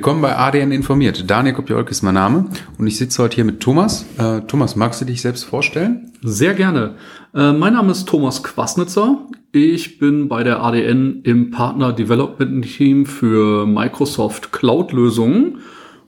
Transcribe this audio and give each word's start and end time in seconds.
Willkommen 0.00 0.22
bei 0.22 0.34
ADN 0.34 0.72
informiert. 0.72 1.30
Daniel 1.30 1.54
Kopjolk 1.54 1.90
ist 1.90 2.00
mein 2.00 2.14
Name 2.14 2.46
und 2.78 2.86
ich 2.86 2.96
sitze 2.96 3.22
heute 3.22 3.34
hier 3.34 3.44
mit 3.44 3.60
Thomas. 3.60 4.06
Äh, 4.16 4.40
Thomas, 4.46 4.74
magst 4.74 5.02
du 5.02 5.04
dich 5.04 5.20
selbst 5.20 5.44
vorstellen? 5.44 6.10
Sehr 6.22 6.54
gerne. 6.54 6.94
Äh, 7.34 7.52
mein 7.52 7.74
Name 7.74 7.92
ist 7.92 8.08
Thomas 8.08 8.42
Quasnitzer. 8.42 9.26
Ich 9.52 9.98
bin 9.98 10.28
bei 10.28 10.42
der 10.42 10.62
ADN 10.62 11.20
im 11.24 11.50
Partner 11.50 11.92
Development 11.92 12.64
Team 12.64 13.04
für 13.04 13.66
Microsoft 13.66 14.52
Cloud 14.52 14.92
Lösungen. 14.92 15.58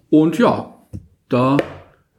Und 0.08 0.38
ja, 0.38 0.72
da 1.28 1.58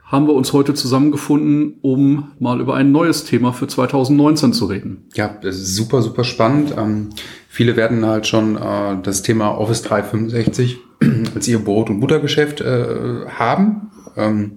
haben 0.03 0.27
wir 0.27 0.35
uns 0.35 0.53
heute 0.53 0.75
zusammengefunden, 0.75 1.79
um 1.81 2.33
mal 2.37 2.61
über 2.61 2.75
ein 2.75 2.91
neues 2.91 3.23
Thema 3.23 3.51
für 3.51 3.65
2019 3.65 4.53
zu 4.53 4.67
reden. 4.67 5.07
Ja, 5.15 5.27
das 5.41 5.55
ist 5.55 5.75
super, 5.75 6.03
super 6.03 6.23
spannend. 6.23 6.75
Ähm, 6.77 7.09
viele 7.49 7.75
werden 7.75 8.05
halt 8.05 8.27
schon 8.27 8.57
äh, 8.57 9.01
das 9.01 9.23
Thema 9.23 9.57
Office 9.57 9.81
365 9.81 10.77
als 11.35 11.47
ihr 11.47 11.59
Brot- 11.59 11.89
und 11.89 11.99
Buttergeschäft 11.99 12.61
äh, 12.61 13.25
haben. 13.29 13.91
Ähm, 14.15 14.53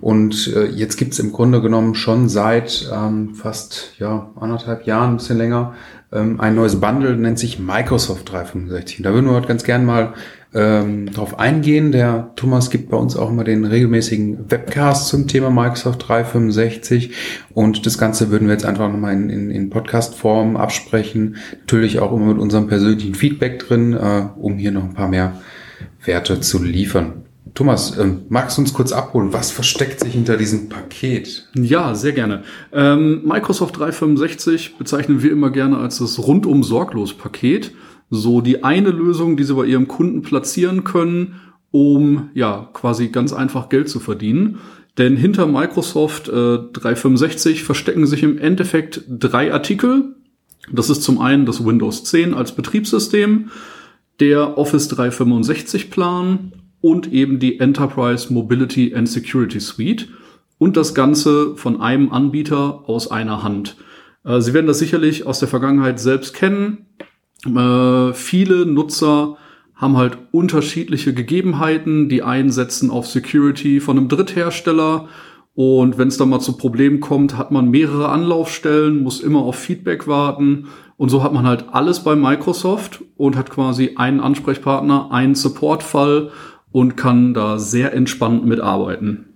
und 0.00 0.52
äh, 0.54 0.66
jetzt 0.66 0.96
gibt's 0.96 1.18
im 1.18 1.32
Grunde 1.32 1.60
genommen 1.60 1.94
schon 1.94 2.28
seit 2.28 2.88
ähm, 2.92 3.34
fast 3.34 3.94
ja, 3.98 4.30
anderthalb 4.38 4.86
Jahren, 4.86 5.10
ein 5.10 5.16
bisschen 5.16 5.38
länger, 5.38 5.74
ähm, 6.12 6.40
ein 6.40 6.54
neues 6.54 6.80
Bundle, 6.80 7.16
nennt 7.16 7.38
sich 7.38 7.58
Microsoft 7.58 8.30
365. 8.30 8.98
Und 8.98 9.04
da 9.04 9.12
würden 9.12 9.26
wir 9.26 9.34
heute 9.34 9.48
ganz 9.48 9.64
gern 9.64 9.84
mal 9.84 10.14
ähm, 10.54 11.10
drauf 11.10 11.38
eingehen. 11.40 11.90
Der 11.90 12.30
Thomas 12.36 12.70
gibt 12.70 12.90
bei 12.90 12.96
uns 12.96 13.16
auch 13.16 13.30
immer 13.30 13.42
den 13.42 13.64
regelmäßigen 13.64 14.50
Webcast 14.50 15.08
zum 15.08 15.26
Thema 15.26 15.50
Microsoft 15.50 16.08
365 16.08 17.12
und 17.52 17.86
das 17.86 17.98
Ganze 17.98 18.30
würden 18.30 18.46
wir 18.46 18.54
jetzt 18.54 18.64
einfach 18.64 18.88
nochmal 18.88 19.14
in, 19.14 19.28
in, 19.30 19.50
in 19.50 19.70
Podcast-Form 19.70 20.56
absprechen. 20.56 21.36
Natürlich 21.60 21.98
auch 21.98 22.12
immer 22.12 22.26
mit 22.26 22.38
unserem 22.38 22.68
persönlichen 22.68 23.16
Feedback 23.16 23.58
drin, 23.58 23.94
äh, 23.94 24.26
um 24.36 24.56
hier 24.56 24.70
noch 24.70 24.84
ein 24.84 24.94
paar 24.94 25.08
mehr 25.08 25.34
Werte 26.04 26.40
zu 26.40 26.62
liefern. 26.62 27.24
Thomas, 27.54 27.96
ähm, 27.98 28.22
magst 28.30 28.58
du 28.58 28.62
uns 28.62 28.74
kurz 28.74 28.90
abholen? 28.90 29.32
Was 29.32 29.52
versteckt 29.52 30.00
sich 30.00 30.12
hinter 30.12 30.36
diesem 30.36 30.68
Paket? 30.68 31.48
Ja, 31.54 31.94
sehr 31.94 32.12
gerne. 32.12 32.42
Ähm, 32.72 33.22
Microsoft 33.24 33.78
365 33.78 34.76
bezeichnen 34.76 35.22
wir 35.22 35.30
immer 35.30 35.50
gerne 35.50 35.78
als 35.78 35.98
das 35.98 36.18
rundum 36.18 36.64
sorglos 36.64 37.14
Paket. 37.14 37.72
So 38.10 38.40
die 38.40 38.64
eine 38.64 38.90
Lösung, 38.90 39.36
die 39.36 39.44
Sie 39.44 39.54
bei 39.54 39.66
Ihrem 39.66 39.86
Kunden 39.86 40.22
platzieren 40.22 40.82
können, 40.84 41.40
um 41.70 42.30
ja 42.34 42.68
quasi 42.72 43.08
ganz 43.08 43.32
einfach 43.32 43.68
Geld 43.68 43.88
zu 43.88 44.00
verdienen. 44.00 44.58
Denn 44.98 45.16
hinter 45.16 45.46
Microsoft 45.46 46.28
äh, 46.28 46.58
365 46.72 47.62
verstecken 47.62 48.06
sich 48.06 48.22
im 48.22 48.38
Endeffekt 48.38 49.02
drei 49.08 49.52
Artikel. 49.52 50.14
Das 50.72 50.90
ist 50.90 51.02
zum 51.02 51.20
einen 51.20 51.46
das 51.46 51.64
Windows 51.64 52.04
10 52.04 52.34
als 52.34 52.52
Betriebssystem, 52.52 53.50
der 54.20 54.58
Office 54.58 54.88
365 54.88 55.90
Plan 55.90 56.52
und 56.80 57.12
eben 57.12 57.38
die 57.38 57.60
Enterprise 57.60 58.32
Mobility 58.32 58.94
and 58.94 59.08
Security 59.08 59.60
Suite 59.60 60.08
und 60.58 60.76
das 60.76 60.94
Ganze 60.94 61.56
von 61.56 61.80
einem 61.80 62.12
Anbieter 62.12 62.84
aus 62.86 63.10
einer 63.10 63.42
Hand. 63.42 63.76
Äh, 64.24 64.40
Sie 64.40 64.54
werden 64.54 64.66
das 64.66 64.78
sicherlich 64.78 65.26
aus 65.26 65.38
der 65.38 65.48
Vergangenheit 65.48 65.98
selbst 65.98 66.34
kennen. 66.34 66.86
Äh, 67.44 68.12
viele 68.12 68.66
Nutzer 68.66 69.36
haben 69.74 69.96
halt 69.96 70.18
unterschiedliche 70.30 71.14
Gegebenheiten. 71.14 72.08
Die 72.08 72.22
einen 72.22 72.50
setzen 72.50 72.90
auf 72.90 73.06
Security 73.06 73.80
von 73.80 73.98
einem 73.98 74.08
Dritthersteller 74.08 75.08
und 75.54 75.98
wenn 75.98 76.08
es 76.08 76.16
dann 76.16 76.30
mal 76.30 76.40
zu 76.40 76.56
Problemen 76.56 76.98
kommt, 76.98 77.38
hat 77.38 77.52
man 77.52 77.70
mehrere 77.70 78.08
Anlaufstellen, 78.08 79.02
muss 79.02 79.20
immer 79.20 79.40
auf 79.40 79.56
Feedback 79.56 80.08
warten. 80.08 80.66
Und 80.96 81.08
so 81.08 81.22
hat 81.22 81.32
man 81.32 81.46
halt 81.46 81.66
alles 81.72 82.00
bei 82.00 82.14
Microsoft 82.14 83.02
und 83.16 83.36
hat 83.36 83.50
quasi 83.50 83.94
einen 83.96 84.20
Ansprechpartner, 84.20 85.10
einen 85.10 85.34
Supportfall 85.34 86.30
und 86.70 86.96
kann 86.96 87.34
da 87.34 87.58
sehr 87.58 87.92
entspannt 87.92 88.44
mitarbeiten. 88.44 89.26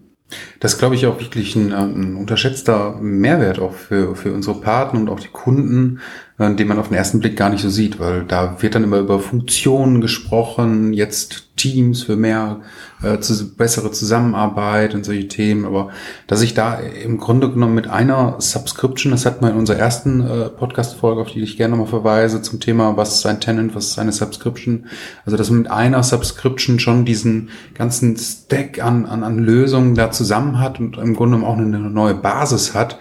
Das 0.60 0.78
glaube 0.78 0.96
ich 0.96 1.06
auch 1.06 1.20
wirklich 1.20 1.54
ein, 1.54 1.72
ein, 1.72 2.16
unterschätzter 2.16 2.96
Mehrwert 3.00 3.60
auch 3.60 3.74
für, 3.74 4.16
für 4.16 4.32
unsere 4.32 4.60
Partner 4.60 5.00
und 5.00 5.08
auch 5.08 5.20
die 5.20 5.28
Kunden, 5.28 6.00
äh, 6.38 6.54
den 6.54 6.68
man 6.68 6.78
auf 6.78 6.88
den 6.88 6.96
ersten 6.96 7.20
Blick 7.20 7.36
gar 7.36 7.50
nicht 7.50 7.62
so 7.62 7.70
sieht, 7.70 8.00
weil 8.00 8.24
da 8.24 8.60
wird 8.60 8.74
dann 8.74 8.84
immer 8.84 8.98
über 8.98 9.20
Funktionen 9.20 10.00
gesprochen, 10.00 10.92
jetzt 10.92 11.48
Teams 11.56 12.04
für 12.04 12.16
mehr, 12.16 12.60
äh, 13.02 13.18
zu, 13.18 13.54
bessere 13.54 13.90
Zusammenarbeit 13.90 14.94
und 14.94 15.04
solche 15.04 15.28
Themen, 15.28 15.64
aber 15.64 15.90
dass 16.26 16.42
ich 16.42 16.54
da 16.54 16.74
im 16.74 17.18
Grunde 17.18 17.50
genommen 17.50 17.74
mit 17.74 17.88
einer 17.88 18.36
Subscription, 18.38 19.12
das 19.12 19.26
hat 19.26 19.42
man 19.42 19.52
in 19.52 19.56
unserer 19.58 19.78
ersten 19.78 20.20
äh, 20.20 20.48
Podcast-Folge, 20.48 21.20
auf 21.20 21.32
die 21.32 21.42
ich 21.42 21.56
gerne 21.56 21.72
nochmal 21.72 21.88
verweise, 21.88 22.40
zum 22.42 22.60
Thema, 22.60 22.96
was 22.96 23.16
ist 23.16 23.26
ein 23.26 23.40
Tenant, 23.40 23.74
was 23.74 23.88
ist 23.88 23.98
eine 23.98 24.12
Subscription, 24.12 24.86
also 25.26 25.36
dass 25.36 25.50
man 25.50 25.60
mit 25.60 25.70
einer 25.70 26.02
Subscription 26.02 26.78
schon 26.78 27.04
diesen 27.04 27.50
ganzen 27.74 28.16
Stack 28.16 28.82
an, 28.82 29.06
an, 29.06 29.22
an 29.22 29.38
Lösungen 29.38 29.94
da 29.94 30.10
zusammen 30.10 30.47
hat 30.56 30.80
und 30.80 30.96
im 30.98 31.14
Grunde 31.14 31.44
auch 31.46 31.56
eine 31.56 31.78
neue 31.78 32.14
Basis 32.14 32.74
hat, 32.74 32.98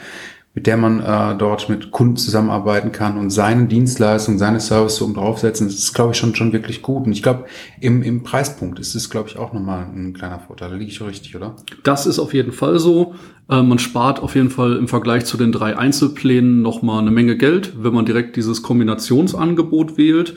mit 0.57 0.65
der 0.65 0.75
man 0.75 0.99
äh, 1.01 1.37
dort 1.37 1.69
mit 1.69 1.91
Kunden 1.91 2.17
zusammenarbeiten 2.17 2.91
kann 2.91 3.19
und 3.19 3.29
seine 3.29 3.67
Dienstleistungen, 3.67 4.39
seine 4.39 4.59
Services 4.59 4.99
oben 5.03 5.13
draufsetzen, 5.13 5.67
das 5.67 5.75
ist, 5.75 5.93
glaube 5.93 6.13
ich, 6.13 6.17
schon, 6.17 6.33
schon 6.33 6.51
wirklich 6.51 6.81
gut. 6.81 7.05
Und 7.05 7.11
ich 7.11 7.21
glaube, 7.21 7.45
im, 7.79 8.01
im 8.01 8.23
Preispunkt 8.23 8.79
ist 8.79 8.95
es, 8.95 9.11
glaube 9.11 9.29
ich, 9.29 9.37
auch 9.37 9.53
nochmal 9.53 9.85
ein 9.85 10.13
kleiner 10.13 10.39
Vorteil. 10.39 10.71
Da 10.71 10.75
liege 10.75 10.89
ich 10.89 10.99
richtig, 10.99 11.35
oder? 11.35 11.55
Das 11.83 12.07
ist 12.07 12.17
auf 12.17 12.33
jeden 12.33 12.53
Fall 12.53 12.79
so. 12.79 13.13
Äh, 13.49 13.61
man 13.61 13.77
spart 13.77 14.19
auf 14.19 14.33
jeden 14.33 14.49
Fall 14.49 14.77
im 14.77 14.87
Vergleich 14.87 15.25
zu 15.25 15.37
den 15.37 15.51
drei 15.51 15.77
Einzelplänen 15.77 16.63
nochmal 16.63 17.01
eine 17.01 17.11
Menge 17.11 17.37
Geld, 17.37 17.73
wenn 17.83 17.93
man 17.93 18.07
direkt 18.07 18.35
dieses 18.35 18.63
Kombinationsangebot 18.63 19.99
wählt. 19.99 20.33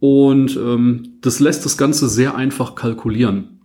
Und 0.00 0.54
ähm, 0.56 1.14
das 1.22 1.40
lässt 1.40 1.64
das 1.64 1.78
Ganze 1.78 2.10
sehr 2.10 2.34
einfach 2.34 2.74
kalkulieren. 2.74 3.55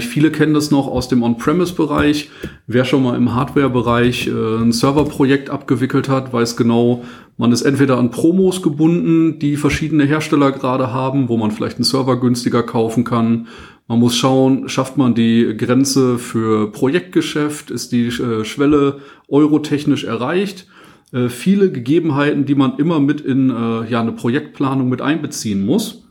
Viele 0.00 0.30
kennen 0.30 0.52
das 0.52 0.70
noch 0.70 0.86
aus 0.86 1.08
dem 1.08 1.22
On-Premise-Bereich. 1.22 2.28
Wer 2.66 2.84
schon 2.84 3.02
mal 3.02 3.16
im 3.16 3.34
Hardware-Bereich 3.34 4.26
äh, 4.26 4.30
ein 4.30 4.72
Serverprojekt 4.72 5.48
abgewickelt 5.48 6.10
hat, 6.10 6.34
weiß 6.34 6.56
genau, 6.56 7.02
man 7.38 7.50
ist 7.50 7.62
entweder 7.62 7.96
an 7.96 8.10
Promos 8.10 8.60
gebunden, 8.60 9.38
die 9.38 9.56
verschiedene 9.56 10.04
Hersteller 10.04 10.52
gerade 10.52 10.92
haben, 10.92 11.30
wo 11.30 11.38
man 11.38 11.50
vielleicht 11.50 11.76
einen 11.76 11.84
Server 11.84 12.20
günstiger 12.20 12.62
kaufen 12.62 13.04
kann. 13.04 13.48
Man 13.88 14.00
muss 14.00 14.16
schauen, 14.16 14.68
schafft 14.68 14.98
man 14.98 15.14
die 15.14 15.56
Grenze 15.56 16.18
für 16.18 16.70
Projektgeschäft, 16.70 17.70
ist 17.70 17.92
die 17.92 18.08
äh, 18.08 18.44
Schwelle 18.44 18.98
eurotechnisch 19.28 20.04
erreicht. 20.04 20.66
Äh, 21.14 21.30
viele 21.30 21.72
Gegebenheiten, 21.72 22.44
die 22.44 22.54
man 22.54 22.76
immer 22.76 23.00
mit 23.00 23.22
in 23.22 23.48
ja, 23.48 24.00
eine 24.00 24.12
Projektplanung 24.12 24.90
mit 24.90 25.00
einbeziehen 25.00 25.64
muss. 25.64 26.04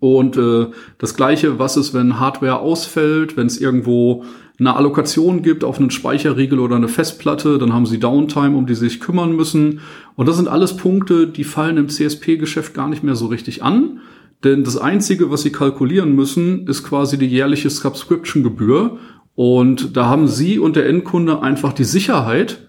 Und 0.00 0.36
äh, 0.36 0.66
das 0.98 1.14
gleiche, 1.14 1.58
was 1.58 1.76
ist, 1.76 1.94
wenn 1.94 2.20
Hardware 2.20 2.60
ausfällt, 2.60 3.36
wenn 3.36 3.46
es 3.46 3.60
irgendwo 3.60 4.24
eine 4.60 4.74
Allokation 4.74 5.42
gibt 5.42 5.62
auf 5.62 5.78
einen 5.78 5.90
Speicherriegel 5.90 6.58
oder 6.58 6.76
eine 6.76 6.88
Festplatte, 6.88 7.58
dann 7.58 7.72
haben 7.72 7.86
sie 7.86 8.00
Downtime, 8.00 8.56
um 8.56 8.66
die 8.66 8.74
sie 8.74 8.88
sich 8.88 9.00
kümmern 9.00 9.36
müssen. 9.36 9.80
Und 10.16 10.28
das 10.28 10.36
sind 10.36 10.48
alles 10.48 10.76
Punkte, 10.76 11.28
die 11.28 11.44
fallen 11.44 11.76
im 11.76 11.88
CSP-Geschäft 11.88 12.74
gar 12.74 12.88
nicht 12.88 13.04
mehr 13.04 13.14
so 13.14 13.26
richtig 13.26 13.62
an. 13.62 14.00
Denn 14.44 14.64
das 14.64 14.76
Einzige, 14.76 15.30
was 15.30 15.42
sie 15.42 15.52
kalkulieren 15.52 16.14
müssen, 16.14 16.66
ist 16.66 16.84
quasi 16.84 17.18
die 17.18 17.26
jährliche 17.26 17.70
Subscription-Gebühr. 17.70 18.98
Und 19.34 19.96
da 19.96 20.06
haben 20.06 20.26
sie 20.26 20.58
und 20.58 20.74
der 20.74 20.88
Endkunde 20.88 21.42
einfach 21.42 21.72
die 21.72 21.84
Sicherheit, 21.84 22.68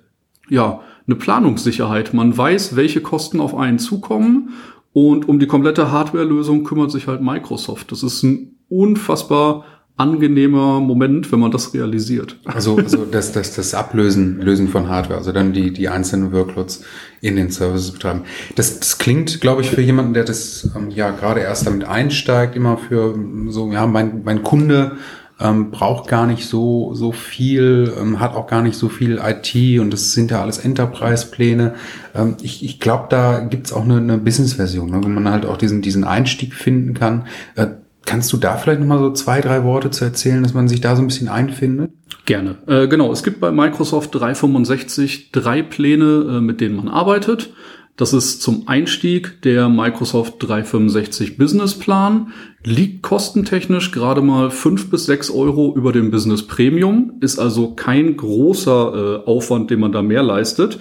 ja, 0.50 0.82
eine 1.08 1.16
Planungssicherheit. 1.16 2.14
Man 2.14 2.38
weiß, 2.38 2.76
welche 2.76 3.02
Kosten 3.02 3.40
auf 3.40 3.56
einen 3.56 3.80
zukommen 3.80 4.50
und 4.94 5.28
um 5.28 5.40
die 5.40 5.48
komplette 5.48 5.92
Hardware-Lösung 5.92 6.64
kümmert 6.64 6.92
sich 6.92 7.08
halt 7.08 7.22
Microsoft. 7.22 7.92
Das 7.92 8.04
ist 8.04 8.24
ein 8.24 8.56
unfassbar 8.70 9.66
angenehmer 10.00 10.80
Moment, 10.80 11.30
wenn 11.32 11.40
man 11.40 11.52
das 11.52 11.74
realisiert. 11.74 12.38
Also, 12.46 12.78
also 12.78 13.04
das, 13.04 13.34
das, 13.34 13.56
das 13.56 13.74
Ablösen 13.74 14.40
Lösen 14.42 14.70
von 14.70 14.88
Hardware, 14.88 15.20
also 15.20 15.34
dann 15.34 15.52
die, 15.52 15.74
die 15.74 15.90
einzelnen 15.90 16.32
Workloads 16.32 16.84
in 17.20 17.36
den 17.36 17.52
Services 17.52 17.92
betreiben. 17.92 18.22
Das, 18.56 18.80
das 18.80 18.98
klingt, 18.98 19.42
glaube 19.42 19.62
ich, 19.62 19.70
für 19.70 19.82
jemanden, 19.82 20.14
der 20.14 20.24
das 20.24 20.70
ähm, 20.74 20.90
ja 20.90 21.12
gerade 21.12 21.42
erst 21.42 21.68
damit 21.68 21.84
einsteigt, 21.84 22.56
immer 22.56 22.78
für 22.78 23.14
so, 23.50 23.74
ja, 23.74 23.86
mein, 23.88 24.24
mein 24.24 24.42
Kunde 24.42 24.94
ähm, 25.40 25.72
braucht 25.72 26.08
gar 26.08 26.26
nicht 26.28 26.46
so, 26.46 26.94
so 26.94 27.12
viel, 27.12 27.94
ähm, 28.00 28.20
hat 28.20 28.36
auch 28.36 28.48
gar 28.48 28.62
nicht 28.62 28.78
so 28.78 28.90
viel 28.90 29.20
IT 29.24 29.80
und 29.80 29.92
das 29.92 30.14
sind 30.14 30.32
ja 30.32 30.42
alles 30.42 30.58
Enterprise-Pläne. 30.58 31.76
Ähm, 32.16 32.36
ich 32.42 32.64
ich 32.64 32.80
glaube, 32.80 33.08
da 33.10 33.40
gibt's 33.40 33.72
auch 33.72 33.84
eine, 33.84 33.98
eine 33.98 34.18
Business-Version, 34.18 34.90
ne, 34.92 35.04
wo 35.04 35.08
man 35.08 35.30
halt 35.30 35.46
auch 35.46 35.58
diesen, 35.58 35.82
diesen 35.82 36.04
Einstieg 36.04 36.54
finden 36.54 36.94
kann. 36.94 37.26
Äh, 37.56 37.68
kannst 38.06 38.34
du 38.34 38.38
da 38.38 38.58
vielleicht 38.58 38.80
nochmal 38.80 39.00
so 39.00 39.12
zwei, 39.14 39.40
drei 39.40 39.64
Worte 39.64 39.92
zu 39.92 40.04
erzählen, 40.04 40.44
dass 40.44 40.54
man 40.54 40.68
sich 40.68 40.82
da 40.82 40.96
so 40.96 41.02
ein 41.02 41.08
bisschen 41.08 41.30
einfindet? 41.30 41.92
Gerne. 42.26 42.58
Äh, 42.68 42.88
genau, 42.88 43.12
es 43.12 43.24
gibt 43.24 43.40
bei 43.40 43.52
Microsoft 43.52 44.14
365 44.16 45.32
drei 45.32 45.62
Pläne, 45.62 46.38
äh, 46.38 46.42
mit 46.42 46.60
denen 46.60 46.76
man 46.76 46.88
arbeitet. 46.88 47.54
Das 48.00 48.14
ist 48.14 48.42
zum 48.42 48.66
Einstieg 48.66 49.42
der 49.42 49.68
Microsoft 49.68 50.36
365 50.40 51.38
Business 51.38 51.78
Plan. 51.78 52.32
Liegt 52.64 53.02
kostentechnisch 53.02 53.92
gerade 53.92 54.22
mal 54.22 54.52
fünf 54.52 54.90
bis 54.90 55.06
sechs 55.06 55.30
Euro 55.30 55.76
über 55.76 55.92
dem 55.92 56.10
Business 56.10 56.48
Premium. 56.48 57.18
Ist 57.20 57.40
also 57.40 57.74
kein 57.74 58.16
großer 58.16 59.24
äh, 59.26 59.30
Aufwand, 59.30 59.70
den 59.70 59.82
man 59.82 59.92
da 59.92 60.02
mehr 60.02 60.24
leistet. 60.24 60.80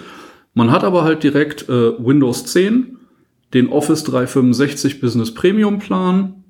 Man 0.53 0.71
hat 0.71 0.85
aber 0.85 1.03
halt 1.03 1.21
direkt 1.21 1.67
äh, 1.67 1.91
Windows 1.99 2.45
10, 2.45 2.95
den 3.53 3.67
Office 3.67 4.05
365 4.05 5.01
Business 5.01 5.33
Premium 5.33 5.79
Plan 5.79 6.45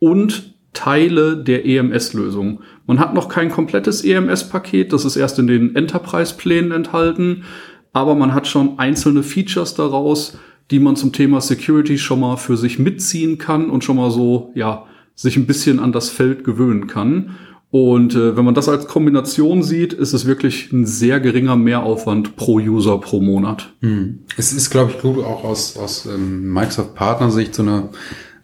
und 0.00 0.52
Teile 0.72 1.36
der 1.36 1.64
EMS-Lösung. 1.64 2.62
Man 2.88 2.98
hat 2.98 3.14
noch 3.14 3.28
kein 3.28 3.50
komplettes 3.50 4.02
EMS-Paket, 4.04 4.92
das 4.92 5.04
ist 5.04 5.14
erst 5.14 5.38
in 5.38 5.46
den 5.46 5.76
Enterprise-Plänen 5.76 6.72
enthalten, 6.72 7.44
aber 7.92 8.14
man 8.14 8.34
hat 8.34 8.46
schon 8.46 8.78
einzelne 8.78 9.22
Features 9.22 9.74
daraus, 9.74 10.38
die 10.70 10.78
man 10.78 10.96
zum 10.96 11.12
Thema 11.12 11.40
Security 11.40 11.98
schon 11.98 12.20
mal 12.20 12.36
für 12.36 12.56
sich 12.56 12.78
mitziehen 12.78 13.38
kann 13.38 13.68
und 13.68 13.84
schon 13.84 13.96
mal 13.96 14.10
so, 14.10 14.52
ja, 14.54 14.86
sich 15.14 15.36
ein 15.36 15.46
bisschen 15.46 15.78
an 15.78 15.92
das 15.92 16.08
Feld 16.08 16.44
gewöhnen 16.44 16.86
kann. 16.86 17.36
Und 17.70 18.14
äh, 18.14 18.36
wenn 18.36 18.44
man 18.44 18.54
das 18.54 18.68
als 18.68 18.86
Kombination 18.86 19.62
sieht, 19.62 19.94
ist 19.94 20.12
es 20.12 20.26
wirklich 20.26 20.72
ein 20.72 20.84
sehr 20.84 21.20
geringer 21.20 21.56
Mehraufwand 21.56 22.36
pro 22.36 22.56
User 22.56 22.98
pro 22.98 23.20
Monat. 23.20 23.72
Hm. 23.80 24.20
Es 24.36 24.52
ist, 24.52 24.68
glaube 24.68 24.92
ich, 24.92 25.00
gut 25.00 25.24
auch 25.24 25.42
aus, 25.44 25.78
aus 25.78 26.06
ähm, 26.06 26.52
Microsoft-Partnersicht 26.52 27.54
so 27.54 27.62
eine 27.62 27.88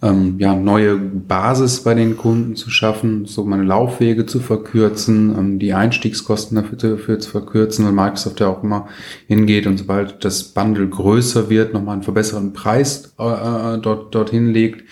ähm, 0.01 0.37
ja, 0.39 0.55
neue 0.55 0.97
Basis 0.97 1.83
bei 1.83 1.95
den 1.95 2.17
Kunden 2.17 2.55
zu 2.55 2.71
schaffen, 2.71 3.27
so 3.27 3.45
meine 3.45 3.65
Laufwege 3.65 4.27
zu 4.27 4.39
verkürzen, 4.39 5.35
ähm, 5.37 5.59
die 5.59 5.75
Einstiegskosten 5.75 6.57
dafür, 6.57 6.79
dafür 6.79 7.19
zu 7.19 7.31
verkürzen, 7.31 7.85
weil 7.85 7.93
Microsoft 7.93 8.41
ja 8.41 8.49
auch 8.49 8.63
immer 8.63 8.89
hingeht 9.27 9.67
und 9.67 9.79
sobald 9.79 10.25
das 10.25 10.45
Bundle 10.45 10.89
größer 10.89 11.51
wird, 11.51 11.75
nochmal 11.75 11.95
einen 11.95 12.03
verbesserten 12.05 12.53
Preis 12.53 13.15
äh, 13.19 13.25
äh 13.25 13.79
dort, 13.79 14.15
dorthin 14.15 14.53
legt. 14.53 14.85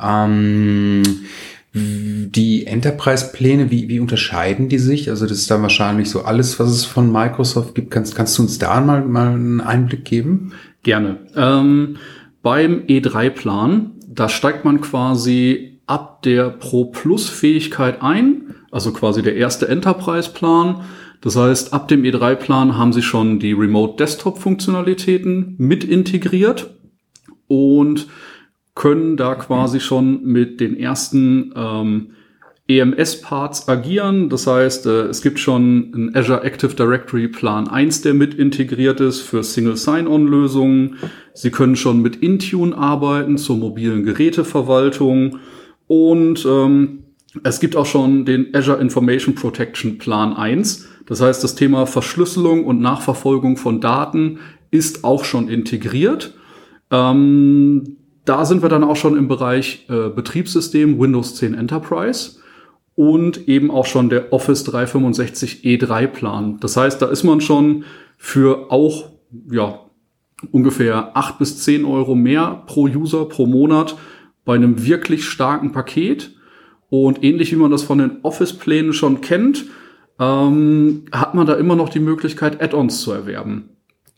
Ähm, 0.00 1.02
die 1.78 2.66
Enterprise-Pläne, 2.66 3.70
wie, 3.70 3.88
wie 3.88 4.00
unterscheiden 4.00 4.70
die 4.70 4.78
sich? 4.78 5.10
Also 5.10 5.26
das 5.26 5.38
ist 5.38 5.50
dann 5.50 5.60
wahrscheinlich 5.60 6.08
so 6.08 6.22
alles, 6.22 6.58
was 6.58 6.70
es 6.70 6.86
von 6.86 7.12
Microsoft 7.12 7.74
gibt. 7.74 7.90
Kannst, 7.90 8.14
kannst 8.14 8.38
du 8.38 8.42
uns 8.42 8.58
da 8.58 8.80
mal, 8.80 9.04
mal 9.04 9.32
einen 9.32 9.60
Einblick 9.60 10.06
geben? 10.06 10.52
Gerne. 10.82 11.18
Ähm, 11.36 11.98
beim 12.42 12.84
E3-Plan 12.86 13.90
da 14.16 14.28
steigt 14.28 14.64
man 14.64 14.80
quasi 14.80 15.80
ab 15.86 16.22
der 16.22 16.50
Pro 16.50 16.86
Plus 16.86 17.28
Fähigkeit 17.28 18.02
ein, 18.02 18.54
also 18.70 18.92
quasi 18.92 19.22
der 19.22 19.36
erste 19.36 19.68
Enterprise 19.68 20.30
Plan. 20.30 20.82
Das 21.20 21.36
heißt, 21.36 21.72
ab 21.72 21.88
dem 21.88 22.02
E3 22.02 22.34
Plan 22.34 22.76
haben 22.76 22.92
sie 22.92 23.02
schon 23.02 23.38
die 23.38 23.52
Remote 23.52 23.96
Desktop 23.96 24.38
Funktionalitäten 24.38 25.54
mit 25.58 25.84
integriert 25.84 26.70
und 27.46 28.08
können 28.74 29.16
da 29.16 29.34
quasi 29.34 29.80
schon 29.80 30.24
mit 30.24 30.60
den 30.60 30.76
ersten 30.76 31.52
ähm, 31.56 32.10
EMS-Parts 32.68 33.68
agieren. 33.68 34.28
Das 34.28 34.46
heißt, 34.46 34.86
äh, 34.86 35.02
es 35.02 35.22
gibt 35.22 35.38
schon 35.38 35.92
ein 35.94 36.16
Azure 36.16 36.42
Active 36.42 36.74
Directory 36.74 37.28
Plan 37.28 37.68
1, 37.68 38.02
der 38.02 38.14
mit 38.14 38.34
integriert 38.34 39.00
ist 39.00 39.20
für 39.20 39.44
Single 39.44 39.76
Sign-On-Lösungen. 39.76 40.96
Sie 41.32 41.50
können 41.50 41.76
schon 41.76 42.02
mit 42.02 42.16
Intune 42.16 42.76
arbeiten 42.76 43.38
zur 43.38 43.56
mobilen 43.56 44.04
Geräteverwaltung. 44.04 45.38
Und 45.86 46.44
ähm, 46.44 47.04
es 47.44 47.60
gibt 47.60 47.76
auch 47.76 47.86
schon 47.86 48.24
den 48.24 48.54
Azure 48.54 48.80
Information 48.80 49.34
Protection 49.34 49.98
Plan 49.98 50.32
1. 50.32 50.88
Das 51.06 51.20
heißt, 51.20 51.44
das 51.44 51.54
Thema 51.54 51.86
Verschlüsselung 51.86 52.64
und 52.64 52.80
Nachverfolgung 52.80 53.56
von 53.56 53.80
Daten 53.80 54.40
ist 54.72 55.04
auch 55.04 55.24
schon 55.24 55.48
integriert. 55.48 56.34
Ähm, 56.90 57.96
da 58.24 58.44
sind 58.44 58.62
wir 58.62 58.68
dann 58.68 58.82
auch 58.82 58.96
schon 58.96 59.16
im 59.16 59.28
Bereich 59.28 59.86
äh, 59.88 60.08
Betriebssystem 60.08 60.98
Windows 60.98 61.36
10 61.36 61.54
Enterprise 61.54 62.40
und 62.96 63.46
eben 63.46 63.70
auch 63.70 63.86
schon 63.86 64.08
der 64.08 64.32
Office 64.32 64.64
365 64.64 65.62
E3 65.64 66.06
Plan. 66.08 66.56
Das 66.60 66.76
heißt, 66.76 67.00
da 67.00 67.06
ist 67.06 67.22
man 67.22 67.40
schon 67.40 67.84
für 68.16 68.72
auch, 68.72 69.10
ja, 69.50 69.80
ungefähr 70.50 71.16
acht 71.16 71.38
bis 71.38 71.62
zehn 71.62 71.84
Euro 71.84 72.14
mehr 72.14 72.62
pro 72.66 72.84
User 72.84 73.26
pro 73.26 73.46
Monat 73.46 73.96
bei 74.44 74.54
einem 74.54 74.84
wirklich 74.84 75.26
starken 75.26 75.72
Paket. 75.72 76.34
Und 76.88 77.22
ähnlich 77.22 77.52
wie 77.52 77.56
man 77.56 77.70
das 77.70 77.82
von 77.82 77.98
den 77.98 78.18
Office-Plänen 78.22 78.92
schon 78.92 79.20
kennt, 79.20 79.66
ähm, 80.18 81.04
hat 81.12 81.34
man 81.34 81.46
da 81.46 81.54
immer 81.54 81.76
noch 81.76 81.88
die 81.88 82.00
Möglichkeit, 82.00 82.62
Add-ons 82.62 83.00
zu 83.00 83.12
erwerben. 83.12 83.70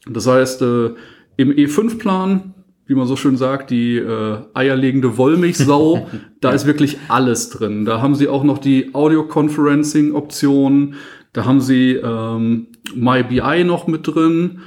Das 0.06 0.26
heißt, 0.26 0.62
äh, 0.62 0.90
im 1.36 1.50
E5-Plan 1.50 2.54
wie 2.88 2.94
man 2.94 3.06
so 3.06 3.14
schön 3.16 3.36
sagt, 3.36 3.70
die 3.70 3.98
äh, 3.98 4.38
eierlegende 4.54 5.18
Wollmilchsau. 5.18 6.08
da 6.40 6.50
ist 6.50 6.66
wirklich 6.66 6.96
alles 7.08 7.50
drin. 7.50 7.84
Da 7.84 8.00
haben 8.00 8.14
sie 8.14 8.28
auch 8.28 8.44
noch 8.44 8.56
die 8.58 8.94
Audio-Conferencing-Option. 8.94 10.94
Da 11.34 11.44
haben 11.44 11.60
sie 11.60 11.92
ähm, 11.92 12.68
MyBI 12.94 13.64
noch 13.64 13.86
mit 13.86 14.08
drin. 14.08 14.60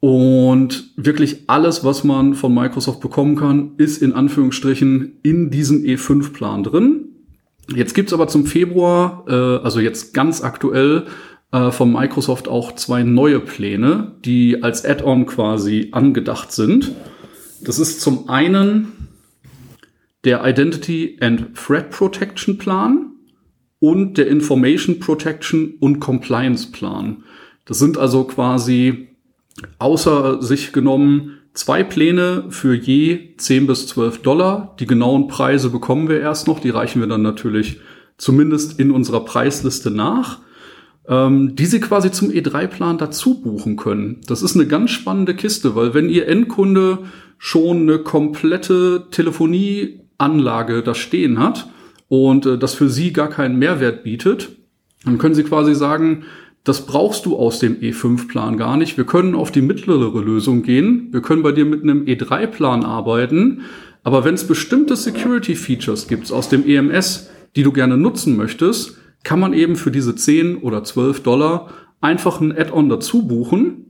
Und 0.00 0.90
wirklich 0.96 1.42
alles, 1.46 1.84
was 1.84 2.02
man 2.02 2.32
von 2.34 2.54
Microsoft 2.54 3.00
bekommen 3.00 3.36
kann, 3.36 3.72
ist 3.76 4.02
in 4.02 4.14
Anführungsstrichen 4.14 5.18
in 5.22 5.50
diesem 5.50 5.82
E5-Plan 5.82 6.62
drin. 6.62 7.08
Jetzt 7.74 7.94
gibt's 7.94 8.14
aber 8.14 8.28
zum 8.28 8.46
Februar, 8.46 9.24
äh, 9.28 9.58
also 9.62 9.80
jetzt 9.80 10.14
ganz 10.14 10.42
aktuell, 10.42 11.04
äh, 11.52 11.70
von 11.70 11.92
Microsoft 11.92 12.48
auch 12.48 12.72
zwei 12.72 13.02
neue 13.02 13.40
Pläne, 13.40 14.12
die 14.24 14.62
als 14.62 14.82
Add-on 14.84 15.26
quasi 15.26 15.88
angedacht 15.92 16.52
sind. 16.52 16.92
Das 17.64 17.78
ist 17.78 18.00
zum 18.00 18.28
einen 18.28 18.92
der 20.24 20.44
Identity 20.44 21.16
and 21.20 21.54
Threat 21.54 21.90
Protection 21.90 22.58
Plan 22.58 23.12
und 23.78 24.16
der 24.16 24.28
Information 24.28 25.00
Protection 25.00 25.74
und 25.80 26.00
Compliance 26.00 26.70
Plan. 26.70 27.24
Das 27.64 27.78
sind 27.78 27.96
also 27.98 28.24
quasi 28.24 29.08
außer 29.78 30.42
sich 30.42 30.72
genommen 30.72 31.38
zwei 31.54 31.84
Pläne 31.84 32.46
für 32.50 32.74
je 32.74 33.36
10 33.36 33.66
bis 33.66 33.86
12 33.86 34.22
Dollar. 34.22 34.76
Die 34.80 34.86
genauen 34.86 35.28
Preise 35.28 35.70
bekommen 35.70 36.08
wir 36.08 36.20
erst 36.20 36.46
noch. 36.46 36.60
Die 36.60 36.70
reichen 36.70 37.00
wir 37.00 37.08
dann 37.08 37.22
natürlich 37.22 37.80
zumindest 38.18 38.78
in 38.78 38.90
unserer 38.90 39.24
Preisliste 39.24 39.90
nach 39.90 40.40
ähm, 41.08 41.54
die 41.56 41.66
sie 41.66 41.80
quasi 41.80 42.10
zum 42.10 42.30
E3-Plan 42.30 42.98
dazu 42.98 43.40
buchen 43.40 43.76
können. 43.76 44.20
Das 44.26 44.42
ist 44.42 44.54
eine 44.54 44.66
ganz 44.66 44.90
spannende 44.90 45.34
Kiste, 45.34 45.74
weil 45.74 45.94
wenn 45.94 46.08
ihr 46.08 46.28
Endkunde 46.28 47.00
schon 47.38 47.82
eine 47.82 47.98
komplette 47.98 49.06
Telefonieanlage 49.10 50.82
da 50.82 50.94
stehen 50.94 51.38
hat 51.38 51.68
und 52.08 52.46
äh, 52.46 52.58
das 52.58 52.74
für 52.74 52.88
sie 52.88 53.12
gar 53.12 53.28
keinen 53.28 53.58
Mehrwert 53.58 54.02
bietet, 54.04 54.56
dann 55.04 55.18
können 55.18 55.34
sie 55.34 55.44
quasi 55.44 55.74
sagen, 55.74 56.24
das 56.64 56.86
brauchst 56.86 57.26
du 57.26 57.36
aus 57.36 57.58
dem 57.58 57.76
E5-Plan 57.80 58.56
gar 58.56 58.78
nicht. 58.78 58.96
Wir 58.96 59.04
können 59.04 59.34
auf 59.34 59.52
die 59.52 59.60
mittlere 59.60 60.18
Lösung 60.22 60.62
gehen. 60.62 61.08
Wir 61.10 61.20
können 61.20 61.42
bei 61.42 61.52
dir 61.52 61.66
mit 61.66 61.82
einem 61.82 62.04
E3-Plan 62.04 62.84
arbeiten. 62.84 63.62
Aber 64.02 64.24
wenn 64.24 64.34
es 64.34 64.46
bestimmte 64.46 64.96
Security-Features 64.96 66.08
gibt 66.08 66.32
aus 66.32 66.48
dem 66.48 66.66
EMS, 66.66 67.28
die 67.54 67.62
du 67.62 67.72
gerne 67.72 67.98
nutzen 67.98 68.36
möchtest, 68.36 68.96
kann 69.24 69.40
man 69.40 69.52
eben 69.52 69.76
für 69.76 69.90
diese 69.90 70.14
10 70.14 70.58
oder 70.58 70.84
12 70.84 71.22
Dollar 71.22 71.70
einfach 72.00 72.40
ein 72.40 72.56
Add-on 72.56 72.88
dazu 72.88 73.26
buchen 73.26 73.86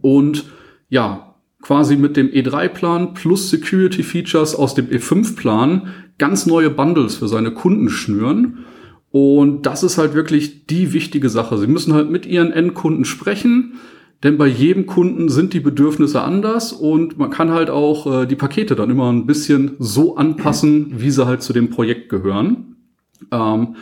und 0.00 0.46
ja, 0.88 1.34
quasi 1.62 1.96
mit 1.96 2.16
dem 2.16 2.28
E3-Plan 2.28 3.14
plus 3.14 3.50
Security 3.50 4.02
Features 4.02 4.54
aus 4.54 4.74
dem 4.74 4.88
E5-Plan 4.88 5.88
ganz 6.18 6.46
neue 6.46 6.70
Bundles 6.70 7.16
für 7.16 7.28
seine 7.28 7.52
Kunden 7.52 7.90
schnüren. 7.90 8.64
Und 9.10 9.66
das 9.66 9.82
ist 9.82 9.98
halt 9.98 10.14
wirklich 10.14 10.66
die 10.66 10.92
wichtige 10.92 11.28
Sache. 11.28 11.58
Sie 11.58 11.66
müssen 11.66 11.94
halt 11.94 12.10
mit 12.10 12.26
ihren 12.26 12.52
Endkunden 12.52 13.04
sprechen, 13.04 13.74
denn 14.22 14.38
bei 14.38 14.46
jedem 14.46 14.86
Kunden 14.86 15.28
sind 15.28 15.52
die 15.52 15.60
Bedürfnisse 15.60 16.22
anders 16.22 16.72
und 16.72 17.18
man 17.18 17.30
kann 17.30 17.50
halt 17.50 17.70
auch 17.70 18.22
äh, 18.22 18.26
die 18.26 18.36
Pakete 18.36 18.76
dann 18.76 18.90
immer 18.90 19.10
ein 19.10 19.26
bisschen 19.26 19.72
so 19.78 20.16
anpassen, 20.16 21.00
wie 21.00 21.10
sie 21.10 21.26
halt 21.26 21.42
zu 21.42 21.52
dem 21.52 21.70
Projekt 21.70 22.10
gehören. 22.10 22.76
Ähm, 23.32 23.76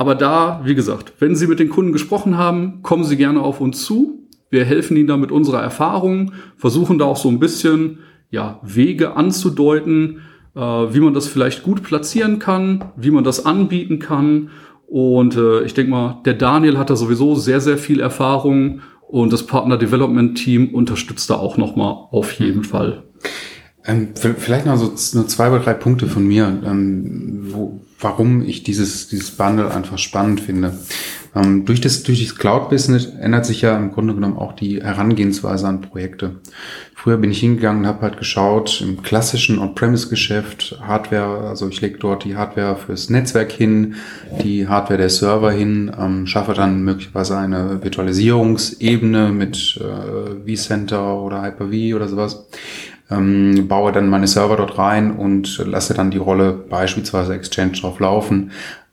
aber 0.00 0.14
da, 0.14 0.62
wie 0.64 0.74
gesagt, 0.74 1.12
wenn 1.18 1.36
Sie 1.36 1.46
mit 1.46 1.60
den 1.60 1.68
Kunden 1.68 1.92
gesprochen 1.92 2.38
haben, 2.38 2.80
kommen 2.82 3.04
Sie 3.04 3.18
gerne 3.18 3.42
auf 3.42 3.60
uns 3.60 3.84
zu. 3.84 4.26
Wir 4.48 4.64
helfen 4.64 4.96
Ihnen 4.96 5.08
da 5.08 5.18
mit 5.18 5.30
unserer 5.30 5.60
Erfahrung, 5.60 6.32
versuchen 6.56 6.98
da 6.98 7.04
auch 7.04 7.18
so 7.18 7.28
ein 7.28 7.38
bisschen 7.38 7.98
ja, 8.30 8.60
Wege 8.62 9.14
anzudeuten, 9.14 10.22
äh, 10.56 10.60
wie 10.60 11.00
man 11.00 11.12
das 11.12 11.26
vielleicht 11.26 11.62
gut 11.62 11.82
platzieren 11.82 12.38
kann, 12.38 12.82
wie 12.96 13.10
man 13.10 13.24
das 13.24 13.44
anbieten 13.44 13.98
kann. 13.98 14.48
Und 14.86 15.36
äh, 15.36 15.64
ich 15.64 15.74
denke 15.74 15.90
mal, 15.90 16.22
der 16.24 16.32
Daniel 16.32 16.78
hat 16.78 16.88
da 16.88 16.96
sowieso 16.96 17.34
sehr, 17.34 17.60
sehr 17.60 17.76
viel 17.76 18.00
Erfahrung 18.00 18.80
und 19.06 19.34
das 19.34 19.44
Partner 19.44 19.76
Development 19.76 20.34
Team 20.34 20.74
unterstützt 20.74 21.28
da 21.28 21.34
auch 21.34 21.58
nochmal 21.58 21.94
auf 22.10 22.32
jeden 22.32 22.64
Fall. 22.64 23.02
Ähm, 23.84 24.14
vielleicht 24.14 24.64
noch 24.64 24.78
so 24.78 24.94
zwei 24.94 25.50
oder 25.50 25.60
drei 25.60 25.74
Punkte 25.74 26.06
von 26.06 26.26
mir, 26.26 26.58
ähm, 26.64 27.48
wo, 27.52 27.82
warum 28.00 28.42
ich 28.42 28.62
dieses, 28.62 29.08
dieses 29.08 29.30
Bundle 29.30 29.70
einfach 29.72 29.98
spannend 29.98 30.40
finde. 30.40 30.74
Ähm, 31.34 31.64
durch 31.64 31.80
das, 31.80 32.02
durch 32.02 32.26
das 32.26 32.36
Cloud-Business 32.36 33.06
ändert 33.06 33.46
sich 33.46 33.62
ja 33.62 33.76
im 33.76 33.92
Grunde 33.92 34.14
genommen 34.14 34.36
auch 34.36 34.52
die 34.52 34.82
Herangehensweise 34.82 35.68
an 35.68 35.80
Projekte. 35.80 36.40
Früher 36.94 37.18
bin 37.18 37.30
ich 37.30 37.40
hingegangen 37.40 37.82
und 37.82 37.88
habe 37.88 38.02
halt 38.02 38.18
geschaut, 38.18 38.80
im 38.80 39.02
klassischen 39.02 39.58
On-Premise-Geschäft, 39.58 40.80
Hardware, 40.82 41.48
also 41.48 41.68
ich 41.68 41.80
lege 41.80 41.98
dort 41.98 42.24
die 42.24 42.36
Hardware 42.36 42.76
fürs 42.76 43.10
Netzwerk 43.10 43.52
hin, 43.52 43.94
die 44.42 44.66
Hardware 44.66 44.98
der 44.98 45.08
Server 45.08 45.52
hin, 45.52 45.90
ähm, 45.98 46.26
schaffe 46.26 46.52
dann 46.52 46.82
möglicherweise 46.82 47.38
eine 47.38 47.82
Virtualisierungsebene 47.82 49.30
mit 49.30 49.80
äh, 49.80 50.56
vCenter 50.56 51.22
oder 51.22 51.42
Hyper-V 51.42 51.96
oder 51.96 52.08
sowas 52.08 52.46
ähm, 53.10 53.66
baue 53.68 53.92
dann 53.92 54.08
meine 54.08 54.26
Server 54.26 54.56
dort 54.56 54.78
rein 54.78 55.16
und 55.16 55.58
lasse 55.66 55.94
dann 55.94 56.10
die 56.10 56.18
Rolle 56.18 56.52
beispielsweise 56.52 57.34
Exchange 57.34 57.72
drauf 57.72 58.00
laufen 58.00 58.50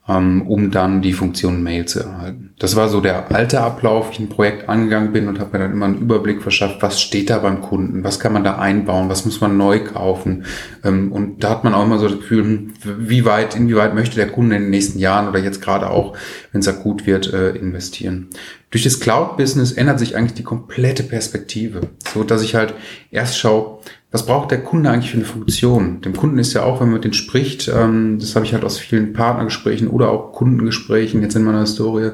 ähm, 0.10 0.44
um 0.44 0.72
dann 0.72 1.02
die 1.02 1.14
Funktion 1.14 1.64
Mail 1.64 1.86
zu 1.86 2.00
erhalten. 2.00 2.54
Das 2.60 2.76
war 2.76 2.88
so 2.88 3.02
der 3.02 3.30
alte 3.34 3.60
Ablauf, 3.62 4.12
ich 4.12 4.20
ein 4.20 4.30
Projekt 4.30 4.70
angegangen 4.70 5.12
bin 5.12 5.28
und 5.28 5.40
habe 5.40 5.58
mir 5.58 5.64
dann 5.64 5.74
immer 5.74 5.86
einen 5.86 6.00
Überblick 6.00 6.42
verschafft, 6.42 6.82
was 6.82 7.02
steht 7.02 7.30
da 7.30 7.40
beim 7.40 7.62
Kunden, 7.62 8.04
was 8.04 8.20
kann 8.20 8.34
man 8.34 8.44
da 8.44 8.58
einbauen, 8.58 9.10
was 9.10 9.26
muss 9.26 9.42
man 9.42 9.58
neu 9.58 9.84
kaufen. 9.84 10.46
Ähm, 10.84 11.12
und 11.12 11.44
da 11.44 11.50
hat 11.50 11.64
man 11.64 11.74
auch 11.74 11.84
immer 11.84 12.00
so 12.00 12.08
das 12.08 12.20
Gefühl, 12.20 12.44
hm, 12.44 12.74
wie 12.84 13.26
weit, 13.26 13.56
inwieweit 13.56 13.94
möchte 13.94 14.16
der 14.16 14.30
Kunde 14.30 14.56
in 14.56 14.64
den 14.64 14.72
nächsten 14.72 15.00
Jahren 15.00 15.28
oder 15.28 15.40
jetzt 15.40 15.62
gerade 15.62 15.90
auch, 15.90 16.16
wenn 16.52 16.62
es 16.62 16.68
akut 16.68 17.06
wird, 17.06 17.34
äh, 17.34 17.50
investieren. 17.52 18.30
Durch 18.70 18.84
das 18.84 19.00
Cloud-Business 19.00 19.74
ändert 19.74 20.00
sich 20.00 20.16
eigentlich 20.16 20.34
die 20.34 20.44
komplette 20.44 21.04
Perspektive, 21.04 21.82
so 22.14 22.24
dass 22.24 22.44
ich 22.44 22.56
halt 22.56 22.74
erst 23.12 23.38
schaue, 23.38 23.80
was 24.10 24.26
braucht 24.26 24.52
der 24.52 24.64
Kunde 24.64 24.90
eigentlich 24.90 25.12
für 25.12 25.18
eine 25.18 25.26
Funktion? 25.26 26.00
Dem 26.02 26.16
Kunden 26.16 26.40
ist 26.40 26.54
ja 26.54 26.64
auch, 26.64 26.80
wenn 26.80 26.88
man 26.88 26.96
mit 26.96 27.04
denen 27.04 27.14
spricht, 27.14 27.68
ähm, 27.68 28.20
das 28.20 28.36
habe 28.36 28.46
ich 28.46 28.54
halt 28.54 28.64
aus 28.64 28.78
vielen 28.78 29.12
Partnergesprächen 29.12 29.90
oder 29.90 30.10
auch 30.10 30.32
Kundengesprächen 30.32 31.22
jetzt 31.22 31.36
in 31.36 31.44
meiner 31.44 31.62
Historie, 31.62 32.12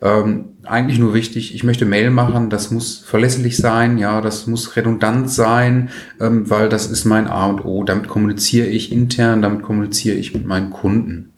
ähm, 0.00 0.46
eigentlich 0.64 0.98
nur 0.98 1.12
wichtig, 1.12 1.54
ich 1.54 1.62
möchte 1.62 1.84
Mail 1.84 2.10
machen, 2.10 2.48
das 2.48 2.70
muss 2.70 2.98
verlässlich 2.98 3.56
sein, 3.56 3.98
ja, 3.98 4.20
das 4.20 4.46
muss 4.46 4.76
redundant 4.76 5.30
sein, 5.30 5.90
ähm, 6.20 6.48
weil 6.48 6.68
das 6.70 6.86
ist 6.90 7.04
mein 7.04 7.28
A 7.28 7.46
und 7.46 7.64
O. 7.64 7.84
Damit 7.84 8.08
kommuniziere 8.08 8.66
ich 8.66 8.90
intern, 8.90 9.42
damit 9.42 9.62
kommuniziere 9.62 10.16
ich 10.16 10.34
mit 10.34 10.46
meinen 10.46 10.70
Kunden. 10.70 11.32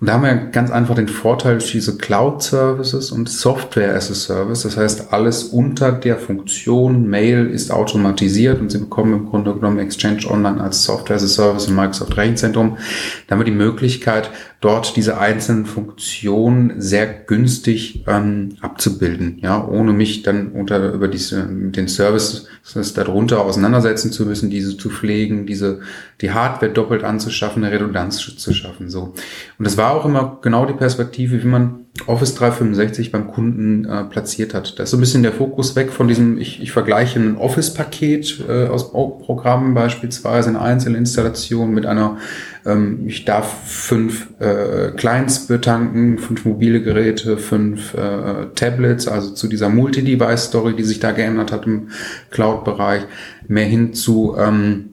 Und 0.00 0.06
da 0.06 0.12
haben 0.12 0.22
wir 0.22 0.34
ganz 0.52 0.70
einfach 0.70 0.94
den 0.94 1.08
Vorteil 1.08 1.58
diese 1.58 1.98
Cloud-Services 1.98 3.10
und 3.10 3.28
Software 3.28 3.96
as 3.96 4.12
a 4.12 4.14
Service. 4.14 4.62
Das 4.62 4.76
heißt, 4.76 5.12
alles 5.12 5.42
unter 5.42 5.90
der 5.90 6.18
Funktion 6.18 7.08
Mail 7.08 7.50
ist 7.50 7.72
automatisiert 7.72 8.60
und 8.60 8.70
Sie 8.70 8.78
bekommen 8.78 9.12
im 9.12 9.26
Grunde 9.26 9.54
genommen 9.54 9.80
Exchange 9.80 10.30
Online 10.30 10.60
als 10.60 10.84
Software 10.84 11.16
as 11.16 11.24
a 11.24 11.26
Service 11.26 11.66
im 11.66 11.74
Microsoft 11.74 12.16
Rechenzentrum. 12.16 12.78
damit 13.26 13.48
die 13.48 13.52
Möglichkeit, 13.52 14.30
dort 14.60 14.96
diese 14.96 15.18
einzelnen 15.18 15.66
Funktionen 15.66 16.80
sehr 16.80 17.06
günstig 17.06 18.04
ähm, 18.08 18.56
abzubilden, 18.60 19.38
ja, 19.40 19.64
ohne 19.64 19.92
mich 19.92 20.22
dann 20.22 20.50
unter 20.50 20.92
über 20.92 21.06
diese 21.06 21.46
den 21.46 21.86
Service 21.86 22.48
darunter 22.94 23.44
auseinandersetzen 23.44 24.10
zu 24.10 24.26
müssen, 24.26 24.50
diese 24.50 24.76
zu 24.76 24.90
pflegen, 24.90 25.46
diese 25.46 25.80
die 26.20 26.32
Hardware 26.32 26.72
doppelt 26.72 27.04
anzuschaffen, 27.04 27.62
eine 27.62 27.72
Redundanz 27.72 28.18
zu 28.18 28.52
schaffen, 28.52 28.90
so. 28.90 29.14
Und 29.58 29.64
das 29.66 29.76
war 29.76 29.92
auch 29.92 30.04
immer 30.04 30.38
genau 30.42 30.66
die 30.66 30.74
Perspektive, 30.74 31.40
wie 31.42 31.48
man 31.48 31.86
Office 32.06 32.34
365 32.34 33.12
beim 33.12 33.28
Kunden 33.28 33.84
äh, 33.84 34.04
platziert 34.04 34.54
hat. 34.54 34.78
Da 34.78 34.84
ist 34.84 34.90
so 34.90 34.96
ein 34.96 35.00
bisschen 35.00 35.22
der 35.22 35.32
Fokus 35.32 35.76
weg 35.76 35.90
von 35.90 36.08
diesem, 36.08 36.38
ich, 36.38 36.62
ich 36.62 36.72
vergleiche 36.72 37.18
ein 37.18 37.36
Office-Paket 37.36 38.44
äh, 38.48 38.66
aus 38.66 38.92
Programmen 38.92 39.74
beispielsweise, 39.74 40.50
eine 40.50 40.60
Einzelinstallation 40.60 41.70
mit 41.70 41.86
einer, 41.86 42.18
ähm, 42.64 43.04
ich 43.06 43.24
darf 43.24 43.52
fünf 43.66 44.28
äh, 44.38 44.92
Clients 44.96 45.46
betanken, 45.46 46.18
fünf 46.18 46.44
mobile 46.44 46.82
Geräte, 46.82 47.36
fünf 47.36 47.94
äh, 47.94 48.46
Tablets, 48.54 49.08
also 49.08 49.30
zu 49.30 49.48
dieser 49.48 49.68
Multi-Device-Story, 49.68 50.76
die 50.76 50.84
sich 50.84 51.00
da 51.00 51.12
geändert 51.12 51.52
hat 51.52 51.66
im 51.66 51.88
Cloud-Bereich, 52.30 53.02
mehr 53.48 53.66
hin 53.66 53.92
zu 53.92 54.36
ähm, 54.38 54.90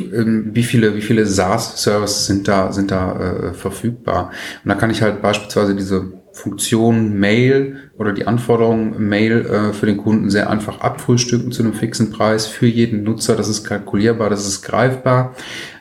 ähm, 0.00 0.50
wie 0.52 0.62
viele, 0.62 0.94
wie 0.94 1.02
viele 1.02 1.26
SaaS-Services 1.26 2.26
sind 2.26 2.48
da, 2.48 2.72
sind 2.72 2.90
da 2.90 3.18
äh, 3.18 3.54
verfügbar. 3.54 4.30
Und 4.64 4.68
da 4.68 4.74
kann 4.74 4.90
ich 4.90 5.02
halt 5.02 5.22
beispielsweise 5.22 5.74
diese 5.74 6.12
Funktion 6.36 7.18
Mail 7.18 7.90
oder 7.96 8.12
die 8.12 8.26
Anforderungen 8.26 9.08
Mail 9.08 9.46
äh, 9.46 9.72
für 9.72 9.86
den 9.86 9.96
Kunden 9.96 10.28
sehr 10.28 10.50
einfach 10.50 10.80
abfrühstücken 10.80 11.50
zu 11.50 11.62
einem 11.62 11.72
fixen 11.72 12.10
Preis 12.10 12.46
für 12.46 12.66
jeden 12.66 13.04
Nutzer. 13.04 13.36
Das 13.36 13.48
ist 13.48 13.64
kalkulierbar, 13.64 14.28
das 14.28 14.46
ist 14.46 14.60
greifbar. 14.60 15.34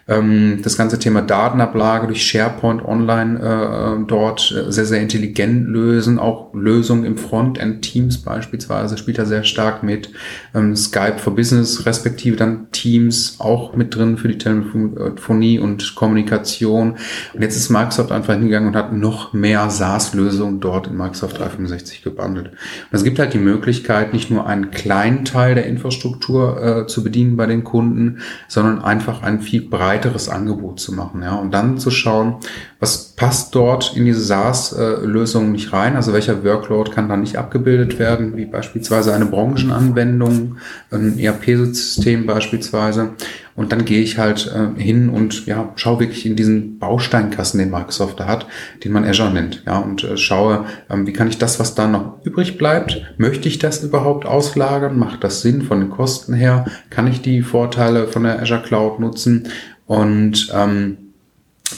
Ähm, 0.08 0.60
das 0.62 0.78
ganze 0.78 1.00
Thema 1.00 1.24
Datenablage 1.24 2.06
durch 2.06 2.24
SharePoint 2.24 2.86
online 2.86 3.40
äh, 3.40 4.06
dort 4.06 4.52
äh, 4.52 4.72
sehr, 4.72 4.86
sehr 4.86 5.02
intelligent 5.02 5.68
lösen. 5.68 6.20
Auch 6.20 6.54
Lösungen 6.54 7.06
im 7.06 7.18
Frontend, 7.18 7.82
Teams 7.82 8.20
beispielsweise, 8.20 9.00
spielt 9.00 9.18
da 9.18 9.26
sehr 9.26 9.44
stark 9.44 9.82
mit. 9.82 10.12
Ähm, 10.54 10.76
Skype 10.76 11.18
for 11.18 11.36
Business, 11.36 11.88
respektive 11.88 12.36
dann 12.36 12.68
Teams 12.72 13.38
auch 13.40 13.76
mit 13.76 13.96
drin 13.96 14.18
für 14.18 14.28
die 14.28 14.38
Telefonie 14.38 15.58
und 15.58 15.96
Kommunikation. 15.96 16.98
Und 17.34 17.42
jetzt 17.42 17.56
ist 17.56 17.72
Microsoft 17.72 18.12
einfach 18.12 18.36
hingegangen 18.36 18.70
und 18.70 18.76
hat 18.76 18.94
noch 18.94 19.34
mehr 19.34 19.72
SaaS-Lösungen 19.72 20.60
dort 20.60 20.86
in 20.86 20.98
Microsoft 20.98 21.40
365 21.40 22.04
gebundelt. 22.04 22.50
Und 22.50 22.58
es 22.92 23.04
gibt 23.04 23.18
halt 23.18 23.34
die 23.34 23.40
Möglichkeit, 23.40 24.14
nicht 24.14 24.30
nur 24.30 24.46
einen 24.46 24.70
kleinen 24.70 25.26
Teil 25.26 25.56
der 25.56 25.66
Infrastruktur 25.66 26.62
äh, 26.62 26.88
zu 26.88 27.04
bedienen 27.04 27.38
bei 27.38 27.48
den 27.48 27.64
Kunden, 27.64 28.20
sondern 28.48 28.84
einfach 28.84 29.24
einen 29.24 29.42
viel 29.42 29.62
breiteren 29.68 29.95
breiteres 29.96 30.28
Angebot 30.28 30.80
zu 30.80 30.94
machen, 30.94 31.24
ja, 31.24 31.36
und 31.36 31.52
dann 31.52 31.78
zu 31.78 31.90
schauen, 31.90 32.36
was 32.80 33.14
passt 33.16 33.56
dort 33.56 33.96
in 33.96 34.06
diese 34.06 34.20
SaaS-Lösung 34.20 35.52
nicht 35.52 35.72
rein, 35.72 35.96
also 35.96 36.14
welcher 36.14 36.44
Workload 36.44 36.92
kann 36.92 37.08
da 37.08 37.16
nicht 37.16 37.38
abgebildet 37.38 38.00
werden, 38.00 38.36
wie 38.36 38.46
beispielsweise 38.46 39.14
eine 39.14 39.26
Branchenanwendung, 39.26 40.58
ein 40.92 41.18
ERP-System 41.18 42.26
beispielsweise. 42.26 43.12
Und 43.56 43.72
dann 43.72 43.86
gehe 43.86 44.02
ich 44.02 44.18
halt 44.18 44.52
äh, 44.54 44.82
hin 44.82 45.08
und 45.08 45.46
ja, 45.46 45.72
schaue 45.78 46.02
wirklich 46.02 46.26
in 46.26 46.36
diesen 46.36 46.78
Bausteinkasten, 46.78 47.58
den 47.58 47.72
Microsoft 47.72 48.20
da 48.20 48.26
hat, 48.28 48.48
den 48.84 48.92
man 48.92 49.06
Azure 49.06 49.32
nennt, 49.32 49.64
ja, 49.66 49.80
und 49.80 50.04
äh, 50.04 50.18
schaue, 50.18 50.66
ähm, 50.90 51.08
wie 51.08 51.14
kann 51.14 51.30
ich 51.30 51.38
das, 51.38 51.58
was 51.58 51.74
da 51.74 51.88
noch 51.88 52.26
übrig 52.26 52.58
bleibt, 52.58 53.02
möchte 53.18 53.48
ich 53.48 53.58
das 53.58 53.82
überhaupt 53.82 54.26
auslagern? 54.26 55.00
Macht 55.00 55.24
das 55.24 55.42
Sinn 55.42 55.62
von 55.62 55.80
den 55.80 55.90
Kosten 55.90 56.34
her? 56.34 56.66
Kann 56.90 57.08
ich 57.08 57.22
die 57.22 57.42
Vorteile 57.42 58.08
von 58.08 58.24
der 58.24 58.42
Azure 58.42 58.62
Cloud 58.62 59.00
nutzen? 59.00 59.48
und 59.86 60.52
ähm, 60.54 61.05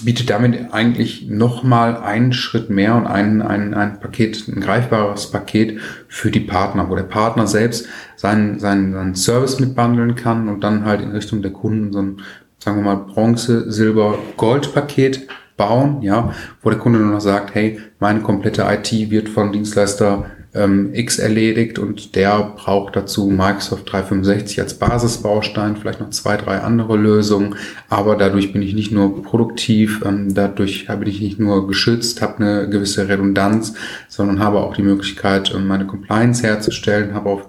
bietet 0.04 0.30
damit 0.30 0.74
eigentlich 0.74 1.28
nochmal 1.30 1.98
einen 1.98 2.34
Schritt 2.34 2.70
mehr 2.70 2.96
und 2.96 3.08
ein, 3.08 3.42
ein, 3.42 3.74
ein 3.74 4.00
Paket, 4.00 4.48
ein 4.48 4.62
greifbares 4.62 5.32
Paket 5.32 5.80
für 6.08 6.30
die 6.30 6.42
Partner, 6.42 6.90
wo 6.90 6.96
der 6.96 7.04
Partner 7.04 7.48
selbst 7.48 7.88
seinen, 8.16 8.60
seinen, 8.60 8.94
seinen 8.94 9.16
Service 9.16 9.60
mitbandeln 9.60 10.16
kann 10.16 10.50
und 10.50 10.64
dann 10.64 10.86
halt 10.86 11.02
in 11.02 11.12
Richtung 11.12 11.42
der 11.42 11.52
Kunden 11.52 11.94
so 11.94 12.02
ein, 12.02 12.22
sagen 12.60 12.78
wir 12.78 12.84
mal, 12.84 13.06
Bronze, 13.06 13.72
Silber, 13.72 14.18
Gold 14.36 14.74
Paket 14.74 15.28
bauen, 15.56 16.02
ja, 16.02 16.34
wo 16.62 16.70
der 16.70 16.80
Kunde 16.80 17.00
nur 17.00 17.14
noch 17.14 17.22
sagt, 17.22 17.56
hey, 17.56 17.80
meine 18.00 18.22
komplette 18.22 18.64
IT 18.70 19.10
wird 19.10 19.30
von 19.30 19.52
Dienstleister 19.52 20.26
ähm, 20.58 20.94
X 20.94 21.20
erledigt 21.20 21.80
und 21.80 22.16
der 22.16 22.54
braucht 22.56 22.96
dazu 22.96 23.28
Microsoft 23.28 23.92
365 23.92 24.60
als 24.62 24.74
Basisbaustein, 24.74 25.78
vielleicht 25.78 26.00
noch 26.00 26.10
zwei, 26.10 26.38
drei 26.38 26.60
andere 26.60 26.98
Lösungen, 26.98 27.56
aber 27.90 28.16
dadurch 28.16 28.52
bin 28.52 28.62
ich 28.62 28.74
nicht 28.74 28.92
nur 28.92 29.22
produktiv, 29.24 30.04
ähm, 30.06 30.34
dadurch 30.34 30.90
habe 30.90 31.06
ich 31.06 31.22
nicht 31.22 31.40
nur 31.40 31.68
geschützt, 31.68 32.22
habe 32.22 32.38
eine 32.38 32.70
gewisse 32.70 33.08
Redundanz, 33.08 33.74
sondern 34.08 34.40
habe 34.40 34.60
auch 34.60 34.76
die 34.76 34.84
Möglichkeit, 34.84 35.54
ähm, 35.56 35.68
meine 35.68 35.86
Compliance 35.86 36.44
herzustellen, 36.44 37.14
habe 37.14 37.30
auf 37.30 37.48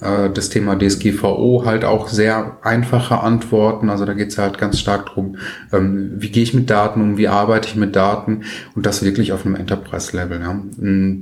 äh, 0.00 0.30
das 0.30 0.50
Thema 0.50 0.76
DSGVO 0.78 1.64
halt 1.64 1.84
auch 1.84 2.08
sehr 2.08 2.58
einfache 2.62 3.20
Antworten, 3.20 3.90
also 3.90 4.04
da 4.04 4.14
geht 4.14 4.28
es 4.28 4.38
halt 4.38 4.58
ganz 4.58 4.78
stark 4.78 5.06
drum, 5.06 5.36
ähm, 5.72 6.12
wie 6.16 6.30
gehe 6.30 6.42
ich 6.42 6.54
mit 6.54 6.68
Daten 6.70 7.00
um, 7.00 7.16
wie 7.16 7.28
arbeite 7.28 7.68
ich 7.68 7.76
mit 7.76 7.96
Daten 7.96 8.42
und 8.74 8.86
das 8.86 9.02
wirklich 9.02 9.32
auf 9.32 9.46
einem 9.46 9.54
Enterprise-Level. 9.54 10.40
Ja. 10.40 10.60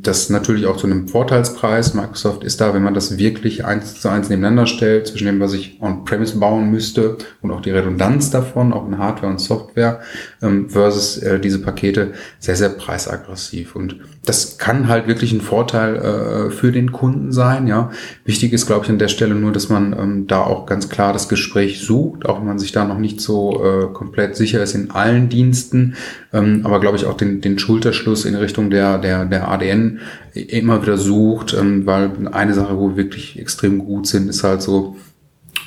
Das 0.02 0.30
natürlich 0.30 0.66
auch 0.66 0.76
zu 0.76 0.87
einem 0.87 1.09
Vorteil 1.09 1.28
Vorteilspreis. 1.29 1.93
Microsoft 1.93 2.43
ist 2.43 2.59
da, 2.59 2.73
wenn 2.73 2.83
man 2.83 2.95
das 2.95 3.19
wirklich 3.19 3.67
eins 3.67 4.01
zu 4.01 4.09
eins 4.09 4.31
nebeneinander 4.31 4.67
stellt, 4.67 5.09
zwischen 5.09 5.27
dem, 5.27 5.41
was 5.41 5.53
ich 5.53 5.79
on-premise 5.83 6.39
bauen 6.39 6.71
müsste 6.71 7.19
und 7.43 7.51
auch 7.51 7.61
die 7.61 7.71
Redundanz 7.71 8.31
davon, 8.31 8.73
auch 8.73 8.87
in 8.87 8.97
Hardware 8.97 9.31
und 9.31 9.39
Software, 9.39 10.01
ähm, 10.42 10.68
versus 10.68 11.18
äh, 11.18 11.40
diese 11.40 11.61
Pakete, 11.61 12.12
sehr, 12.38 12.57
sehr 12.57 12.71
preisaggressiv. 12.71 13.76
Und 13.76 13.97
das 14.25 14.59
kann 14.59 14.88
halt 14.88 15.07
wirklich 15.07 15.33
ein 15.33 15.40
Vorteil 15.40 15.97
äh, 15.97 16.50
für 16.50 16.73
den 16.73 16.92
Kunden 16.92 17.33
sein. 17.33 17.66
Ja, 17.66 17.90
Wichtig 18.28 18.52
ist, 18.52 18.66
glaube 18.66 18.85
ich, 18.85 18.90
an 18.90 18.99
der 18.99 19.09
Stelle 19.09 19.35
nur, 19.35 19.52
dass 19.52 19.71
man 19.71 19.95
ähm, 19.99 20.26
da 20.26 20.42
auch 20.42 20.66
ganz 20.66 20.90
klar 20.90 21.14
das 21.14 21.30
Gespräch 21.30 21.80
sucht, 21.80 22.26
auch 22.26 22.40
wenn 22.40 22.47
man 22.47 22.59
sich 22.59 22.73
da 22.73 22.85
noch 22.85 22.99
nicht 22.99 23.23
so 23.23 23.64
äh, 23.64 23.87
komplett 23.95 24.37
sicher 24.37 24.62
ist 24.62 24.75
in 24.75 24.90
allen 24.90 25.30
Diensten, 25.30 25.95
ähm, 26.35 26.61
aber 26.64 26.78
glaube 26.78 26.99
ich 26.99 27.07
auch 27.07 27.16
den, 27.16 27.40
den 27.40 27.59
Schulterschluss 27.59 28.26
in 28.26 28.35
Richtung 28.35 28.68
der, 28.68 28.99
der, 28.99 29.25
der 29.25 29.50
ADN 29.50 30.00
immer 30.35 30.83
wieder 30.83 30.99
sucht, 30.99 31.57
ähm, 31.59 31.87
weil 31.87 32.11
eine 32.30 32.52
Sache, 32.52 32.76
wo 32.76 32.90
wir 32.90 32.97
wirklich 32.97 33.38
extrem 33.38 33.78
gut 33.78 34.07
sind, 34.07 34.28
ist 34.28 34.45
halt 34.45 34.61
so 34.61 34.97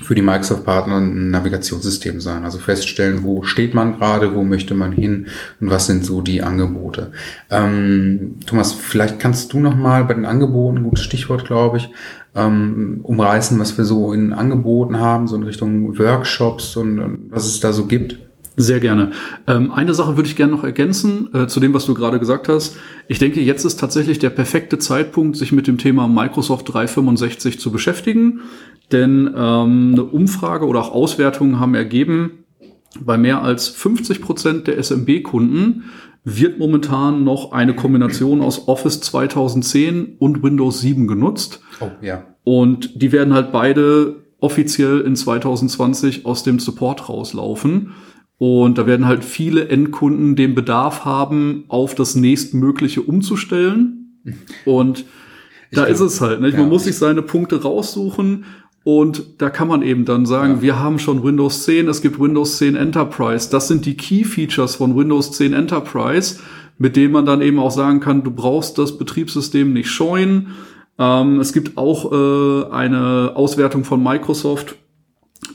für 0.01 0.15
die 0.15 0.22
Microsoft-Partner 0.22 0.98
ein 0.98 1.29
Navigationssystem 1.29 2.20
sein. 2.22 2.43
Also 2.43 2.58
feststellen, 2.58 3.24
wo 3.24 3.43
steht 3.43 3.74
man 3.74 3.98
gerade, 3.98 4.36
wo 4.36 4.43
möchte 4.43 4.74
man 4.74 4.91
hin 4.91 5.27
und 5.60 5.70
was 5.70 5.88
sind 5.88 6.05
so 6.05 6.22
die 6.22 6.41
Angebote. 6.41 7.12
Ähm, 7.50 8.36
Thomas, 8.46 8.74
vielleicht 8.74 9.20
kannst 9.20 9.53
du 9.53 9.60
noch 9.60 9.75
mal 9.75 10.05
bei 10.05 10.13
den 10.13 10.25
Angeboten, 10.25 10.84
gutes 10.84 11.03
Stichwort, 11.03 11.46
glaube 11.46 11.77
ich, 11.77 11.89
ähm, 12.36 13.00
umreißen, 13.03 13.60
was 13.60 13.77
wir 13.77 13.86
so 13.86 14.13
in 14.13 14.34
Angeboten 14.34 15.00
haben, 15.00 15.27
so 15.27 15.36
in 15.36 15.43
Richtung 15.43 15.98
Workshops 15.98 16.75
und, 16.75 17.00
und 17.00 17.31
was 17.31 17.46
es 17.46 17.60
da 17.60 17.74
so 17.74 17.86
gibt. 17.86 18.17
Sehr 18.58 18.81
gerne. 18.81 19.12
Ähm, 19.48 19.72
eine 19.72 19.93
Sache 19.93 20.17
würde 20.17 20.27
ich 20.27 20.36
gerne 20.36 20.51
noch 20.51 20.65
ergänzen 20.65 21.34
äh, 21.34 21.48
zu 21.48 21.62
dem, 21.62 21.74
was 21.74 21.86
du 21.86 21.93
gerade 21.93 22.20
gesagt 22.20 22.50
hast. 22.50 22.75
Ich 23.08 23.17
denke, 23.17 23.39
jetzt 23.39 23.63
ist 23.63 23.79
tatsächlich 23.79 24.20
der 24.20 24.29
perfekte 24.29 24.77
Zeitpunkt, 24.77 25.38
sich 25.38 25.53
mit 25.53 25.67
dem 25.67 25.77
Thema 25.77 26.08
Microsoft 26.08 26.72
365 26.72 27.60
zu 27.60 27.72
beschäftigen. 27.72 28.41
Denn 28.91 29.27
ähm, 29.36 29.91
eine 29.93 30.03
Umfrage 30.03 30.65
oder 30.65 30.81
auch 30.81 30.91
Auswertungen 30.91 31.60
haben 31.60 31.75
ergeben, 31.75 32.45
bei 33.00 33.17
mehr 33.17 33.41
als 33.41 33.69
50 33.69 34.21
Prozent 34.21 34.67
der 34.67 34.77
SMB-Kunden 34.81 35.83
wird 36.24 36.60
momentan 36.60 37.24
noch 37.24 37.51
eine 37.51 37.74
Kombination 37.74 38.41
aus 38.41 38.67
Office 38.67 39.01
2010 39.01 40.17
und 40.19 40.43
Windows 40.43 40.81
7 40.81 41.07
genutzt. 41.07 41.62
Oh, 41.79 41.89
ja. 42.01 42.25
Und 42.43 43.01
die 43.01 43.12
werden 43.12 43.33
halt 43.33 43.51
beide 43.51 44.17
offiziell 44.39 45.00
in 45.01 45.15
2020 45.15 46.25
aus 46.25 46.43
dem 46.43 46.60
Support 46.60 47.10
rauslaufen. 47.10 47.93
Und 48.38 48.77
da 48.77 48.88
werden 48.88 49.05
halt 49.05 49.24
viele 49.24 49.67
Endkunden 49.69 50.36
den 50.36 50.55
Bedarf 50.55 51.05
haben, 51.05 51.65
auf 51.67 51.95
das 51.95 52.15
nächstmögliche 52.15 53.01
umzustellen. 53.01 54.19
Und 54.65 55.05
da 55.71 55.83
glaub, 55.83 55.89
ist 55.89 56.00
es 56.01 56.21
halt. 56.21 56.41
Nicht? 56.41 56.57
Man 56.57 56.67
muss 56.67 56.83
sich 56.83 56.98
seine 56.98 57.21
Punkte 57.21 57.62
raussuchen 57.62 58.45
und 58.83 59.23
da 59.38 59.50
kann 59.50 59.67
man 59.67 59.83
eben 59.83 60.05
dann 60.05 60.25
sagen, 60.25 60.55
ja. 60.55 60.61
wir 60.61 60.79
haben 60.79 60.97
schon 60.97 61.23
Windows 61.23 61.63
10, 61.63 61.88
es 61.88 62.01
gibt 62.01 62.19
Windows 62.19 62.57
10 62.57 62.75
Enterprise. 62.75 63.50
Das 63.51 63.67
sind 63.67 63.85
die 63.85 63.95
Key 63.95 64.23
Features 64.23 64.75
von 64.75 64.95
Windows 64.95 65.31
10 65.33 65.53
Enterprise, 65.53 66.39
mit 66.79 66.95
denen 66.95 67.13
man 67.13 67.25
dann 67.25 67.41
eben 67.41 67.59
auch 67.59 67.69
sagen 67.69 68.00
kann, 68.00 68.23
du 68.23 68.31
brauchst 68.31 68.79
das 68.79 68.97
Betriebssystem 68.97 69.71
nicht 69.71 69.89
scheuen. 69.89 70.47
Ähm, 70.97 71.39
es 71.39 71.53
gibt 71.53 71.77
auch 71.77 72.11
äh, 72.11 72.71
eine 72.71 73.33
Auswertung 73.35 73.83
von 73.83 74.01
Microsoft, 74.01 74.75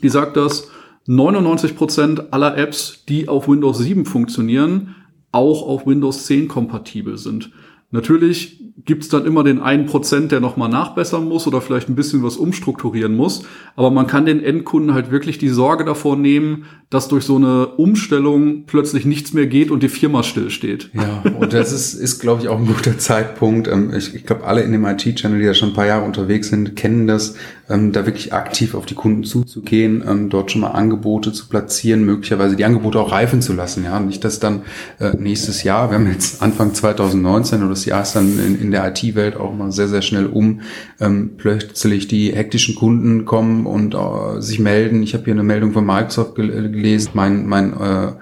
die 0.02 0.08
sagt, 0.08 0.36
dass 0.36 0.70
99 1.06 1.76
Prozent 1.76 2.32
aller 2.32 2.56
Apps, 2.56 3.04
die 3.08 3.28
auf 3.28 3.48
Windows 3.48 3.78
7 3.78 4.04
funktionieren, 4.04 4.94
auch 5.32 5.66
auf 5.66 5.86
Windows 5.86 6.26
10 6.26 6.46
kompatibel 6.46 7.18
sind. 7.18 7.50
Natürlich 7.90 8.66
gibt's 8.84 9.08
dann 9.08 9.26
immer 9.26 9.42
den 9.42 9.60
einen 9.60 9.86
Prozent, 9.86 10.32
der 10.32 10.40
nochmal 10.40 10.68
nachbessern 10.68 11.28
muss 11.28 11.46
oder 11.46 11.60
vielleicht 11.60 11.88
ein 11.88 11.94
bisschen 11.94 12.22
was 12.22 12.36
umstrukturieren 12.36 13.16
muss. 13.16 13.42
Aber 13.74 13.90
man 13.90 14.06
kann 14.06 14.26
den 14.26 14.42
Endkunden 14.42 14.94
halt 14.94 15.10
wirklich 15.10 15.38
die 15.38 15.48
Sorge 15.48 15.84
davor 15.84 16.16
nehmen, 16.16 16.66
dass 16.90 17.08
durch 17.08 17.24
so 17.24 17.36
eine 17.36 17.66
Umstellung 17.66 18.64
plötzlich 18.66 19.04
nichts 19.04 19.32
mehr 19.32 19.46
geht 19.46 19.70
und 19.70 19.82
die 19.82 19.88
Firma 19.88 20.22
stillsteht. 20.22 20.90
Ja, 20.94 21.22
und 21.40 21.52
das 21.52 21.72
ist, 21.72 21.94
ist 21.94 22.20
glaube 22.20 22.42
ich, 22.42 22.48
auch 22.48 22.58
ein 22.58 22.66
guter 22.66 22.96
Zeitpunkt. 22.98 23.66
Ähm, 23.66 23.92
ich, 23.92 24.14
ich 24.14 24.24
glaube, 24.24 24.44
alle 24.44 24.62
in 24.62 24.72
dem 24.72 24.84
IT-Channel, 24.84 25.40
die 25.40 25.46
da 25.46 25.54
schon 25.54 25.70
ein 25.70 25.74
paar 25.74 25.86
Jahre 25.86 26.04
unterwegs 26.04 26.48
sind, 26.48 26.76
kennen 26.76 27.06
das, 27.08 27.34
ähm, 27.68 27.92
da 27.92 28.06
wirklich 28.06 28.32
aktiv 28.32 28.74
auf 28.74 28.86
die 28.86 28.94
Kunden 28.94 29.24
zuzugehen, 29.24 30.04
ähm, 30.06 30.28
dort 30.30 30.52
schon 30.52 30.60
mal 30.60 30.70
Angebote 30.70 31.32
zu 31.32 31.48
platzieren, 31.48 32.04
möglicherweise 32.04 32.54
die 32.54 32.64
Angebote 32.64 33.00
auch 33.00 33.10
reifen 33.10 33.42
zu 33.42 33.52
lassen. 33.52 33.84
Ja, 33.84 33.98
nicht, 33.98 34.22
dass 34.22 34.38
dann 34.38 34.62
äh, 35.00 35.10
nächstes 35.18 35.64
Jahr, 35.64 35.90
wir 35.90 35.98
haben 35.98 36.10
jetzt 36.10 36.40
Anfang 36.40 36.72
2019 36.72 37.64
oder 37.64 37.75
das 37.76 37.84
Jahr 37.84 38.02
ist 38.02 38.14
dann 38.16 38.38
in, 38.38 38.60
in 38.60 38.70
der 38.70 38.88
IT-Welt 38.88 39.36
auch 39.36 39.54
mal 39.54 39.70
sehr, 39.70 39.88
sehr 39.88 40.02
schnell 40.02 40.26
um, 40.26 40.62
ähm, 41.00 41.32
plötzlich 41.36 42.08
die 42.08 42.32
hektischen 42.32 42.74
Kunden 42.74 43.24
kommen 43.24 43.66
und 43.66 43.94
äh, 43.94 44.40
sich 44.40 44.58
melden. 44.58 45.02
Ich 45.02 45.14
habe 45.14 45.24
hier 45.24 45.34
eine 45.34 45.42
Meldung 45.42 45.72
von 45.72 45.84
Microsoft 45.84 46.34
gel 46.34 46.70
gelesen, 46.70 47.10
mein, 47.14 47.46
mein 47.46 47.72
äh, 47.74 48.12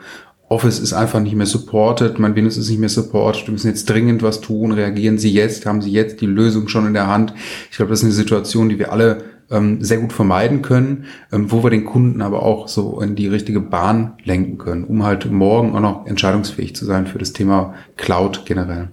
Office 0.49 0.79
ist 0.79 0.93
einfach 0.93 1.21
nicht 1.21 1.37
mehr 1.37 1.47
supported, 1.47 2.19
mein 2.19 2.37
Windows 2.37 2.57
ist 2.57 2.69
nicht 2.69 2.79
mehr 2.79 2.89
supported, 2.89 3.47
wir 3.47 3.53
müssen 3.53 3.69
jetzt 3.69 3.89
dringend 3.89 4.23
was 4.23 4.41
tun, 4.41 4.73
reagieren 4.73 5.19
Sie 5.19 5.33
jetzt, 5.33 5.67
haben 5.67 5.81
Sie 5.81 5.91
jetzt 5.91 6.21
die 6.21 6.27
Lösung 6.27 6.69
schon 6.69 6.87
in 6.87 6.95
der 6.95 7.07
Hand. 7.07 7.33
Ich 7.71 7.77
glaube, 7.77 7.91
das 7.91 8.01
ist 8.01 8.05
eine 8.05 8.13
Situation, 8.13 8.69
die 8.69 8.79
wir 8.79 8.93
alle 8.93 9.25
ähm, 9.51 9.83
sehr 9.83 9.99
gut 9.99 10.13
vermeiden 10.13 10.63
können, 10.63 11.07
ähm, 11.33 11.51
wo 11.51 11.63
wir 11.63 11.71
den 11.71 11.85
Kunden 11.85 12.23
aber 12.23 12.43
auch 12.43 12.69
so 12.69 13.01
in 13.01 13.15
die 13.15 13.29
richtige 13.29 13.61
Bahn 13.61 14.15
lenken 14.25 14.59
können, 14.59 14.85
um 14.85 15.03
halt 15.05 15.31
morgen 15.31 15.75
auch 15.75 15.81
noch 15.81 16.07
entscheidungsfähig 16.07 16.77
zu 16.77 16.85
sein 16.85 17.07
für 17.07 17.19
das 17.19 17.33
Thema 17.33 17.75
Cloud 17.97 18.45
generell. 18.47 18.91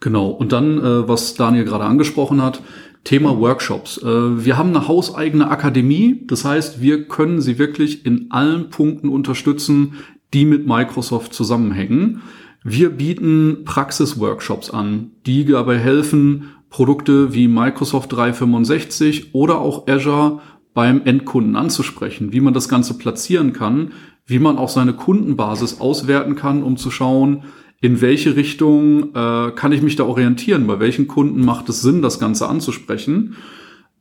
Genau. 0.00 0.28
Und 0.28 0.52
dann, 0.52 0.78
äh, 0.78 1.08
was 1.08 1.34
Daniel 1.34 1.64
gerade 1.64 1.84
angesprochen 1.84 2.42
hat, 2.42 2.62
Thema 3.04 3.38
Workshops. 3.38 3.98
Äh, 3.98 4.44
wir 4.44 4.58
haben 4.58 4.70
eine 4.70 4.88
hauseigene 4.88 5.50
Akademie. 5.50 6.22
Das 6.26 6.44
heißt, 6.44 6.80
wir 6.80 7.06
können 7.06 7.40
Sie 7.40 7.58
wirklich 7.58 8.04
in 8.04 8.30
allen 8.30 8.70
Punkten 8.70 9.08
unterstützen, 9.08 9.94
die 10.34 10.44
mit 10.44 10.66
Microsoft 10.66 11.34
zusammenhängen. 11.34 12.22
Wir 12.62 12.90
bieten 12.90 13.62
Praxisworkshops 13.64 14.70
an, 14.70 15.12
die 15.26 15.44
dabei 15.46 15.78
helfen, 15.78 16.50
Produkte 16.68 17.34
wie 17.34 17.48
Microsoft 17.48 18.12
365 18.12 19.34
oder 19.34 19.60
auch 19.60 19.88
Azure 19.88 20.40
beim 20.74 21.02
Endkunden 21.04 21.56
anzusprechen, 21.56 22.32
wie 22.32 22.40
man 22.40 22.54
das 22.54 22.68
Ganze 22.68 22.96
platzieren 22.96 23.52
kann, 23.52 23.92
wie 24.26 24.38
man 24.38 24.58
auch 24.58 24.68
seine 24.68 24.92
Kundenbasis 24.92 25.80
auswerten 25.80 26.36
kann, 26.36 26.62
um 26.62 26.76
zu 26.76 26.90
schauen, 26.90 27.44
in 27.80 28.00
welche 28.00 28.36
Richtung 28.36 29.14
äh, 29.14 29.52
kann 29.52 29.72
ich 29.72 29.82
mich 29.82 29.96
da 29.96 30.04
orientieren, 30.04 30.66
bei 30.66 30.80
welchen 30.80 31.06
Kunden 31.06 31.44
macht 31.44 31.68
es 31.68 31.80
Sinn, 31.80 32.02
das 32.02 32.18
Ganze 32.18 32.48
anzusprechen. 32.48 33.36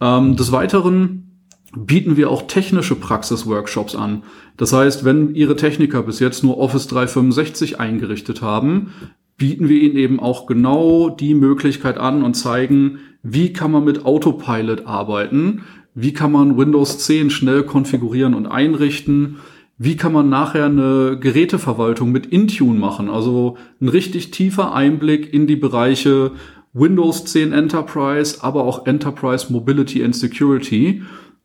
Ähm, 0.01 0.35
des 0.35 0.51
Weiteren 0.51 1.29
bieten 1.75 2.17
wir 2.17 2.29
auch 2.29 2.43
technische 2.43 2.95
Praxisworkshops 2.95 3.95
an. 3.95 4.23
Das 4.57 4.73
heißt, 4.73 5.05
wenn 5.05 5.33
Ihre 5.35 5.55
Techniker 5.55 6.03
bis 6.03 6.19
jetzt 6.19 6.43
nur 6.43 6.57
Office 6.57 6.87
365 6.87 7.79
eingerichtet 7.79 8.41
haben, 8.41 8.91
bieten 9.37 9.69
wir 9.69 9.81
ihnen 9.81 9.95
eben 9.95 10.19
auch 10.19 10.47
genau 10.47 11.09
die 11.09 11.33
Möglichkeit 11.33 11.97
an 11.97 12.23
und 12.23 12.33
zeigen, 12.33 12.99
wie 13.23 13.53
kann 13.53 13.71
man 13.71 13.85
mit 13.85 14.05
Autopilot 14.05 14.85
arbeiten, 14.85 15.61
wie 15.95 16.13
kann 16.13 16.31
man 16.31 16.57
Windows 16.57 16.99
10 16.99 17.29
schnell 17.29 17.63
konfigurieren 17.63 18.33
und 18.33 18.47
einrichten, 18.47 19.37
wie 19.81 19.95
kann 19.95 20.11
man 20.11 20.27
nachher 20.27 20.65
eine 20.65 21.17
Geräteverwaltung 21.19 22.11
mit 22.11 22.25
Intune 22.27 22.77
machen, 22.77 23.09
also 23.09 23.57
ein 23.79 23.87
richtig 23.87 24.29
tiefer 24.29 24.73
Einblick 24.73 25.33
in 25.33 25.47
die 25.47 25.55
Bereiche 25.55 26.33
Windows 26.73 27.23
10 27.23 27.53
Enterprise, 27.53 28.43
aber 28.43 28.65
auch 28.65 28.85
Enterprise 28.85 29.51
Mobility 29.51 30.03
and 30.03 30.15
Security. 30.15 31.01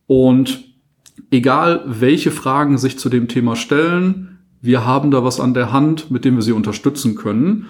Und 0.07 0.64
egal 1.31 1.85
welche 1.87 2.33
Fragen 2.33 2.77
sich 2.77 2.99
zu 2.99 3.09
dem 3.09 3.29
Thema 3.29 3.55
stellen, 3.55 4.40
wir 4.61 4.85
haben 4.85 5.12
da 5.12 5.23
was 5.23 5.38
an 5.38 5.55
der 5.55 5.73
Hand, 5.73 6.11
mit 6.11 6.25
dem 6.25 6.35
wir 6.35 6.42
sie 6.42 6.53
unterstützen 6.53 7.14
können. 7.14 7.66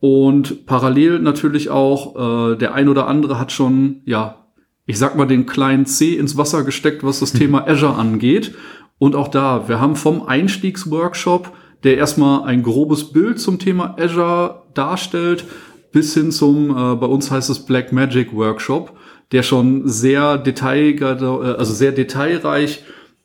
Und 0.00 0.66
parallel 0.66 1.20
natürlich 1.20 1.70
auch, 1.70 2.52
äh, 2.52 2.56
der 2.56 2.74
ein 2.74 2.88
oder 2.88 3.06
andere 3.06 3.38
hat 3.38 3.52
schon, 3.52 4.00
ja, 4.06 4.46
ich 4.86 4.98
sag 4.98 5.14
mal, 5.16 5.26
den 5.26 5.46
kleinen 5.46 5.86
C 5.86 6.16
ins 6.16 6.36
Wasser 6.36 6.64
gesteckt, 6.64 7.04
was 7.04 7.20
das 7.20 7.32
Thema 7.32 7.68
Azure 7.68 7.94
angeht. 7.94 8.54
Und 9.00 9.16
auch 9.16 9.28
da, 9.28 9.66
wir 9.66 9.80
haben 9.80 9.96
vom 9.96 10.28
Einstiegsworkshop, 10.28 11.52
der 11.84 11.96
erstmal 11.96 12.44
ein 12.44 12.62
grobes 12.62 13.12
Bild 13.12 13.40
zum 13.40 13.58
Thema 13.58 13.96
Azure 13.98 14.64
darstellt, 14.74 15.46
bis 15.90 16.12
hin 16.12 16.30
zum, 16.30 16.70
äh, 16.70 16.96
bei 16.96 17.06
uns 17.06 17.30
heißt 17.30 17.48
es 17.48 17.64
Black 17.64 17.92
Magic 17.92 18.34
Workshop, 18.34 18.92
der 19.32 19.42
schon 19.42 19.88
sehr 19.88 20.36
detail, 20.36 21.02
also 21.02 21.72
sehr 21.72 21.92
detailreich 21.92 22.84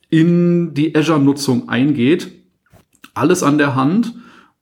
in 0.10 0.74
die 0.74 0.96
Azure-Nutzung 0.96 1.68
eingeht. 1.68 2.32
Alles 3.14 3.44
an 3.44 3.58
der 3.58 3.76
Hand 3.76 4.16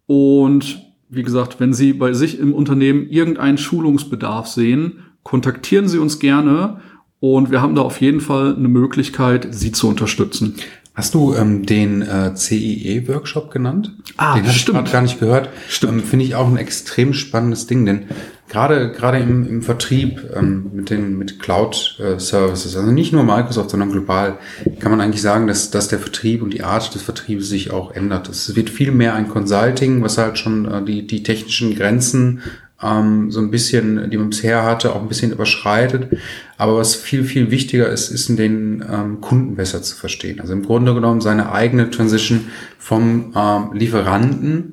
und 0.07 0.81
wie 1.09 1.21
gesagt, 1.21 1.59
wenn 1.59 1.73
Sie 1.73 1.93
bei 1.93 2.13
sich 2.13 2.39
im 2.39 2.55
Unternehmen 2.55 3.07
irgendeinen 3.07 3.59
Schulungsbedarf 3.59 4.47
sehen, 4.47 5.03
kontaktieren 5.21 5.87
Sie 5.87 5.99
uns 5.99 6.17
gerne 6.17 6.81
und 7.19 7.51
wir 7.51 7.61
haben 7.61 7.75
da 7.75 7.83
auf 7.83 8.01
jeden 8.01 8.19
Fall 8.19 8.55
eine 8.55 8.67
Möglichkeit, 8.67 9.47
Sie 9.51 9.71
zu 9.71 9.87
unterstützen. 9.87 10.55
Hast 10.95 11.15
du 11.15 11.33
ähm, 11.33 11.65
den 11.65 12.03
äh, 12.03 12.35
CIE-Workshop 12.35 13.49
genannt? 13.49 13.93
Ah, 14.17 14.35
den 14.35 14.45
stimmt. 14.45 14.85
ich 14.85 14.93
gar 14.93 15.01
nicht 15.01 15.19
gehört. 15.19 15.49
Stimmt. 15.67 15.93
Ähm, 15.93 16.03
Finde 16.03 16.25
ich 16.25 16.35
auch 16.35 16.47
ein 16.47 16.57
extrem 16.57 17.13
spannendes 17.13 17.65
Ding, 17.65 17.83
denn 17.87 18.05
gerade 18.47 18.91
gerade 18.91 19.17
im, 19.17 19.47
im 19.47 19.61
Vertrieb 19.63 20.23
ähm, 20.35 20.69
mit 20.71 20.91
den 20.91 21.17
mit 21.17 21.39
Cloud 21.39 21.99
äh, 21.99 22.19
Services, 22.19 22.75
also 22.75 22.91
nicht 22.91 23.11
nur 23.11 23.23
Microsoft, 23.23 23.71
sondern 23.71 23.91
global, 23.91 24.37
kann 24.79 24.91
man 24.91 25.01
eigentlich 25.01 25.23
sagen, 25.23 25.47
dass 25.47 25.71
dass 25.71 25.87
der 25.87 25.97
Vertrieb 25.97 26.43
und 26.43 26.53
die 26.53 26.63
Art 26.63 26.93
des 26.93 27.01
Vertriebs 27.01 27.49
sich 27.49 27.71
auch 27.71 27.89
ändert. 27.89 28.29
Es 28.29 28.55
wird 28.55 28.69
viel 28.69 28.91
mehr 28.91 29.15
ein 29.15 29.29
Consulting, 29.29 30.03
was 30.03 30.19
halt 30.19 30.37
schon 30.37 30.71
äh, 30.71 30.85
die 30.85 31.07
die 31.07 31.23
technischen 31.23 31.73
Grenzen 31.73 32.41
ähm, 32.81 33.31
so 33.31 33.39
ein 33.39 33.51
bisschen, 33.51 34.09
die 34.09 34.17
man 34.17 34.29
bisher 34.29 34.63
hatte, 34.63 34.95
auch 34.95 35.01
ein 35.01 35.07
bisschen 35.07 35.31
überschreitet. 35.31 36.17
Aber 36.57 36.77
was 36.77 36.95
viel, 36.95 37.23
viel 37.23 37.51
wichtiger 37.51 37.89
ist, 37.89 38.09
ist 38.09 38.29
den 38.29 38.83
ähm, 38.89 39.21
Kunden 39.21 39.55
besser 39.55 39.81
zu 39.81 39.95
verstehen. 39.95 40.39
Also 40.39 40.53
im 40.53 40.63
Grunde 40.63 40.93
genommen 40.93 41.21
seine 41.21 41.51
eigene 41.51 41.89
Transition 41.89 42.47
vom 42.77 43.33
ähm, 43.35 43.69
Lieferanten 43.73 44.72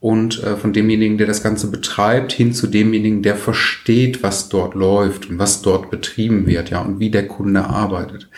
und 0.00 0.42
äh, 0.42 0.56
von 0.56 0.72
demjenigen, 0.72 1.18
der 1.18 1.26
das 1.26 1.42
Ganze 1.42 1.70
betreibt, 1.70 2.32
hin 2.32 2.54
zu 2.54 2.66
demjenigen, 2.66 3.22
der 3.22 3.36
versteht, 3.36 4.22
was 4.22 4.48
dort 4.48 4.74
läuft 4.74 5.28
und 5.28 5.38
was 5.38 5.60
dort 5.60 5.90
betrieben 5.90 6.46
wird, 6.46 6.70
ja, 6.70 6.80
und 6.80 7.00
wie 7.00 7.10
der 7.10 7.28
Kunde 7.28 7.66
arbeitet. 7.66 8.30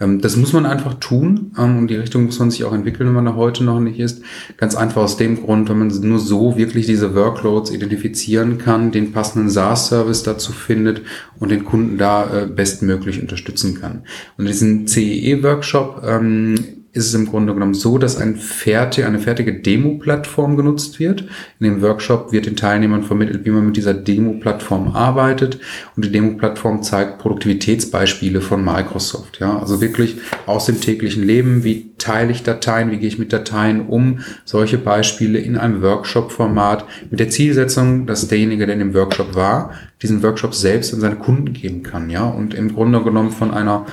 Ähm, 0.00 0.22
das 0.22 0.36
muss 0.36 0.54
man 0.54 0.64
einfach 0.64 0.94
tun 0.94 1.52
ähm, 1.58 1.76
und 1.76 1.88
die 1.88 1.96
Richtung 1.96 2.24
muss 2.24 2.38
man 2.38 2.50
sich 2.50 2.64
auch 2.64 2.72
entwickeln, 2.72 3.08
wenn 3.08 3.14
man 3.14 3.26
da 3.26 3.34
heute 3.34 3.62
noch 3.62 3.78
nicht 3.78 3.98
ist. 3.98 4.22
Ganz 4.56 4.74
einfach 4.74 5.02
aus 5.02 5.18
dem 5.18 5.42
Grund, 5.42 5.68
wenn 5.68 5.78
man 5.78 5.88
nur 5.88 6.18
so 6.18 6.56
wirklich 6.56 6.86
diese 6.86 7.14
Workloads 7.14 7.72
identifizieren 7.72 8.56
kann, 8.56 8.90
den 8.90 9.12
passenden 9.12 9.50
SaaS-Service 9.50 10.22
dazu 10.22 10.52
findet 10.52 11.02
und 11.38 11.50
den 11.50 11.66
Kunden 11.66 11.98
da 11.98 12.44
äh, 12.44 12.46
bestmöglich 12.46 13.20
unterstützen 13.20 13.78
kann. 13.78 14.04
Und 14.38 14.48
diesen 14.48 14.86
CEE-Workshop, 14.88 16.02
ähm, 16.06 16.81
ist 16.94 17.06
es 17.06 17.14
im 17.14 17.26
Grunde 17.26 17.54
genommen 17.54 17.72
so, 17.72 17.96
dass 17.96 18.18
ein 18.18 18.36
fertig, 18.36 19.06
eine 19.06 19.18
fertige 19.18 19.54
Demo-Plattform 19.54 20.58
genutzt 20.58 21.00
wird. 21.00 21.22
In 21.58 21.64
dem 21.64 21.82
Workshop 21.82 22.32
wird 22.32 22.44
den 22.44 22.54
Teilnehmern 22.56 23.02
vermittelt, 23.02 23.46
wie 23.46 23.50
man 23.50 23.64
mit 23.64 23.78
dieser 23.78 23.94
Demo-Plattform 23.94 24.88
arbeitet. 24.94 25.58
Und 25.96 26.04
die 26.04 26.12
Demo-Plattform 26.12 26.82
zeigt 26.82 27.18
Produktivitätsbeispiele 27.18 28.42
von 28.42 28.62
Microsoft. 28.62 29.40
Ja, 29.40 29.58
also 29.58 29.80
wirklich 29.80 30.16
aus 30.44 30.66
dem 30.66 30.82
täglichen 30.82 31.22
Leben. 31.22 31.64
Wie 31.64 31.92
teile 31.96 32.30
ich 32.30 32.42
Dateien? 32.42 32.90
Wie 32.90 32.98
gehe 32.98 33.08
ich 33.08 33.18
mit 33.18 33.32
Dateien 33.32 33.86
um? 33.86 34.20
Solche 34.44 34.76
Beispiele 34.76 35.38
in 35.38 35.56
einem 35.56 35.80
Workshop-Format 35.80 36.84
mit 37.10 37.20
der 37.20 37.30
Zielsetzung, 37.30 38.06
dass 38.06 38.28
derjenige, 38.28 38.66
der 38.66 38.74
in 38.74 38.80
dem 38.80 38.94
Workshop 38.94 39.34
war, 39.34 39.72
diesen 40.02 40.22
Workshop 40.22 40.54
selbst 40.54 40.92
an 40.92 41.00
seine 41.00 41.16
Kunden 41.16 41.54
geben 41.54 41.82
kann. 41.82 42.10
Ja, 42.10 42.26
und 42.26 42.52
im 42.52 42.74
Grunde 42.74 43.02
genommen 43.02 43.30
von 43.30 43.50
einer 43.50 43.86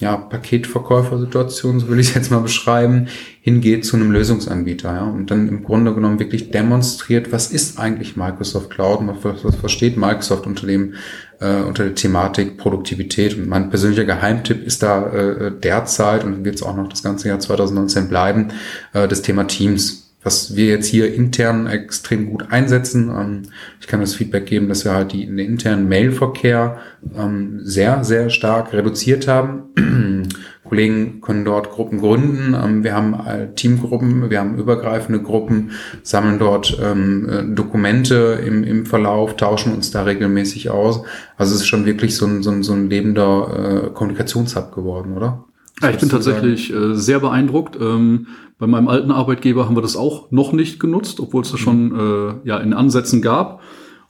ja, 0.00 0.16
Paketverkäufersituation, 0.16 1.80
so 1.80 1.88
will 1.88 1.98
ich 1.98 2.08
es 2.08 2.14
jetzt 2.14 2.30
mal 2.30 2.40
beschreiben, 2.40 3.08
hingeht 3.40 3.86
zu 3.86 3.96
einem 3.96 4.12
Lösungsanbieter. 4.12 4.92
Ja, 4.92 5.04
und 5.04 5.30
dann 5.30 5.48
im 5.48 5.64
Grunde 5.64 5.94
genommen 5.94 6.18
wirklich 6.18 6.50
demonstriert, 6.50 7.32
was 7.32 7.50
ist 7.50 7.78
eigentlich 7.78 8.16
Microsoft 8.16 8.70
Cloud 8.70 9.00
und 9.00 9.24
was, 9.24 9.44
was 9.44 9.56
versteht 9.56 9.96
Microsoft 9.96 10.46
unter 10.46 10.66
dem 10.66 10.94
äh, 11.40 11.62
unter 11.62 11.84
der 11.84 11.94
Thematik 11.94 12.58
Produktivität. 12.58 13.36
Und 13.36 13.48
mein 13.48 13.70
persönlicher 13.70 14.04
Geheimtipp 14.04 14.66
ist 14.66 14.82
da 14.82 15.06
äh, 15.06 15.52
derzeit 15.52 16.24
und 16.24 16.44
wird 16.44 16.56
es 16.56 16.62
auch 16.62 16.76
noch 16.76 16.88
das 16.88 17.02
ganze 17.02 17.28
Jahr 17.28 17.38
2019 17.38 18.08
bleiben, 18.08 18.48
äh, 18.92 19.08
das 19.08 19.22
Thema 19.22 19.44
Teams 19.44 20.05
was 20.26 20.56
wir 20.56 20.66
jetzt 20.66 20.88
hier 20.88 21.14
intern 21.14 21.68
extrem 21.68 22.26
gut 22.26 22.50
einsetzen. 22.50 23.10
Ähm, 23.16 23.42
ich 23.80 23.86
kann 23.86 24.00
das 24.00 24.16
Feedback 24.16 24.46
geben, 24.46 24.68
dass 24.68 24.84
wir 24.84 24.92
halt 24.92 25.12
die, 25.12 25.24
den 25.24 25.38
internen 25.38 25.88
Mailverkehr 25.88 26.78
ähm, 27.16 27.60
sehr, 27.62 28.02
sehr 28.02 28.28
stark 28.28 28.72
reduziert 28.72 29.28
haben. 29.28 29.62
Kollegen 30.64 31.20
können 31.20 31.44
dort 31.44 31.70
Gruppen 31.70 32.00
gründen. 32.00 32.56
Ähm, 32.60 32.82
wir 32.82 32.92
haben 32.92 33.14
äh, 33.14 33.54
Teamgruppen, 33.54 34.28
wir 34.28 34.40
haben 34.40 34.58
übergreifende 34.58 35.22
Gruppen, 35.22 35.70
sammeln 36.02 36.40
dort 36.40 36.76
äh, 36.80 37.44
Dokumente 37.54 38.40
im, 38.44 38.64
im 38.64 38.84
Verlauf, 38.84 39.36
tauschen 39.36 39.72
uns 39.72 39.92
da 39.92 40.02
regelmäßig 40.02 40.70
aus. 40.70 41.02
Also 41.36 41.54
es 41.54 41.60
ist 41.60 41.68
schon 41.68 41.86
wirklich 41.86 42.16
so 42.16 42.26
ein, 42.26 42.42
so 42.42 42.50
ein, 42.50 42.64
so 42.64 42.72
ein 42.72 42.90
lebender 42.90 43.84
äh, 43.86 43.90
Kommunikationshub 43.90 44.74
geworden, 44.74 45.16
oder? 45.16 45.44
Ja, 45.82 45.90
ich 45.90 45.98
bin 45.98 46.08
tatsächlich 46.08 46.72
äh, 46.72 46.94
sehr 46.94 47.20
beeindruckt. 47.20 47.76
Ähm, 47.78 48.28
bei 48.58 48.66
meinem 48.66 48.88
alten 48.88 49.10
Arbeitgeber 49.10 49.66
haben 49.66 49.76
wir 49.76 49.82
das 49.82 49.96
auch 49.96 50.30
noch 50.30 50.52
nicht 50.52 50.80
genutzt, 50.80 51.20
obwohl 51.20 51.42
es 51.42 51.50
das 51.50 51.60
schon 51.60 51.94
äh, 51.94 52.48
ja 52.48 52.58
in 52.58 52.72
Ansätzen 52.72 53.20
gab. 53.20 53.60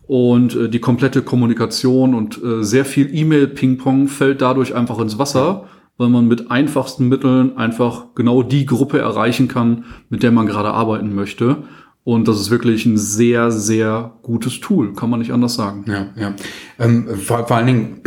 Und 0.06 0.54
äh, 0.54 0.68
die 0.68 0.78
komplette 0.78 1.22
Kommunikation 1.22 2.14
und 2.14 2.40
äh, 2.42 2.62
sehr 2.62 2.84
viel 2.84 3.12
E-Mail-Ping-Pong 3.12 4.06
fällt 4.06 4.40
dadurch 4.40 4.74
einfach 4.74 5.00
ins 5.00 5.18
Wasser, 5.18 5.64
weil 5.98 6.10
man 6.10 6.28
mit 6.28 6.50
einfachsten 6.50 7.08
Mitteln 7.08 7.56
einfach 7.56 8.14
genau 8.14 8.42
die 8.42 8.66
Gruppe 8.66 8.98
erreichen 8.98 9.48
kann, 9.48 9.84
mit 10.08 10.22
der 10.22 10.30
man 10.30 10.46
gerade 10.46 10.70
arbeiten 10.70 11.14
möchte. 11.14 11.64
Und 12.04 12.28
das 12.28 12.40
ist 12.40 12.52
wirklich 12.52 12.86
ein 12.86 12.98
sehr, 12.98 13.50
sehr 13.50 14.12
gutes 14.22 14.60
Tool, 14.60 14.92
kann 14.92 15.10
man 15.10 15.18
nicht 15.18 15.32
anders 15.32 15.54
sagen. 15.54 15.84
Ja, 15.88 16.06
ja. 16.14 16.34
Ähm, 16.78 17.08
vor, 17.16 17.48
vor 17.48 17.56
allen 17.56 17.66
Dingen, 17.66 18.00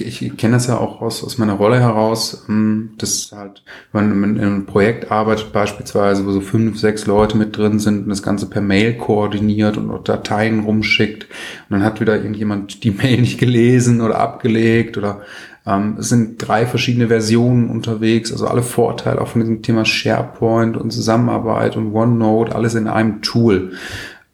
ich, 0.00 0.22
ich 0.22 0.36
kenne 0.36 0.54
das 0.54 0.66
ja 0.66 0.78
auch 0.78 1.00
aus, 1.00 1.24
aus 1.24 1.38
meiner 1.38 1.54
Rolle 1.54 1.80
heraus, 1.80 2.44
ähm, 2.48 2.90
dass 2.98 3.32
halt, 3.32 3.62
wenn 3.92 4.18
man 4.18 4.36
in 4.36 4.42
einem 4.42 4.66
Projekt 4.66 5.10
arbeitet, 5.10 5.52
beispielsweise, 5.52 6.26
wo 6.26 6.32
so 6.32 6.40
fünf, 6.40 6.78
sechs 6.78 7.06
Leute 7.06 7.36
mit 7.36 7.56
drin 7.56 7.78
sind 7.78 8.04
und 8.04 8.08
das 8.08 8.22
Ganze 8.22 8.46
per 8.46 8.62
Mail 8.62 8.94
koordiniert 8.94 9.76
und 9.76 9.90
auch 9.90 10.02
Dateien 10.02 10.60
rumschickt 10.60 11.24
und 11.24 11.30
dann 11.70 11.84
hat 11.84 12.00
wieder 12.00 12.16
irgendjemand 12.16 12.84
die 12.84 12.90
Mail 12.90 13.20
nicht 13.20 13.38
gelesen 13.38 14.00
oder 14.00 14.18
abgelegt 14.18 14.96
oder 14.98 15.22
ähm, 15.66 15.96
es 15.98 16.08
sind 16.08 16.36
drei 16.38 16.66
verschiedene 16.66 17.08
Versionen 17.08 17.68
unterwegs, 17.68 18.32
also 18.32 18.46
alle 18.46 18.62
Vorteile 18.62 19.20
auch 19.20 19.28
von 19.28 19.42
diesem 19.42 19.62
Thema 19.62 19.84
SharePoint 19.84 20.76
und 20.76 20.92
Zusammenarbeit 20.92 21.76
und 21.76 21.94
OneNote, 21.94 22.54
alles 22.54 22.74
in 22.74 22.88
einem 22.88 23.20
Tool. 23.20 23.72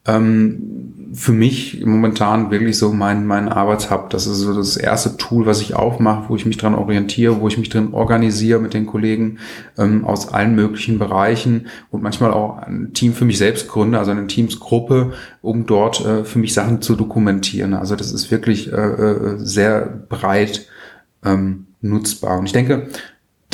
Ähm, 0.06 0.83
für 1.14 1.32
mich 1.32 1.84
momentan 1.84 2.50
wirklich 2.50 2.76
so 2.76 2.92
mein, 2.92 3.24
mein 3.24 3.48
Arbeitshub. 3.48 4.10
Das 4.10 4.26
ist 4.26 4.38
so 4.38 4.52
das 4.52 4.76
erste 4.76 5.16
Tool, 5.16 5.46
was 5.46 5.60
ich 5.60 5.74
aufmache, 5.74 6.28
wo 6.28 6.36
ich 6.36 6.44
mich 6.44 6.56
dran 6.56 6.74
orientiere, 6.74 7.40
wo 7.40 7.46
ich 7.46 7.56
mich 7.56 7.68
drin 7.68 7.92
organisiere 7.92 8.58
mit 8.58 8.74
den 8.74 8.86
Kollegen 8.86 9.38
ähm, 9.78 10.04
aus 10.04 10.28
allen 10.32 10.56
möglichen 10.56 10.98
Bereichen 10.98 11.68
und 11.90 12.02
manchmal 12.02 12.32
auch 12.32 12.58
ein 12.58 12.92
Team 12.94 13.12
für 13.12 13.24
mich 13.24 13.38
selbst 13.38 13.68
gründe, 13.68 13.98
also 13.98 14.10
eine 14.10 14.26
Teamsgruppe, 14.26 15.12
um 15.40 15.66
dort 15.66 16.04
äh, 16.04 16.24
für 16.24 16.40
mich 16.40 16.52
Sachen 16.52 16.82
zu 16.82 16.96
dokumentieren. 16.96 17.74
Also 17.74 17.94
das 17.94 18.12
ist 18.12 18.30
wirklich 18.32 18.72
äh, 18.72 18.76
äh 18.76 19.38
sehr 19.38 19.86
breit 20.08 20.66
ähm, 21.24 21.66
nutzbar. 21.80 22.38
Und 22.38 22.46
ich 22.46 22.52
denke, 22.52 22.88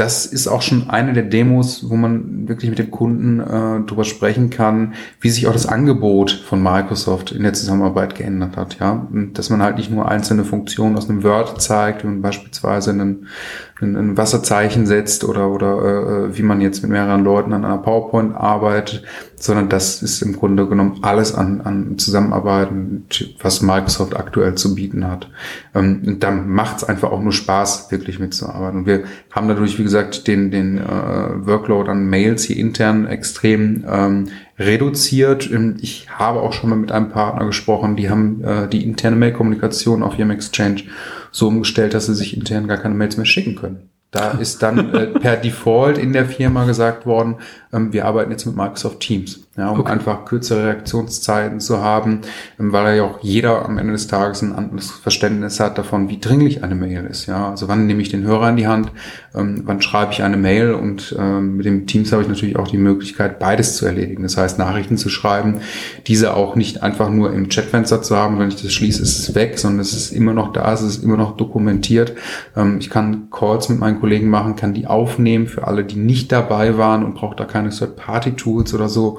das 0.00 0.24
ist 0.24 0.48
auch 0.48 0.62
schon 0.62 0.88
eine 0.88 1.12
der 1.12 1.24
Demos, 1.24 1.90
wo 1.90 1.94
man 1.94 2.48
wirklich 2.48 2.70
mit 2.70 2.78
dem 2.78 2.90
Kunden 2.90 3.38
äh, 3.38 3.84
darüber 3.86 4.04
sprechen 4.04 4.48
kann, 4.48 4.94
wie 5.20 5.28
sich 5.28 5.46
auch 5.46 5.52
das 5.52 5.66
Angebot 5.66 6.30
von 6.30 6.62
Microsoft 6.62 7.32
in 7.32 7.42
der 7.42 7.52
Zusammenarbeit 7.52 8.14
geändert 8.14 8.56
hat. 8.56 8.78
Ja, 8.80 9.06
Und 9.12 9.34
dass 9.34 9.50
man 9.50 9.62
halt 9.62 9.76
nicht 9.76 9.90
nur 9.90 10.08
einzelne 10.08 10.44
Funktionen 10.44 10.96
aus 10.96 11.10
einem 11.10 11.22
Word 11.22 11.60
zeigt, 11.60 12.02
man 12.04 12.22
beispielsweise 12.22 12.92
einen 12.92 13.26
ein, 13.82 13.96
ein 13.96 14.16
Wasserzeichen 14.16 14.86
setzt 14.86 15.24
oder, 15.24 15.48
oder 15.48 16.28
äh, 16.28 16.38
wie 16.38 16.42
man 16.42 16.60
jetzt 16.60 16.82
mit 16.82 16.90
mehreren 16.90 17.24
Leuten 17.24 17.52
an 17.52 17.64
einer 17.64 17.78
PowerPoint 17.78 18.34
arbeitet, 18.34 19.02
sondern 19.36 19.68
das 19.68 20.02
ist 20.02 20.20
im 20.22 20.36
Grunde 20.36 20.66
genommen 20.66 20.98
alles 21.02 21.34
an, 21.34 21.62
an 21.62 21.98
Zusammenarbeiten, 21.98 23.06
was 23.40 23.62
Microsoft 23.62 24.14
aktuell 24.14 24.54
zu 24.54 24.74
bieten 24.74 25.06
hat. 25.06 25.30
Ähm, 25.74 26.02
und 26.06 26.22
dann 26.22 26.48
macht 26.48 26.78
es 26.78 26.84
einfach 26.84 27.10
auch 27.10 27.22
nur 27.22 27.32
Spaß, 27.32 27.90
wirklich 27.90 28.18
mitzuarbeiten. 28.18 28.80
Und 28.80 28.86
wir 28.86 29.04
haben 29.30 29.48
dadurch, 29.48 29.78
wie 29.78 29.84
gesagt, 29.84 30.26
den, 30.26 30.50
den 30.50 30.78
äh, 30.78 30.82
Workload 30.82 31.90
an 31.90 32.06
Mails 32.06 32.44
hier 32.44 32.56
intern 32.56 33.06
extrem 33.06 33.84
ähm, 33.88 34.28
reduziert. 34.58 35.50
Ähm, 35.50 35.76
ich 35.80 36.08
habe 36.10 36.40
auch 36.40 36.52
schon 36.52 36.70
mal 36.70 36.76
mit 36.76 36.92
einem 36.92 37.08
Partner 37.08 37.46
gesprochen, 37.46 37.96
die 37.96 38.10
haben 38.10 38.44
äh, 38.44 38.68
die 38.68 38.84
interne 38.84 39.16
Mail-Kommunikation 39.16 40.02
auf 40.02 40.18
ihrem 40.18 40.30
Exchange 40.30 40.82
so 41.30 41.48
umgestellt, 41.48 41.94
dass 41.94 42.06
sie 42.06 42.14
sich 42.14 42.36
intern 42.36 42.68
gar 42.68 42.78
keine 42.78 42.94
Mails 42.94 43.16
mehr 43.16 43.26
schicken 43.26 43.56
können. 43.56 43.90
Da 44.10 44.32
ist 44.32 44.62
dann 44.62 44.92
äh, 44.92 45.06
per 45.06 45.36
Default 45.36 45.96
in 45.96 46.12
der 46.12 46.26
Firma 46.26 46.64
gesagt 46.64 47.06
worden, 47.06 47.36
wir 47.72 48.04
arbeiten 48.04 48.32
jetzt 48.32 48.46
mit 48.46 48.56
Microsoft 48.56 49.00
Teams, 49.00 49.40
ja, 49.56 49.70
um 49.70 49.80
okay. 49.80 49.92
einfach 49.92 50.24
kürzere 50.24 50.64
Reaktionszeiten 50.64 51.60
zu 51.60 51.80
haben, 51.80 52.22
ähm, 52.58 52.72
weil 52.72 52.96
ja 52.96 53.04
auch 53.04 53.20
jeder 53.22 53.64
am 53.64 53.78
Ende 53.78 53.92
des 53.92 54.08
Tages 54.08 54.42
ein 54.42 54.52
anderes 54.52 54.90
Verständnis 54.90 55.60
hat 55.60 55.78
davon, 55.78 56.08
wie 56.08 56.18
dringlich 56.18 56.64
eine 56.64 56.74
Mail 56.74 57.06
ist. 57.06 57.26
Ja, 57.26 57.50
also 57.50 57.68
wann 57.68 57.86
nehme 57.86 58.02
ich 58.02 58.08
den 58.08 58.24
Hörer 58.24 58.50
in 58.50 58.56
die 58.56 58.66
Hand, 58.66 58.90
ähm, 59.34 59.62
wann 59.66 59.80
schreibe 59.80 60.12
ich 60.12 60.22
eine 60.22 60.36
Mail 60.36 60.72
und 60.72 61.14
ähm, 61.18 61.56
mit 61.56 61.66
dem 61.66 61.86
Teams 61.86 62.10
habe 62.12 62.22
ich 62.22 62.28
natürlich 62.28 62.56
auch 62.56 62.66
die 62.66 62.78
Möglichkeit, 62.78 63.38
beides 63.38 63.76
zu 63.76 63.86
erledigen. 63.86 64.24
Das 64.24 64.36
heißt, 64.36 64.58
Nachrichten 64.58 64.96
zu 64.96 65.08
schreiben, 65.08 65.60
diese 66.08 66.34
auch 66.34 66.56
nicht 66.56 66.82
einfach 66.82 67.08
nur 67.10 67.32
im 67.32 67.48
Chatfenster 67.48 68.02
zu 68.02 68.16
haben, 68.16 68.38
wenn 68.38 68.48
ich 68.48 68.60
das 68.60 68.72
schließe, 68.72 69.02
ist 69.02 69.18
es 69.20 69.34
weg, 69.36 69.58
sondern 69.58 69.80
es 69.80 69.92
ist 69.92 70.10
immer 70.10 70.32
noch 70.32 70.52
da, 70.52 70.72
es 70.72 70.82
ist 70.82 71.04
immer 71.04 71.16
noch 71.16 71.36
dokumentiert. 71.36 72.14
Ähm, 72.56 72.78
ich 72.80 72.90
kann 72.90 73.28
Calls 73.30 73.68
mit 73.68 73.78
meinen 73.78 74.00
Kollegen 74.00 74.28
machen, 74.28 74.56
kann 74.56 74.74
die 74.74 74.88
aufnehmen 74.88 75.46
für 75.46 75.68
alle, 75.68 75.84
die 75.84 75.96
nicht 75.96 76.32
dabei 76.32 76.76
waren 76.76 77.04
und 77.04 77.14
brauche 77.14 77.36
da 77.36 77.44
keine 77.44 77.59
Third-Party-Tools 77.68 78.72
oder 78.72 78.88
so. 78.88 79.18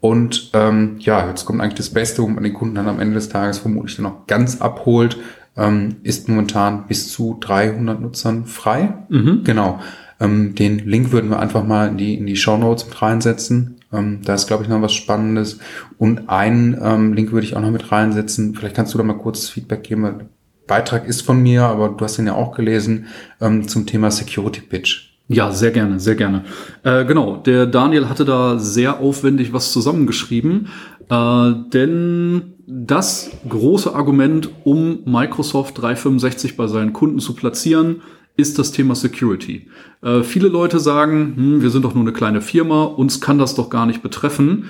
Und 0.00 0.50
ähm, 0.54 0.96
ja, 0.98 1.28
jetzt 1.28 1.44
kommt 1.44 1.60
eigentlich 1.60 1.74
das 1.74 1.90
Beste, 1.90 2.22
wo 2.22 2.26
man 2.26 2.42
den 2.42 2.54
Kunden 2.54 2.74
dann 2.74 2.88
am 2.88 2.98
Ende 2.98 3.14
des 3.14 3.28
Tages 3.28 3.58
vermutlich 3.58 3.96
dann 3.96 4.04
noch 4.04 4.26
ganz 4.26 4.60
abholt, 4.60 5.18
ähm, 5.56 5.96
ist 6.02 6.28
momentan 6.28 6.86
bis 6.88 7.12
zu 7.12 7.36
300 7.38 8.00
Nutzern 8.00 8.46
frei. 8.46 8.94
Mhm. 9.10 9.42
Genau. 9.44 9.78
Ähm, 10.18 10.54
den 10.54 10.78
Link 10.78 11.12
würden 11.12 11.30
wir 11.30 11.38
einfach 11.38 11.64
mal 11.64 11.88
in 11.88 11.98
die, 11.98 12.14
in 12.14 12.26
die 12.26 12.36
Show 12.36 12.56
Notes 12.56 12.86
mit 12.86 13.00
reinsetzen. 13.00 13.76
Ähm, 13.92 14.22
da 14.24 14.34
ist, 14.34 14.46
glaube 14.46 14.62
ich, 14.62 14.68
noch 14.68 14.82
was 14.82 14.92
Spannendes. 14.92 15.58
Und 15.98 16.28
einen 16.28 16.76
ähm, 16.82 17.12
Link 17.12 17.32
würde 17.32 17.46
ich 17.46 17.54
auch 17.54 17.60
noch 17.60 17.70
mit 17.70 17.92
reinsetzen. 17.92 18.54
Vielleicht 18.54 18.74
kannst 18.74 18.94
du 18.94 18.98
da 18.98 19.04
mal 19.04 19.18
kurz 19.18 19.48
Feedback 19.48 19.84
geben. 19.84 20.28
Beitrag 20.66 21.06
ist 21.06 21.22
von 21.22 21.42
mir, 21.42 21.64
aber 21.64 21.90
du 21.90 22.04
hast 22.04 22.18
den 22.18 22.26
ja 22.26 22.34
auch 22.34 22.56
gelesen, 22.56 23.06
ähm, 23.40 23.68
zum 23.68 23.86
Thema 23.86 24.10
Security 24.10 24.62
Pitch. 24.62 25.11
Ja, 25.32 25.50
sehr 25.50 25.70
gerne, 25.70 25.98
sehr 25.98 26.14
gerne. 26.14 26.44
Äh, 26.82 27.04
genau, 27.04 27.36
der 27.36 27.66
Daniel 27.66 28.08
hatte 28.08 28.24
da 28.24 28.58
sehr 28.58 29.00
aufwendig 29.00 29.52
was 29.52 29.72
zusammengeschrieben, 29.72 30.68
äh, 31.08 31.52
denn 31.72 32.54
das 32.66 33.30
große 33.48 33.94
Argument, 33.94 34.50
um 34.64 35.00
Microsoft 35.04 35.80
365 35.80 36.56
bei 36.56 36.66
seinen 36.66 36.92
Kunden 36.92 37.18
zu 37.18 37.34
platzieren, 37.34 38.02
ist 38.36 38.58
das 38.58 38.72
Thema 38.72 38.94
Security. 38.94 39.68
Äh, 40.02 40.22
viele 40.22 40.48
Leute 40.48 40.80
sagen, 40.80 41.34
hm, 41.36 41.62
wir 41.62 41.70
sind 41.70 41.84
doch 41.84 41.94
nur 41.94 42.04
eine 42.04 42.12
kleine 42.12 42.40
Firma, 42.40 42.84
uns 42.84 43.20
kann 43.20 43.38
das 43.38 43.54
doch 43.54 43.68
gar 43.68 43.86
nicht 43.86 44.02
betreffen. 44.02 44.66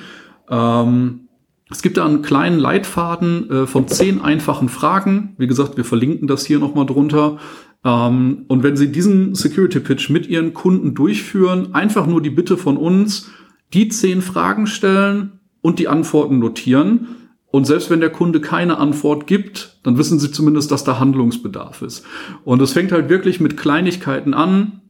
Ähm, 0.50 1.28
es 1.70 1.82
gibt 1.82 1.96
da 1.96 2.04
einen 2.04 2.22
kleinen 2.22 2.58
Leitfaden 2.58 3.50
äh, 3.50 3.66
von 3.66 3.88
zehn 3.88 4.20
einfachen 4.20 4.68
Fragen. 4.68 5.34
Wie 5.38 5.46
gesagt, 5.46 5.76
wir 5.76 5.84
verlinken 5.84 6.28
das 6.28 6.44
hier 6.44 6.58
nochmal 6.58 6.86
drunter. 6.86 7.38
Ähm, 7.84 8.44
und 8.48 8.62
wenn 8.62 8.76
Sie 8.76 8.92
diesen 8.92 9.34
Security 9.34 9.80
Pitch 9.80 10.10
mit 10.10 10.26
Ihren 10.26 10.54
Kunden 10.54 10.94
durchführen, 10.94 11.74
einfach 11.74 12.06
nur 12.06 12.20
die 12.20 12.30
Bitte 12.30 12.56
von 12.56 12.76
uns, 12.76 13.30
die 13.72 13.88
zehn 13.88 14.22
Fragen 14.22 14.66
stellen 14.66 15.40
und 15.60 15.78
die 15.78 15.88
Antworten 15.88 16.38
notieren. 16.38 17.08
Und 17.46 17.66
selbst 17.66 17.90
wenn 17.90 18.00
der 18.00 18.10
Kunde 18.10 18.40
keine 18.40 18.78
Antwort 18.78 19.26
gibt, 19.26 19.78
dann 19.82 19.98
wissen 19.98 20.18
Sie 20.18 20.30
zumindest, 20.30 20.70
dass 20.70 20.84
da 20.84 20.98
Handlungsbedarf 20.98 21.82
ist. 21.82 22.04
Und 22.44 22.62
es 22.62 22.72
fängt 22.72 22.92
halt 22.92 23.08
wirklich 23.08 23.40
mit 23.40 23.56
Kleinigkeiten 23.56 24.34
an. 24.34 24.80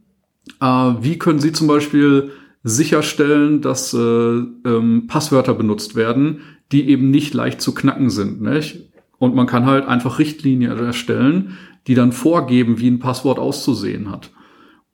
Äh, 0.61 0.66
wie 1.00 1.18
können 1.18 1.40
Sie 1.40 1.52
zum 1.52 1.66
Beispiel 1.66 2.30
sicherstellen, 2.64 3.61
dass 3.61 3.92
äh, 3.92 3.98
ähm, 3.98 5.06
Passwörter 5.08 5.54
benutzt 5.54 5.96
werden, 5.96 6.40
die 6.72 6.88
eben 6.88 7.11
nicht 7.11 7.35
leicht 7.35 7.61
zu 7.61 7.74
knacken 7.74 8.11
sind. 8.11 8.42
Nicht? 8.42 8.90
Und 9.18 9.35
man 9.35 9.46
kann 9.46 9.66
halt 9.66 9.87
einfach 9.87 10.18
Richtlinien 10.18 10.76
erstellen, 10.78 11.56
die 11.87 11.94
dann 11.94 12.12
vorgeben, 12.12 12.80
wie 12.80 12.90
ein 12.90 12.98
Passwort 12.98 13.38
auszusehen 13.38 14.11
hat. 14.11 14.30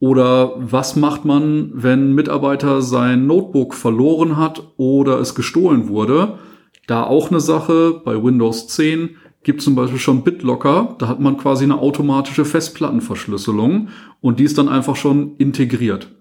Oder 0.00 0.54
was 0.58 0.96
macht 0.96 1.24
man, 1.24 1.70
wenn 1.74 2.10
ein 2.10 2.14
Mitarbeiter 2.14 2.82
sein 2.82 3.26
Notebook 3.26 3.74
verloren 3.74 4.36
hat 4.36 4.62
oder 4.76 5.18
es 5.18 5.34
gestohlen 5.34 5.88
wurde? 5.88 6.38
Da 6.86 7.02
auch 7.02 7.30
eine 7.30 7.40
Sache, 7.40 8.00
bei 8.04 8.22
Windows 8.22 8.68
10 8.68 9.16
gibt 9.42 9.62
zum 9.62 9.74
Beispiel 9.74 9.98
schon 9.98 10.24
BitLocker, 10.24 10.96
da 10.98 11.08
hat 11.08 11.20
man 11.20 11.36
quasi 11.36 11.64
eine 11.64 11.78
automatische 11.78 12.44
Festplattenverschlüsselung 12.44 13.88
und 14.20 14.40
die 14.40 14.44
ist 14.44 14.58
dann 14.58 14.68
einfach 14.68 14.96
schon 14.96 15.36
integriert. 15.36 16.14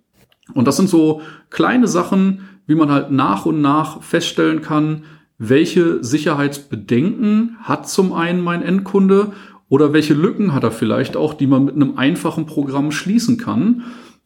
Und 0.53 0.65
das 0.67 0.77
sind 0.77 0.89
so 0.89 1.21
kleine 1.49 1.87
Sachen, 1.87 2.41
wie 2.67 2.75
man 2.75 2.91
halt 2.91 3.11
nach 3.11 3.45
und 3.45 3.61
nach 3.61 4.01
feststellen 4.01 4.61
kann, 4.61 5.03
welche 5.37 6.03
Sicherheitsbedenken 6.03 7.57
hat 7.61 7.89
zum 7.89 8.13
einen 8.13 8.41
mein 8.41 8.61
Endkunde 8.63 9.33
oder 9.69 9.93
welche 9.93 10.13
Lücken 10.13 10.53
hat 10.53 10.63
er 10.63 10.71
vielleicht 10.71 11.15
auch, 11.15 11.33
die 11.33 11.47
man 11.47 11.65
mit 11.65 11.75
einem 11.75 11.97
einfachen 11.97 12.45
Programm 12.45 12.91
schließen 12.91 13.37
kann. 13.37 13.83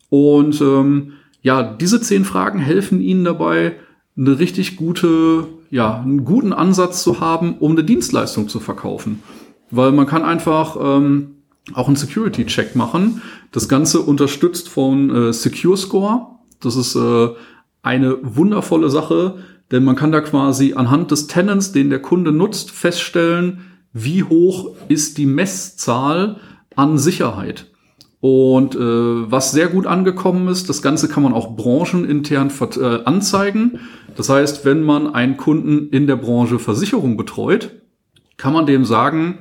Und 0.10 0.62
ähm, 0.62 1.14
ja, 1.42 1.64
diese 1.64 2.00
zehn 2.02 2.26
Fragen 2.26 2.60
helfen 2.60 3.02
Ihnen 3.02 3.24
dabei, 3.24 3.76
eine 4.16 4.40
richtig 4.40 4.78
gute, 4.78 5.48
ja, 5.70 6.00
einen 6.00 6.26
guten 6.26 6.54
Ansatz 6.54 7.04
zu 7.04 7.20
haben, 7.20 7.56
um 7.60 7.72
eine 7.72 7.84
Dienstleistung 7.84 8.48
zu 8.48 8.60
verkaufen. 8.60 9.24
Weil 9.72 9.92
man 9.94 10.06
kann 10.06 10.24
einfach 10.24 10.78
ähm, 10.80 11.38
auch 11.74 11.88
einen 11.88 11.96
Security-Check 11.96 12.76
machen. 12.76 13.22
Das 13.52 13.68
Ganze 13.68 14.02
unterstützt 14.02 14.70
von 14.70 15.10
äh, 15.10 15.34
Secure 15.34 15.78
Score. 15.78 16.28
Das 16.60 16.76
ist 16.76 16.96
äh, 16.96 17.30
eine 17.82 18.18
wundervolle 18.22 18.90
Sache, 18.90 19.40
denn 19.72 19.84
man 19.84 19.96
kann 19.96 20.12
da 20.12 20.22
quasi 20.22 20.74
anhand 20.74 21.12
des 21.12 21.28
Tenants, 21.28 21.72
den 21.72 21.90
der 21.90 22.02
Kunde 22.02 22.32
nutzt, 22.32 22.72
feststellen, 22.72 23.62
wie 23.94 24.24
hoch 24.24 24.76
ist 24.88 25.18
die 25.18 25.26
Messzahl 25.26 26.38
an 26.76 26.98
Sicherheit. 26.98 27.68
Und 28.20 28.76
äh, 28.76 28.80
was 28.80 29.52
sehr 29.52 29.68
gut 29.68 29.88
angekommen 29.88 30.48
ist, 30.48 30.70
das 30.70 30.84
Ganze 30.84 31.08
kann 31.08 31.24
man 31.24 31.34
auch 31.34 31.56
branchenintern 31.56 32.52
äh, 32.78 33.04
anzeigen. 33.04 33.80
Das 34.16 34.30
heißt, 34.30 34.64
wenn 34.64 34.84
man 34.84 35.14
einen 35.14 35.38
Kunden 35.38 35.90
in 35.90 36.06
der 36.06 36.18
Branche 36.18 36.60
Versicherung 36.60 37.18
betreut, 37.18 37.82
kann 38.38 38.54
man 38.54 38.68
dem 38.68 38.86
sagen, 38.86 39.40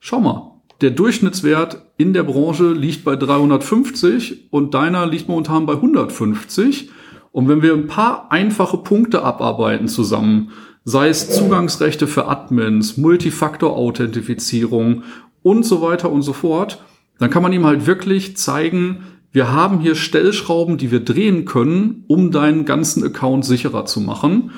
schau 0.00 0.20
mal, 0.20 0.60
der 0.80 0.90
Durchschnittswert 0.90 1.82
in 1.96 2.12
der 2.12 2.24
Branche 2.24 2.72
liegt 2.72 3.04
bei 3.04 3.16
350 3.16 4.52
und 4.52 4.74
deiner 4.74 5.06
liegt 5.06 5.28
momentan 5.28 5.66
bei 5.66 5.74
150. 5.74 6.90
Und 7.32 7.48
wenn 7.48 7.62
wir 7.62 7.74
ein 7.74 7.86
paar 7.86 8.30
einfache 8.30 8.78
Punkte 8.78 9.22
abarbeiten 9.22 9.88
zusammen, 9.88 10.50
sei 10.84 11.08
es 11.08 11.30
Zugangsrechte 11.30 12.06
für 12.06 12.28
Admins, 12.28 12.96
Multifaktor-Authentifizierung 12.96 15.02
und 15.42 15.64
so 15.64 15.82
weiter 15.82 16.10
und 16.10 16.22
so 16.22 16.32
fort, 16.32 16.82
dann 17.18 17.30
kann 17.30 17.42
man 17.42 17.52
ihm 17.52 17.66
halt 17.66 17.86
wirklich 17.86 18.36
zeigen, 18.36 19.04
wir 19.30 19.52
haben 19.52 19.80
hier 19.80 19.94
Stellschrauben, 19.94 20.78
die 20.78 20.90
wir 20.90 21.00
drehen 21.00 21.44
können, 21.44 22.04
um 22.06 22.30
deinen 22.30 22.64
ganzen 22.64 23.04
Account 23.04 23.44
sicherer 23.44 23.84
zu 23.84 24.00
machen. 24.00 24.52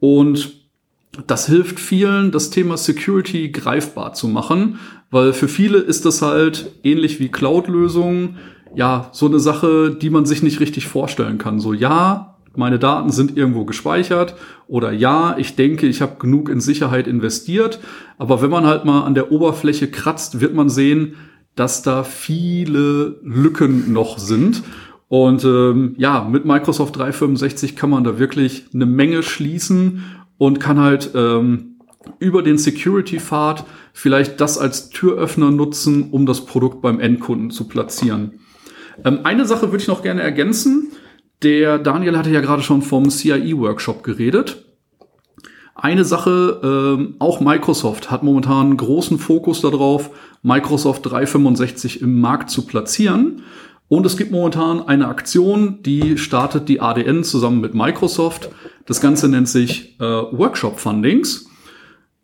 Und 0.00 0.54
das 1.26 1.46
hilft 1.46 1.78
vielen, 1.78 2.30
das 2.30 2.50
Thema 2.50 2.76
Security 2.76 3.50
greifbar 3.50 4.14
zu 4.14 4.28
machen, 4.28 4.78
weil 5.10 5.32
für 5.32 5.48
viele 5.48 5.78
ist 5.78 6.06
das 6.06 6.22
halt 6.22 6.72
ähnlich 6.82 7.20
wie 7.20 7.28
Cloud-Lösungen, 7.28 8.38
ja, 8.74 9.08
so 9.12 9.26
eine 9.26 9.38
Sache, 9.38 9.94
die 9.94 10.10
man 10.10 10.26
sich 10.26 10.42
nicht 10.42 10.60
richtig 10.60 10.86
vorstellen 10.86 11.38
kann. 11.38 11.60
So, 11.60 11.72
ja, 11.72 12.36
meine 12.56 12.78
Daten 12.78 13.10
sind 13.10 13.36
irgendwo 13.36 13.64
gespeichert 13.64 14.36
oder 14.68 14.92
ja, 14.92 15.36
ich 15.38 15.56
denke, 15.56 15.86
ich 15.86 16.00
habe 16.00 16.16
genug 16.18 16.48
in 16.48 16.60
Sicherheit 16.60 17.06
investiert. 17.06 17.80
Aber 18.18 18.42
wenn 18.42 18.50
man 18.50 18.66
halt 18.66 18.84
mal 18.84 19.02
an 19.02 19.14
der 19.14 19.32
Oberfläche 19.32 19.90
kratzt, 19.90 20.40
wird 20.40 20.54
man 20.54 20.68
sehen, 20.68 21.14
dass 21.56 21.82
da 21.82 22.04
viele 22.04 23.20
Lücken 23.22 23.92
noch 23.92 24.18
sind. 24.18 24.62
Und 25.08 25.44
ähm, 25.44 25.94
ja, 25.98 26.26
mit 26.28 26.44
Microsoft 26.44 26.96
365 26.96 27.76
kann 27.76 27.90
man 27.90 28.04
da 28.04 28.18
wirklich 28.18 28.66
eine 28.74 28.86
Menge 28.86 29.22
schließen 29.22 30.04
und 30.38 30.60
kann 30.60 30.80
halt 30.80 31.10
ähm, 31.14 31.76
über 32.18 32.42
den 32.42 32.58
Security-Pfad 32.58 33.64
vielleicht 33.92 34.40
das 34.40 34.58
als 34.58 34.90
Türöffner 34.90 35.50
nutzen, 35.50 36.10
um 36.10 36.26
das 36.26 36.44
Produkt 36.46 36.82
beim 36.82 37.00
Endkunden 37.00 37.50
zu 37.50 37.68
platzieren. 37.68 38.40
Ähm, 39.04 39.20
eine 39.24 39.46
Sache 39.46 39.70
würde 39.70 39.82
ich 39.82 39.88
noch 39.88 40.02
gerne 40.02 40.22
ergänzen. 40.22 40.92
Der 41.42 41.78
Daniel 41.78 42.16
hatte 42.16 42.30
ja 42.30 42.40
gerade 42.40 42.62
schon 42.62 42.82
vom 42.82 43.10
CIE-Workshop 43.10 44.02
geredet. 44.02 44.64
Eine 45.74 46.04
Sache, 46.04 46.60
ähm, 46.62 47.16
auch 47.18 47.40
Microsoft 47.40 48.10
hat 48.10 48.22
momentan 48.22 48.76
großen 48.76 49.18
Fokus 49.18 49.60
darauf, 49.60 50.10
Microsoft 50.42 51.04
365 51.06 52.00
im 52.00 52.20
Markt 52.20 52.50
zu 52.50 52.66
platzieren. 52.66 53.42
Und 53.88 54.06
es 54.06 54.16
gibt 54.16 54.30
momentan 54.30 54.86
eine 54.86 55.08
Aktion, 55.08 55.82
die 55.82 56.16
startet 56.16 56.68
die 56.68 56.80
ADN 56.80 57.24
zusammen 57.24 57.60
mit 57.60 57.74
Microsoft. 57.74 58.48
Das 58.86 59.00
Ganze 59.00 59.28
nennt 59.28 59.48
sich 59.48 60.00
äh, 60.00 60.04
Workshop 60.04 60.78
Fundings. 60.78 61.50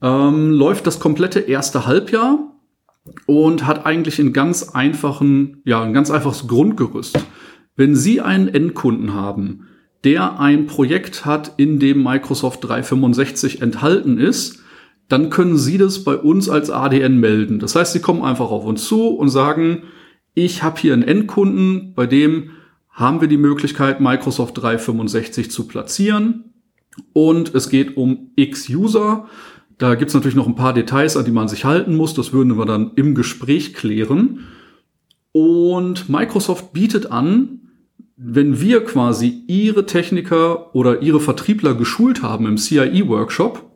Ähm, 0.00 0.52
läuft 0.52 0.86
das 0.86 1.00
komplette 1.00 1.40
erste 1.40 1.86
Halbjahr 1.86 2.38
und 3.26 3.66
hat 3.66 3.86
eigentlich 3.86 4.20
einen 4.20 4.32
ganz 4.32 4.70
einfachen, 4.70 5.62
ja, 5.64 5.82
ein 5.82 5.94
ganz 5.94 6.10
einfaches 6.10 6.46
Grundgerüst. 6.46 7.18
Wenn 7.76 7.96
Sie 7.96 8.20
einen 8.20 8.48
Endkunden 8.48 9.14
haben, 9.14 9.66
der 10.04 10.38
ein 10.38 10.66
Projekt 10.66 11.24
hat, 11.24 11.54
in 11.56 11.78
dem 11.78 12.02
Microsoft 12.02 12.64
365 12.64 13.62
enthalten 13.62 14.18
ist, 14.18 14.62
dann 15.08 15.30
können 15.30 15.56
Sie 15.56 15.76
das 15.76 16.04
bei 16.04 16.16
uns 16.16 16.48
als 16.48 16.70
ADN 16.70 17.18
melden. 17.18 17.58
Das 17.58 17.74
heißt, 17.74 17.92
Sie 17.92 18.00
kommen 18.00 18.22
einfach 18.22 18.50
auf 18.50 18.64
uns 18.64 18.86
zu 18.86 19.08
und 19.08 19.28
sagen, 19.28 19.82
ich 20.34 20.62
habe 20.62 20.80
hier 20.80 20.92
einen 20.92 21.02
Endkunden, 21.02 21.94
bei 21.94 22.06
dem 22.06 22.50
haben 22.90 23.20
wir 23.20 23.28
die 23.28 23.36
Möglichkeit, 23.36 24.00
Microsoft 24.00 24.58
365 24.58 25.50
zu 25.50 25.66
platzieren. 25.66 26.52
Und 27.12 27.54
es 27.54 27.68
geht 27.68 27.96
um 27.96 28.32
X 28.36 28.68
User. 28.68 29.26
Da 29.80 29.94
gibt 29.94 30.10
es 30.10 30.14
natürlich 30.14 30.36
noch 30.36 30.46
ein 30.46 30.56
paar 30.56 30.74
Details, 30.74 31.16
an 31.16 31.24
die 31.24 31.30
man 31.30 31.48
sich 31.48 31.64
halten 31.64 31.96
muss. 31.96 32.12
Das 32.12 32.34
würden 32.34 32.58
wir 32.58 32.66
dann 32.66 32.90
im 32.96 33.14
Gespräch 33.14 33.72
klären. 33.72 34.40
Und 35.32 36.10
Microsoft 36.10 36.74
bietet 36.74 37.10
an, 37.10 37.60
wenn 38.14 38.60
wir 38.60 38.84
quasi 38.84 39.42
ihre 39.46 39.86
Techniker 39.86 40.74
oder 40.74 41.00
ihre 41.00 41.18
Vertriebler 41.18 41.74
geschult 41.74 42.22
haben 42.22 42.44
im 42.44 42.58
CIE-Workshop, 42.58 43.70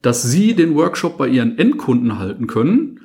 dass 0.00 0.22
sie 0.22 0.54
den 0.54 0.74
Workshop 0.74 1.18
bei 1.18 1.28
ihren 1.28 1.58
Endkunden 1.58 2.18
halten 2.18 2.46
können 2.46 3.00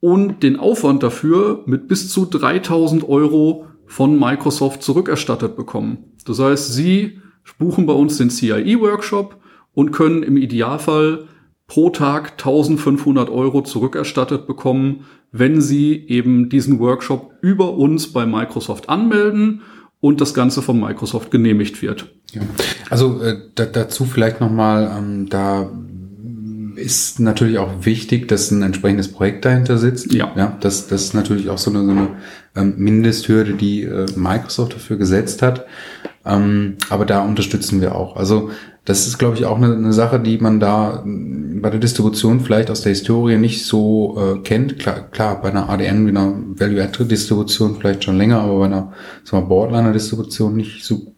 und 0.00 0.42
den 0.42 0.56
Aufwand 0.56 1.02
dafür 1.02 1.64
mit 1.66 1.86
bis 1.86 2.08
zu 2.08 2.24
3000 2.24 3.06
Euro 3.06 3.66
von 3.84 4.18
Microsoft 4.18 4.82
zurückerstattet 4.82 5.54
bekommen. 5.54 5.98
Das 6.24 6.38
heißt, 6.38 6.72
Sie 6.72 7.20
buchen 7.58 7.84
bei 7.84 7.92
uns 7.92 8.16
den 8.16 8.30
CIE-Workshop 8.30 9.36
und 9.74 9.92
können 9.92 10.22
im 10.22 10.36
Idealfall 10.36 11.26
pro 11.66 11.90
Tag 11.90 12.32
1500 12.32 13.30
Euro 13.30 13.62
zurückerstattet 13.62 14.46
bekommen, 14.46 15.06
wenn 15.32 15.60
Sie 15.60 15.94
eben 16.08 16.48
diesen 16.48 16.80
Workshop 16.80 17.32
über 17.42 17.74
uns 17.74 18.12
bei 18.12 18.26
Microsoft 18.26 18.88
anmelden 18.88 19.62
und 20.00 20.20
das 20.20 20.34
Ganze 20.34 20.62
von 20.62 20.80
Microsoft 20.80 21.30
genehmigt 21.30 21.82
wird. 21.82 22.12
Ja. 22.32 22.42
Also 22.88 23.22
äh, 23.22 23.36
dazu 23.54 24.04
vielleicht 24.04 24.40
nochmal, 24.40 24.90
ähm, 24.98 25.28
da 25.28 25.70
ist 26.76 27.20
natürlich 27.20 27.58
auch 27.58 27.84
wichtig, 27.84 28.28
dass 28.28 28.50
ein 28.50 28.62
entsprechendes 28.62 29.12
Projekt 29.12 29.44
dahinter 29.44 29.78
sitzt. 29.78 30.12
Ja. 30.12 30.32
ja 30.36 30.56
das, 30.60 30.88
das 30.88 31.02
ist 31.02 31.14
natürlich 31.14 31.50
auch 31.50 31.58
so 31.58 31.70
eine, 31.70 31.84
so 31.84 31.90
eine 31.90 32.08
ähm, 32.56 32.74
Mindesthürde, 32.78 33.54
die 33.54 33.82
äh, 33.82 34.06
Microsoft 34.16 34.74
dafür 34.74 34.96
gesetzt 34.96 35.42
hat. 35.42 35.66
Ähm, 36.24 36.76
aber 36.88 37.06
da 37.06 37.20
unterstützen 37.20 37.80
wir 37.80 37.94
auch. 37.94 38.16
Also 38.16 38.50
das 38.84 39.06
ist, 39.06 39.18
glaube 39.18 39.36
ich, 39.36 39.44
auch 39.44 39.56
eine, 39.56 39.74
eine 39.74 39.92
Sache, 39.92 40.18
die 40.18 40.38
man 40.38 40.58
da 40.58 41.04
bei 41.04 41.70
der 41.70 41.80
Distribution 41.80 42.40
vielleicht 42.40 42.70
aus 42.70 42.82
der 42.82 42.90
Historie 42.90 43.36
nicht 43.36 43.64
so 43.64 44.16
äh, 44.18 44.38
kennt. 44.40 44.78
Klar, 44.78 45.10
klar, 45.10 45.40
bei 45.40 45.50
einer 45.50 45.68
ADN, 45.68 46.06
wie 46.06 46.10
einer 46.10 46.34
Value-Add-Distribution 46.56 47.76
vielleicht 47.76 48.04
schon 48.04 48.16
länger, 48.16 48.40
aber 48.40 48.58
bei 48.60 48.64
einer 48.66 48.92
sagen 49.24 49.44
wir, 49.44 49.48
Boardliner-Distribution 49.48 50.56
nicht 50.56 50.84
so 50.84 51.12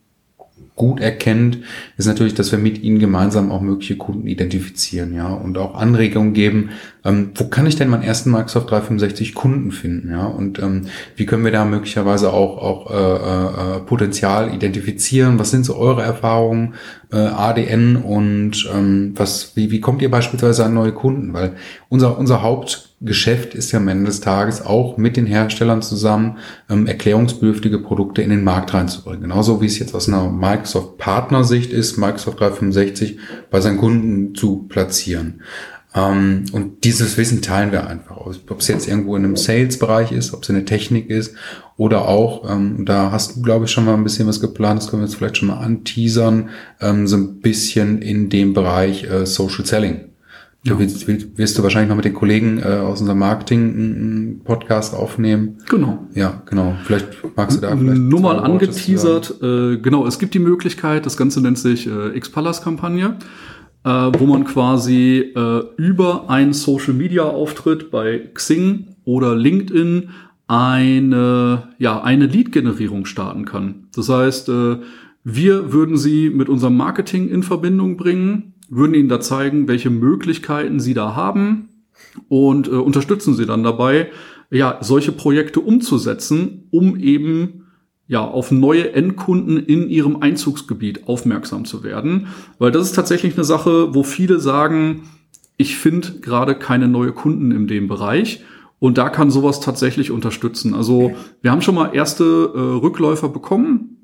gut 0.75 1.01
erkennt, 1.01 1.59
ist 1.97 2.07
natürlich, 2.07 2.35
dass 2.35 2.51
wir 2.51 2.59
mit 2.59 2.83
ihnen 2.83 2.99
gemeinsam 2.99 3.53
auch 3.53 3.61
mögliche 3.61 3.97
Kunden 3.97 4.27
identifizieren, 4.27 5.15
ja, 5.15 5.29
und 5.29 5.59
auch 5.59 5.75
Anregungen 5.75 6.33
geben, 6.33 6.71
ähm, 7.05 7.31
wo 7.35 7.45
kann 7.45 7.67
ich 7.67 7.77
denn 7.77 7.89
meinen 7.89 8.03
ersten 8.03 8.31
Microsoft 8.31 8.71
365 8.71 9.35
Kunden 9.35 9.71
finden, 9.71 10.11
ja, 10.11 10.27
und 10.27 10.59
ähm, 10.61 10.87
wie 11.15 11.27
können 11.27 11.45
wir 11.45 11.53
da 11.53 11.65
möglicherweise 11.67 12.33
auch, 12.33 12.59
auch 12.59 12.91
äh, 12.91 13.77
äh, 13.77 13.81
Potenzial 13.81 14.55
identifizieren, 14.55 15.39
was 15.39 15.51
sind 15.51 15.65
so 15.65 15.77
eure 15.77 16.03
Erfahrungen, 16.03 16.75
äh, 17.13 17.17
ADN 17.17 17.97
und 17.97 18.69
ähm, 18.75 19.13
was, 19.17 19.55
wie, 19.55 19.71
wie 19.71 19.81
kommt 19.81 20.03
ihr 20.03 20.11
beispielsweise 20.11 20.65
an 20.65 20.75
neue 20.75 20.93
Kunden? 20.93 21.33
Weil 21.35 21.53
unser, 21.89 22.19
unser 22.19 22.43
Hauptgeschäft 22.43 23.55
ist 23.55 23.71
ja 23.73 23.79
am 23.79 23.89
Ende 23.89 24.07
des 24.07 24.21
Tages 24.21 24.65
auch 24.65 24.97
mit 24.97 25.17
den 25.17 25.27
Herstellern 25.27 25.83
zusammen 25.83 26.39
ähm, 26.71 26.87
erklärungsbedürftige 26.87 27.79
Produkte 27.79 28.23
in 28.23 28.31
den 28.31 28.45
Markt 28.45 28.73
reinzubringen. 28.73 29.23
Genauso 29.23 29.61
wie 29.61 29.67
es 29.67 29.79
jetzt 29.79 29.95
aus 29.95 30.09
einer 30.09 30.31
Microsoft-Partnersicht 30.31 31.73
ist, 31.73 31.99
Microsoft 31.99 32.41
365 32.41 33.19
bei 33.51 33.61
seinen 33.61 33.79
Kunden 33.79 34.35
zu 34.35 34.67
platzieren. 34.69 35.43
Ähm, 35.95 36.45
und 36.53 36.85
dieses 36.85 37.19
Wissen 37.19 37.43
teilen 37.43 37.71
wir 37.71 37.87
einfach. 37.87 38.17
Ob 38.17 38.61
es 38.61 38.69
jetzt 38.69 38.89
irgendwo 38.89 39.15
in 39.17 39.25
einem 39.25 39.37
Sales-Bereich 39.37 40.13
ist, 40.13 40.33
ob 40.33 40.43
es 40.43 40.49
in 40.49 40.55
der 40.55 40.65
Technik 40.65 41.11
ist 41.11 41.35
oder 41.77 42.09
auch, 42.09 42.51
ähm, 42.51 42.85
da 42.85 43.13
hast 43.13 43.37
du, 43.37 43.43
glaube 43.43 43.67
ich, 43.67 43.71
schon 43.71 43.85
mal 43.85 43.95
ein 43.95 44.05
bisschen 44.05 44.27
was 44.27 44.41
geplant, 44.41 44.81
das 44.81 44.89
können 44.89 45.03
wir 45.03 45.07
jetzt 45.07 45.17
vielleicht 45.17 45.37
schon 45.37 45.49
mal 45.49 45.59
anteasern, 45.59 46.49
ähm, 46.81 47.07
so 47.07 47.17
ein 47.17 47.41
bisschen 47.41 48.01
in 48.01 48.31
dem 48.31 48.55
Bereich 48.55 49.05
äh, 49.05 49.27
Social 49.27 49.67
Selling. 49.67 50.13
Ja. 50.65 50.75
Du 50.75 50.79
wirst, 50.79 51.09
wirst, 51.09 51.59
du 51.59 51.63
wahrscheinlich 51.65 51.89
noch 51.89 51.97
mit 51.97 52.05
den 52.05 52.15
Kollegen 52.15 52.61
äh, 52.61 52.67
aus 52.67 53.01
unserem 53.01 53.19
Marketing-Podcast 53.19 54.95
aufnehmen. 54.95 55.59
Genau. 55.69 56.07
Ja, 56.15 56.41
genau. 56.47 56.77
Vielleicht 56.85 57.09
magst 57.37 57.57
du 57.57 57.63
da 57.63 57.77
vielleicht. 57.77 58.01
Nur 58.01 58.21
mal 58.21 58.39
angeteasert. 58.39 59.43
Äh, 59.43 59.79
genau, 59.79 60.07
es 60.07 60.21
gibt 60.21 60.35
die 60.35 60.39
Möglichkeit, 60.39 61.05
das 61.05 61.17
Ganze 61.17 61.41
nennt 61.41 61.59
sich 61.59 61.89
äh, 61.89 62.17
X-Palace-Kampagne 62.17 63.17
äh, 63.85 63.91
wo 63.91 64.27
man 64.27 64.45
quasi 64.45 65.33
äh, 65.35 65.63
über 65.77 66.31
einen 66.31 66.53
Social 66.53 66.95
Media 66.95 67.25
Auftritt 67.25 67.91
bei 67.91 68.31
Xing 68.35 68.97
oder 69.05 69.35
LinkedIn 69.35 70.11
eine, 70.47 71.69
ja, 71.79 72.03
eine 72.03 72.27
Lead-Generierung 72.27 73.07
starten 73.07 73.45
kann. 73.45 73.89
Das 73.95 74.09
heißt, 74.09 74.49
äh, 74.49 74.77
wir 75.25 75.73
würden 75.73 75.97
sie 75.97 76.31
mit 76.31 76.49
unserem 76.49 76.77
Marketing 76.77 77.29
in 77.29 77.43
Verbindung 77.43 77.97
bringen, 77.97 78.55
würden 78.69 78.95
ihnen 78.95 79.09
da 79.09 79.21
zeigen, 79.21 79.69
welche 79.69 79.91
Möglichkeiten 79.91 80.81
sie 80.81 80.95
da 80.95 81.15
haben 81.15 81.69
und 82.29 82.69
äh, 82.69 82.73
unterstützen 82.73 83.35
sie 83.35 83.47
dann 83.47 83.63
dabei, 83.63 84.11
ja, 84.51 84.79
solche 84.81 85.13
Projekte 85.13 85.61
umzusetzen, 85.61 86.69
um 86.71 86.97
eben 86.99 87.62
ja, 88.13 88.21
auf 88.23 88.51
neue 88.51 88.93
Endkunden 88.93 89.57
in 89.57 89.89
ihrem 89.89 90.21
Einzugsgebiet 90.21 91.09
aufmerksam 91.09 91.65
zu 91.65 91.83
werden. 91.83 92.27
Weil 92.59 92.71
das 92.71 92.85
ist 92.85 92.93
tatsächlich 92.95 93.37
eine 93.37 93.45
Sache, 93.45 93.95
wo 93.95 94.03
viele 94.03 94.39
sagen, 94.39 95.05
ich 95.57 95.77
finde 95.77 96.21
gerade 96.21 96.55
keine 96.55 96.89
neue 96.89 97.13
Kunden 97.13 97.53
in 97.53 97.67
dem 97.67 97.89
Bereich. 97.89 98.45
Und 98.79 98.99
da 98.99 99.09
kann 99.09 99.31
sowas 99.31 99.61
tatsächlich 99.61 100.11
unterstützen. 100.11 100.75
Also 100.75 101.13
wir 101.41 101.51
haben 101.51 101.63
schon 101.63 101.75
mal 101.75 101.95
erste 101.95 102.53
äh, 102.55 102.59
Rückläufer 102.59 103.31
bekommen 103.31 103.97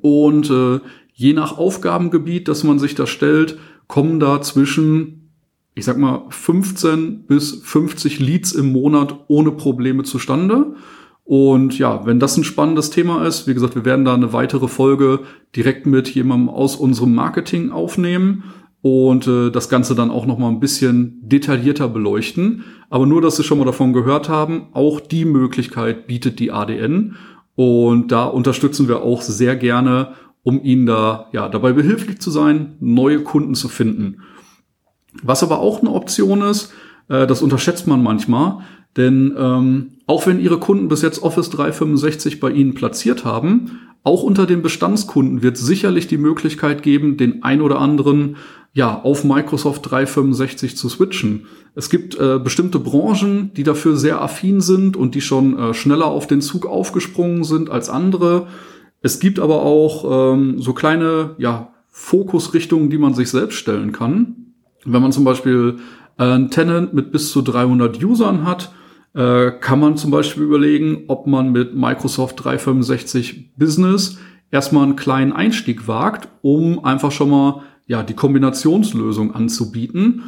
und 0.00 0.50
äh, 0.50 0.80
je 1.12 1.32
nach 1.32 1.56
Aufgabengebiet, 1.56 2.48
dass 2.48 2.64
man 2.64 2.80
sich 2.80 2.96
da 2.96 3.06
stellt, 3.06 3.56
kommen 3.86 4.18
da 4.18 4.42
zwischen, 4.42 5.30
ich 5.76 5.84
sag 5.84 5.96
mal, 5.96 6.24
15 6.28 7.26
bis 7.28 7.62
50 7.62 8.18
Leads 8.18 8.50
im 8.50 8.72
Monat 8.72 9.16
ohne 9.28 9.52
Probleme 9.52 10.02
zustande. 10.02 10.74
Und 11.24 11.78
ja, 11.78 12.04
wenn 12.04 12.20
das 12.20 12.36
ein 12.36 12.44
spannendes 12.44 12.90
Thema 12.90 13.26
ist, 13.26 13.46
wie 13.46 13.54
gesagt, 13.54 13.74
wir 13.74 13.86
werden 13.86 14.04
da 14.04 14.14
eine 14.14 14.34
weitere 14.34 14.68
Folge 14.68 15.20
direkt 15.56 15.86
mit 15.86 16.14
jemandem 16.14 16.50
aus 16.50 16.76
unserem 16.76 17.14
Marketing 17.14 17.72
aufnehmen 17.72 18.44
und 18.82 19.26
äh, 19.26 19.50
das 19.50 19.70
Ganze 19.70 19.94
dann 19.94 20.10
auch 20.10 20.26
noch 20.26 20.36
mal 20.36 20.50
ein 20.50 20.60
bisschen 20.60 21.18
detaillierter 21.22 21.88
beleuchten. 21.88 22.64
Aber 22.90 23.06
nur, 23.06 23.22
dass 23.22 23.36
Sie 23.36 23.42
schon 23.42 23.56
mal 23.58 23.64
davon 23.64 23.94
gehört 23.94 24.28
haben, 24.28 24.66
auch 24.72 25.00
die 25.00 25.24
Möglichkeit 25.24 26.06
bietet 26.06 26.38
die 26.38 26.52
ADN 26.52 27.16
und 27.54 28.12
da 28.12 28.24
unterstützen 28.26 28.88
wir 28.88 29.02
auch 29.02 29.22
sehr 29.22 29.56
gerne, 29.56 30.12
um 30.42 30.62
Ihnen 30.62 30.84
da 30.84 31.28
ja 31.32 31.48
dabei 31.48 31.72
behilflich 31.72 32.20
zu 32.20 32.30
sein, 32.30 32.76
neue 32.80 33.20
Kunden 33.20 33.54
zu 33.54 33.68
finden. 33.68 34.20
Was 35.22 35.42
aber 35.42 35.60
auch 35.60 35.80
eine 35.80 35.92
Option 35.92 36.42
ist, 36.42 36.74
äh, 37.08 37.26
das 37.26 37.40
unterschätzt 37.40 37.86
man 37.86 38.02
manchmal, 38.02 38.58
denn 38.96 39.34
ähm, 39.36 39.92
auch 40.06 40.26
wenn 40.26 40.40
Ihre 40.40 40.58
Kunden 40.58 40.88
bis 40.88 41.02
jetzt 41.02 41.22
Office 41.22 41.50
365 41.50 42.40
bei 42.40 42.50
Ihnen 42.50 42.74
platziert 42.74 43.24
haben, 43.24 43.80
auch 44.02 44.22
unter 44.22 44.46
den 44.46 44.60
Bestandskunden 44.60 45.42
wird 45.42 45.56
sicherlich 45.56 46.06
die 46.06 46.18
Möglichkeit 46.18 46.82
geben, 46.82 47.16
den 47.16 47.42
ein 47.42 47.62
oder 47.62 47.78
anderen 47.80 48.36
ja 48.74 49.00
auf 49.00 49.24
Microsoft 49.24 49.90
365 49.90 50.76
zu 50.76 50.88
switchen. 50.88 51.46
Es 51.74 51.88
gibt 51.88 52.18
äh, 52.18 52.38
bestimmte 52.38 52.78
Branchen, 52.78 53.52
die 53.54 53.62
dafür 53.62 53.96
sehr 53.96 54.20
affin 54.20 54.60
sind 54.60 54.96
und 54.96 55.14
die 55.14 55.22
schon 55.22 55.58
äh, 55.58 55.74
schneller 55.74 56.06
auf 56.06 56.26
den 56.26 56.42
Zug 56.42 56.66
aufgesprungen 56.66 57.44
sind 57.44 57.70
als 57.70 57.88
andere. 57.88 58.48
Es 59.00 59.20
gibt 59.20 59.38
aber 59.38 59.62
auch 59.62 60.34
ähm, 60.34 60.60
so 60.60 60.74
kleine 60.74 61.34
ja, 61.38 61.72
Fokusrichtungen, 61.88 62.90
die 62.90 62.98
man 62.98 63.14
sich 63.14 63.30
selbst 63.30 63.56
stellen 63.56 63.92
kann. 63.92 64.52
Wenn 64.84 65.00
man 65.00 65.12
zum 65.12 65.24
Beispiel 65.24 65.76
äh, 66.18 66.24
ein 66.24 66.50
Tenant 66.50 66.92
mit 66.92 67.10
bis 67.10 67.30
zu 67.30 67.40
300 67.40 68.02
Usern 68.04 68.44
hat, 68.44 68.72
äh, 69.14 69.52
kann 69.52 69.80
man 69.80 69.96
zum 69.96 70.10
Beispiel 70.10 70.42
überlegen, 70.42 71.04
ob 71.08 71.26
man 71.26 71.52
mit 71.52 71.74
Microsoft 71.74 72.44
365 72.44 73.56
Business 73.56 74.18
erstmal 74.50 74.84
einen 74.84 74.96
kleinen 74.96 75.32
Einstieg 75.32 75.88
wagt, 75.88 76.28
um 76.42 76.84
einfach 76.84 77.12
schon 77.12 77.30
mal 77.30 77.62
ja 77.86 78.02
die 78.02 78.14
Kombinationslösung 78.14 79.34
anzubieten. 79.34 80.24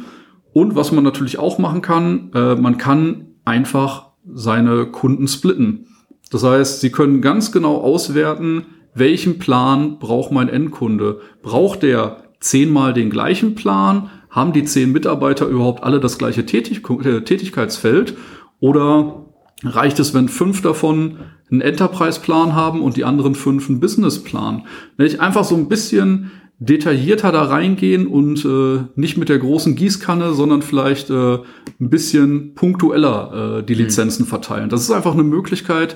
Und 0.53 0.75
was 0.75 0.91
man 0.91 1.03
natürlich 1.03 1.37
auch 1.37 1.59
machen 1.59 1.81
kann, 1.81 2.31
äh, 2.33 2.55
man 2.55 2.77
kann 2.77 3.27
einfach 3.45 4.11
seine 4.33 4.87
Kunden 4.87 5.27
splitten. 5.27 5.87
Das 6.31 6.43
heißt, 6.43 6.81
Sie 6.81 6.91
können 6.91 7.21
ganz 7.21 7.51
genau 7.51 7.77
auswerten, 7.77 8.65
welchen 8.93 9.37
Plan 9.37 9.99
braucht 9.99 10.31
mein 10.31 10.49
Endkunde? 10.49 11.21
Braucht 11.41 11.83
der 11.83 12.23
zehnmal 12.39 12.93
den 12.93 13.09
gleichen 13.09 13.55
Plan? 13.55 14.09
Haben 14.29 14.53
die 14.53 14.63
zehn 14.63 14.91
Mitarbeiter 14.91 15.47
überhaupt 15.47 15.83
alle 15.83 15.99
das 15.99 16.17
gleiche 16.17 16.45
Tätig 16.45 16.83
äh, 16.89 17.21
Tätigkeitsfeld? 17.21 18.15
Oder 18.59 19.25
reicht 19.63 19.99
es, 19.99 20.13
wenn 20.13 20.29
fünf 20.29 20.61
davon 20.61 21.17
einen 21.49 21.61
Enterprise-Plan 21.61 22.55
haben 22.55 22.81
und 22.81 22.97
die 22.97 23.05
anderen 23.05 23.35
fünf 23.35 23.69
einen 23.69 23.79
Business-Plan? 23.79 24.65
Wenn 24.97 25.07
ich 25.07 25.21
einfach 25.21 25.43
so 25.43 25.55
ein 25.55 25.67
bisschen 25.67 26.31
detaillierter 26.59 27.31
da 27.31 27.43
reingehen 27.43 28.07
und 28.07 28.43
äh, 28.43 28.83
nicht 28.95 29.17
mit 29.17 29.29
der 29.29 29.37
großen 29.37 29.75
Gießkanne, 29.75 30.33
sondern 30.33 30.63
vielleicht 30.63 31.09
äh, 31.09 31.35
ein 31.35 31.89
bisschen 31.89 32.55
punktueller 32.55 33.59
äh, 33.59 33.63
die 33.63 33.75
mhm. 33.75 33.81
Lizenzen 33.81 34.23
mhm. 34.23 34.29
verteilen. 34.29 34.69
Das 34.69 34.81
ist 34.81 34.91
einfach 34.91 35.13
eine 35.13 35.23
Möglichkeit, 35.23 35.95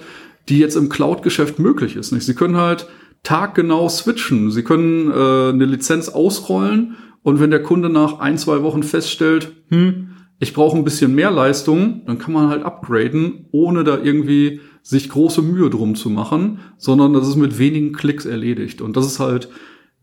die 0.50 0.60
jetzt 0.60 0.76
im 0.76 0.90
Cloud-Geschäft 0.90 1.58
möglich 1.58 1.96
ist. 1.96 2.12
Nicht? 2.12 2.26
Sie 2.26 2.36
können 2.36 2.58
halt 2.58 2.88
taggenau 3.24 3.90
switchen. 3.90 4.52
Sie 4.52 4.64
können 4.64 5.10
äh, 5.10 5.50
eine 5.50 5.66
Lizenz 5.66 6.10
ausrollen 6.10 6.96
und 7.24 7.40
wenn 7.40 7.52
der 7.52 7.64
Kunde 7.64 7.90
nach 7.90 8.20
ein, 8.20 8.38
zwei 8.38 8.62
Wochen 8.64 8.84
feststellt, 8.84 9.52
hm, 9.70 10.11
ich 10.42 10.56
brauche 10.56 10.76
ein 10.76 10.84
bisschen 10.84 11.14
mehr 11.14 11.30
Leistung, 11.30 12.02
dann 12.08 12.18
kann 12.18 12.34
man 12.34 12.50
halt 12.50 12.64
upgraden, 12.64 13.46
ohne 13.52 13.84
da 13.84 14.00
irgendwie 14.00 14.60
sich 14.82 15.08
große 15.10 15.44
Mühe 15.44 15.70
drum 15.70 15.94
zu 15.94 16.10
machen, 16.10 16.60
sondern 16.80 17.14
das 17.14 17.28
ist 17.28 17.36
mit 17.36 17.60
wenigen 17.60 17.94
Klicks 17.94 18.26
erledigt. 18.26 18.82
Und 18.82 18.98
das 18.98 19.06
ist 19.06 19.20
halt 19.20 19.50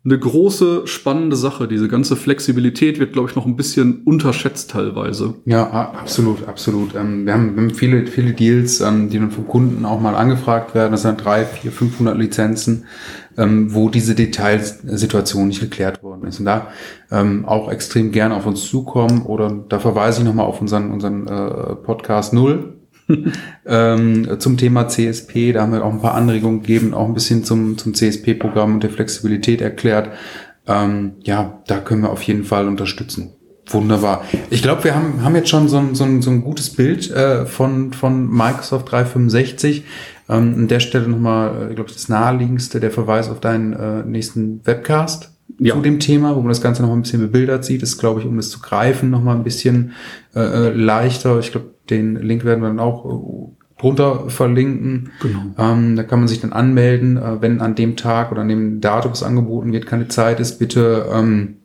eine 0.05 0.16
große, 0.16 0.87
spannende 0.87 1.35
Sache. 1.35 1.66
Diese 1.66 1.88
ganze 1.88 2.14
Flexibilität 2.14 3.01
wird, 3.01 3.12
glaube 3.12 3.29
ich, 3.29 3.35
noch 3.35 3.46
ein 3.46 3.57
bisschen 3.57 4.03
unterschätzt 4.05 4.70
teilweise. 4.70 5.35
Ja, 5.44 5.68
absolut, 5.68 6.46
absolut. 6.46 6.94
Ähm, 6.94 7.27
wir 7.27 7.35
haben, 7.35 7.74
viele, 7.74 8.07
viele 8.07 8.33
Deals, 8.33 8.81
ähm, 8.81 9.11
die 9.11 9.18
dann 9.18 9.33
vom 9.33 9.48
Kunden 9.48 9.85
auch 9.85 10.01
mal 10.01 10.14
angefragt 10.14 10.72
werden. 10.72 10.92
Das 10.92 11.03
sind 11.03 11.22
drei, 11.22 11.44
vier, 11.44 11.72
500 11.72 12.16
Lizenzen 12.16 12.85
ähm, 13.38 13.72
wo 13.72 13.88
diese 13.88 14.14
Detailsituation 14.14 15.48
nicht 15.48 15.61
geklärt 15.61 16.03
worden 16.03 16.27
ist. 16.27 16.40
Und 16.40 16.46
da 16.46 16.68
ähm, 17.11 17.46
auch 17.46 17.70
extrem 17.70 18.11
gerne 18.11 18.35
auf 18.35 18.44
uns 18.44 18.66
zukommen 18.66 19.22
oder 19.22 19.64
da 19.68 19.79
verweise 19.79 20.20
ich 20.20 20.27
nochmal 20.27 20.46
auf 20.46 20.61
unseren, 20.61 20.90
unseren 20.90 21.27
äh, 21.27 21.74
Podcast 21.77 22.35
Null 22.35 22.74
ähm, 23.66 24.29
zum 24.38 24.57
Thema 24.57 24.88
CSP. 24.88 25.53
Da 25.53 25.62
haben 25.62 25.72
wir 25.72 25.85
auch 25.85 25.92
ein 25.92 26.03
paar 26.03 26.14
Anregungen 26.14 26.61
gegeben, 26.61 26.92
auch 26.92 27.07
ein 27.07 27.14
bisschen 27.14 27.44
zum, 27.44 27.79
zum 27.79 27.94
CSP-Programm 27.94 28.74
und 28.74 28.83
der 28.83 28.90
Flexibilität 28.90 29.61
erklärt. 29.61 30.11
Ähm, 30.66 31.12
ja, 31.22 31.62
da 31.66 31.79
können 31.79 32.03
wir 32.03 32.11
auf 32.11 32.22
jeden 32.22 32.44
Fall 32.44 32.66
unterstützen. 32.66 33.33
Wunderbar. 33.70 34.24
Ich 34.51 34.62
glaube, 34.62 34.85
wir 34.85 34.94
haben, 34.94 35.22
haben 35.22 35.37
jetzt 35.37 35.51
schon 35.51 35.68
so 35.68 35.79
ein, 35.79 35.94
so 35.94 36.05
ein, 36.05 36.22
so 36.22 36.31
ein 36.31 36.42
gutes 36.42 36.70
Bild 36.70 37.11
äh, 37.11 37.44
von, 37.44 37.92
von 37.92 38.29
Microsoft 38.29 38.90
365. 38.90 39.85
Ähm, 40.29 40.55
an 40.55 40.69
der 40.69 40.81
Stelle 40.81 41.09
nochmal, 41.09 41.51
äh, 41.55 41.69
ich 41.71 41.75
glaube, 41.77 41.91
das 41.93 42.09
naheliegendste, 42.09 42.81
der 42.81 42.91
Verweis 42.91 43.31
auf 43.31 43.41
deinen 43.41 43.73
äh, 43.73 44.05
nächsten 44.05 44.61
Webcast 44.64 45.33
ja. 45.59 45.75
zu 45.75 45.81
dem 45.81 46.01
Thema, 46.01 46.37
wo 46.37 46.41
man 46.41 46.49
das 46.49 46.61
Ganze 46.61 46.83
nochmal 46.83 46.99
ein 46.99 47.03
bisschen 47.03 47.21
bebildert 47.21 47.64
sieht. 47.64 47.83
Das 47.83 47.91
ist, 47.91 47.99
glaube 47.99 48.21
ich, 48.21 48.27
um 48.27 48.37
das 48.37 48.51
zu 48.51 48.61
greifen, 48.61 49.11
nochmal 49.11 49.37
ein 49.37 49.45
bisschen 49.45 49.93
äh, 50.35 50.41
äh, 50.41 50.71
leichter. 50.71 51.38
Ich 51.38 51.53
glaube, 51.53 51.71
den 51.91 52.17
Link 52.17 52.45
werden 52.45 52.61
wir 52.61 52.69
dann 52.69 52.81
auch 52.81 53.05
äh, 53.07 53.81
drunter 53.81 54.29
verlinken. 54.29 55.11
Genau. 55.23 55.41
Ähm, 55.57 55.97
da 55.97 56.03
kann 56.03 56.21
man 56.21 56.29
sich 56.29 56.41
dann 56.41 56.53
anmelden, 56.53 57.17
äh, 57.17 57.41
wenn 57.41 57.61
an 57.61 57.74
dem 57.74 57.97
Tag 57.97 58.31
oder 58.33 58.43
an 58.43 58.49
dem 58.49 58.81
Datum, 58.81 59.12
was 59.12 59.22
angeboten 59.22 59.72
wird, 59.72 59.87
keine 59.87 60.09
Zeit 60.09 60.41
ist, 60.41 60.59
bitte 60.59 61.07
ähm, 61.12 61.57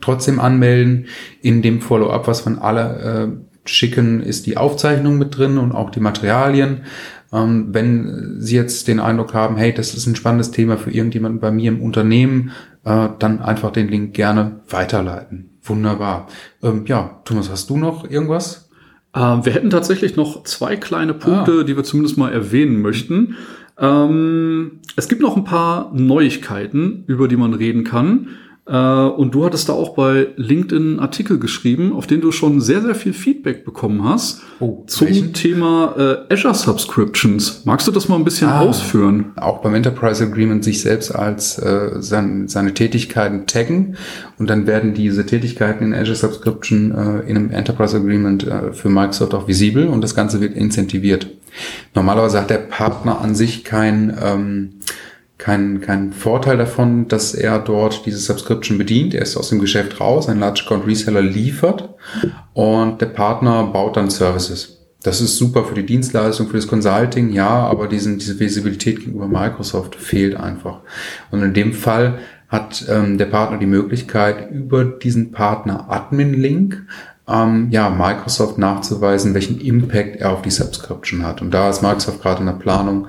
trotzdem 0.00 0.40
anmelden. 0.40 1.06
In 1.42 1.62
dem 1.62 1.80
Follow-up, 1.80 2.26
was 2.26 2.40
von 2.40 2.58
alle 2.58 3.34
äh, 3.34 3.68
schicken, 3.68 4.22
ist 4.22 4.46
die 4.46 4.56
Aufzeichnung 4.56 5.18
mit 5.18 5.36
drin 5.36 5.58
und 5.58 5.72
auch 5.72 5.90
die 5.90 6.00
Materialien. 6.00 6.82
Ähm, 7.32 7.68
wenn 7.72 8.36
Sie 8.40 8.56
jetzt 8.56 8.88
den 8.88 9.00
Eindruck 9.00 9.34
haben, 9.34 9.56
hey, 9.56 9.72
das 9.72 9.94
ist 9.94 10.06
ein 10.06 10.16
spannendes 10.16 10.50
Thema 10.50 10.78
für 10.78 10.90
irgendjemanden 10.90 11.40
bei 11.40 11.50
mir 11.50 11.70
im 11.70 11.82
Unternehmen, 11.82 12.52
äh, 12.84 13.08
dann 13.18 13.40
einfach 13.40 13.70
den 13.70 13.88
Link 13.88 14.14
gerne 14.14 14.60
weiterleiten. 14.68 15.58
Wunderbar. 15.62 16.28
Ähm, 16.62 16.84
ja, 16.86 17.20
Thomas, 17.24 17.50
hast 17.50 17.68
du 17.68 17.76
noch 17.76 18.08
irgendwas? 18.08 18.70
Ähm, 19.14 19.44
wir 19.44 19.52
hätten 19.52 19.70
tatsächlich 19.70 20.16
noch 20.16 20.44
zwei 20.44 20.76
kleine 20.76 21.14
Punkte, 21.14 21.58
ah. 21.60 21.62
die 21.64 21.76
wir 21.76 21.84
zumindest 21.84 22.16
mal 22.16 22.32
erwähnen 22.32 22.80
möchten. 22.80 23.36
Ähm, 23.78 24.80
es 24.96 25.08
gibt 25.08 25.22
noch 25.22 25.36
ein 25.36 25.44
paar 25.44 25.92
Neuigkeiten, 25.94 27.04
über 27.06 27.28
die 27.28 27.36
man 27.36 27.54
reden 27.54 27.84
kann. 27.84 28.28
Äh, 28.68 28.76
und 28.76 29.34
du 29.34 29.44
hattest 29.44 29.68
da 29.68 29.72
auch 29.72 29.94
bei 29.94 30.28
LinkedIn 30.36 30.82
einen 30.82 31.00
Artikel 31.00 31.38
geschrieben, 31.38 31.92
auf 31.92 32.06
den 32.06 32.20
du 32.20 32.32
schon 32.32 32.60
sehr, 32.60 32.82
sehr 32.82 32.94
viel 32.94 33.12
Feedback 33.12 33.64
bekommen 33.64 34.04
hast 34.04 34.42
oh, 34.60 34.84
zum 34.86 35.08
welchen? 35.08 35.32
Thema 35.32 35.94
äh, 36.28 36.34
Azure 36.34 36.54
Subscriptions. 36.54 37.62
Magst 37.64 37.88
du 37.88 37.92
das 37.92 38.08
mal 38.08 38.16
ein 38.16 38.24
bisschen 38.24 38.48
ah, 38.48 38.60
ausführen? 38.60 39.32
Auch 39.36 39.62
beim 39.62 39.74
Enterprise 39.74 40.22
Agreement 40.22 40.64
sich 40.64 40.82
selbst 40.82 41.14
als 41.14 41.58
äh, 41.58 42.00
sein, 42.00 42.48
seine 42.48 42.74
Tätigkeiten 42.74 43.46
taggen 43.46 43.96
und 44.38 44.50
dann 44.50 44.66
werden 44.66 44.92
diese 44.92 45.24
Tätigkeiten 45.24 45.84
in 45.84 45.94
Azure 45.94 46.16
Subscription 46.16 46.92
äh, 46.92 47.28
in 47.28 47.36
einem 47.36 47.50
Enterprise 47.50 47.96
Agreement 47.96 48.46
äh, 48.46 48.72
für 48.72 48.90
Microsoft 48.90 49.32
auch 49.32 49.48
visibel 49.48 49.88
und 49.88 50.02
das 50.02 50.14
Ganze 50.14 50.40
wird 50.42 50.54
incentiviert. 50.54 51.28
Normalerweise 51.94 52.40
hat 52.40 52.50
der 52.50 52.58
Partner 52.58 53.20
an 53.20 53.34
sich 53.34 53.64
kein 53.64 54.16
ähm, 54.22 54.70
kein, 55.38 55.80
kein 55.80 56.12
Vorteil 56.12 56.56
davon, 56.56 57.06
dass 57.06 57.32
er 57.32 57.60
dort 57.60 58.04
diese 58.04 58.18
Subscription 58.18 58.76
bedient. 58.76 59.14
Er 59.14 59.22
ist 59.22 59.36
aus 59.36 59.48
dem 59.48 59.60
Geschäft 59.60 60.00
raus, 60.00 60.28
ein 60.28 60.40
Large 60.40 60.62
Account 60.64 60.86
Reseller 60.86 61.22
liefert 61.22 61.94
und 62.52 63.00
der 63.00 63.06
Partner 63.06 63.64
baut 63.64 63.96
dann 63.96 64.10
Services. 64.10 64.78
Das 65.04 65.20
ist 65.20 65.36
super 65.36 65.64
für 65.64 65.76
die 65.76 65.86
Dienstleistung, 65.86 66.48
für 66.48 66.56
das 66.56 66.66
Consulting, 66.66 67.30
ja, 67.30 67.48
aber 67.48 67.86
diesen, 67.86 68.18
diese 68.18 68.40
Visibilität 68.40 68.98
gegenüber 68.98 69.28
Microsoft 69.28 69.94
fehlt 69.94 70.34
einfach. 70.36 70.80
Und 71.30 71.40
in 71.42 71.54
dem 71.54 71.72
Fall 71.72 72.18
hat 72.48 72.84
ähm, 72.88 73.16
der 73.16 73.26
Partner 73.26 73.58
die 73.58 73.66
Möglichkeit, 73.66 74.50
über 74.50 74.84
diesen 74.84 75.30
Partner-Admin-Link 75.30 76.84
ähm, 77.28 77.68
ja, 77.70 77.90
Microsoft 77.90 78.58
nachzuweisen, 78.58 79.34
welchen 79.34 79.60
Impact 79.60 80.16
er 80.16 80.32
auf 80.32 80.42
die 80.42 80.50
Subscription 80.50 81.24
hat. 81.24 81.42
Und 81.42 81.52
da 81.52 81.70
ist 81.70 81.82
Microsoft 81.82 82.22
gerade 82.22 82.40
in 82.40 82.46
der 82.46 82.54
Planung, 82.54 83.06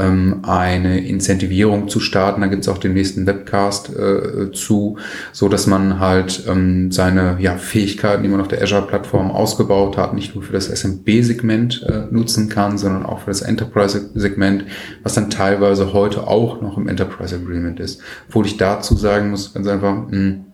ähm, 0.00 0.40
eine 0.42 1.00
Incentivierung 1.00 1.88
zu 1.88 2.00
starten. 2.00 2.40
Da 2.40 2.46
gibt 2.46 2.62
es 2.62 2.68
auch 2.68 2.78
den 2.78 2.94
nächsten 2.94 3.26
Webcast 3.26 3.90
äh, 3.90 4.52
zu, 4.52 4.98
so 5.32 5.48
dass 5.48 5.66
man 5.66 6.00
halt 6.00 6.44
ähm, 6.48 6.90
seine 6.90 7.36
ja, 7.40 7.56
Fähigkeiten, 7.56 8.22
die 8.22 8.28
man 8.28 8.40
auf 8.40 8.48
der 8.48 8.62
Azure-Plattform 8.62 9.30
ausgebaut 9.30 9.96
hat, 9.96 10.14
nicht 10.14 10.34
nur 10.34 10.44
für 10.44 10.52
das 10.52 10.66
SMB-Segment 10.68 11.86
äh, 11.88 12.12
nutzen 12.12 12.48
kann, 12.48 12.78
sondern 12.78 13.04
auch 13.06 13.20
für 13.20 13.30
das 13.30 13.42
Enterprise-Segment, 13.42 14.64
was 15.02 15.14
dann 15.14 15.30
teilweise 15.30 15.92
heute 15.92 16.26
auch 16.26 16.60
noch 16.60 16.76
im 16.76 16.88
Enterprise 16.88 17.34
Agreement 17.34 17.80
ist. 17.80 18.00
Obwohl 18.28 18.46
ich 18.46 18.56
dazu 18.56 18.96
sagen 18.96 19.30
muss, 19.30 19.54
ganz 19.54 19.66
einfach, 19.66 19.94
mh, 19.94 20.10
hm, 20.10 20.44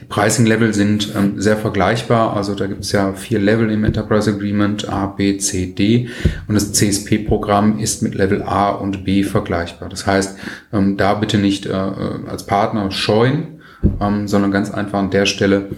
die 0.00 0.04
Pricing-Level 0.06 0.72
sind 0.72 1.14
ähm, 1.14 1.40
sehr 1.40 1.56
vergleichbar. 1.56 2.34
Also 2.34 2.54
da 2.54 2.66
gibt 2.66 2.84
es 2.84 2.92
ja 2.92 3.12
vier 3.12 3.38
Level 3.38 3.70
im 3.70 3.84
Enterprise 3.84 4.30
Agreement, 4.30 4.88
A, 4.88 5.06
B, 5.06 5.36
C, 5.36 5.66
D. 5.66 6.08
Und 6.46 6.54
das 6.54 6.72
CSP-Programm 6.72 7.78
ist 7.78 8.02
mit 8.02 8.14
Level 8.14 8.42
A 8.42 8.70
und 8.70 9.04
B 9.04 9.24
vergleichbar. 9.24 9.88
Das 9.88 10.06
heißt, 10.06 10.38
ähm, 10.72 10.96
da 10.96 11.14
bitte 11.14 11.38
nicht 11.38 11.66
äh, 11.66 11.70
äh 11.70 12.28
als 12.28 12.46
Partner 12.46 12.90
scheuen, 12.90 13.60
ähm, 14.00 14.26
sondern 14.26 14.50
ganz 14.50 14.70
einfach 14.70 14.98
an 14.98 15.10
der 15.10 15.26
Stelle 15.26 15.68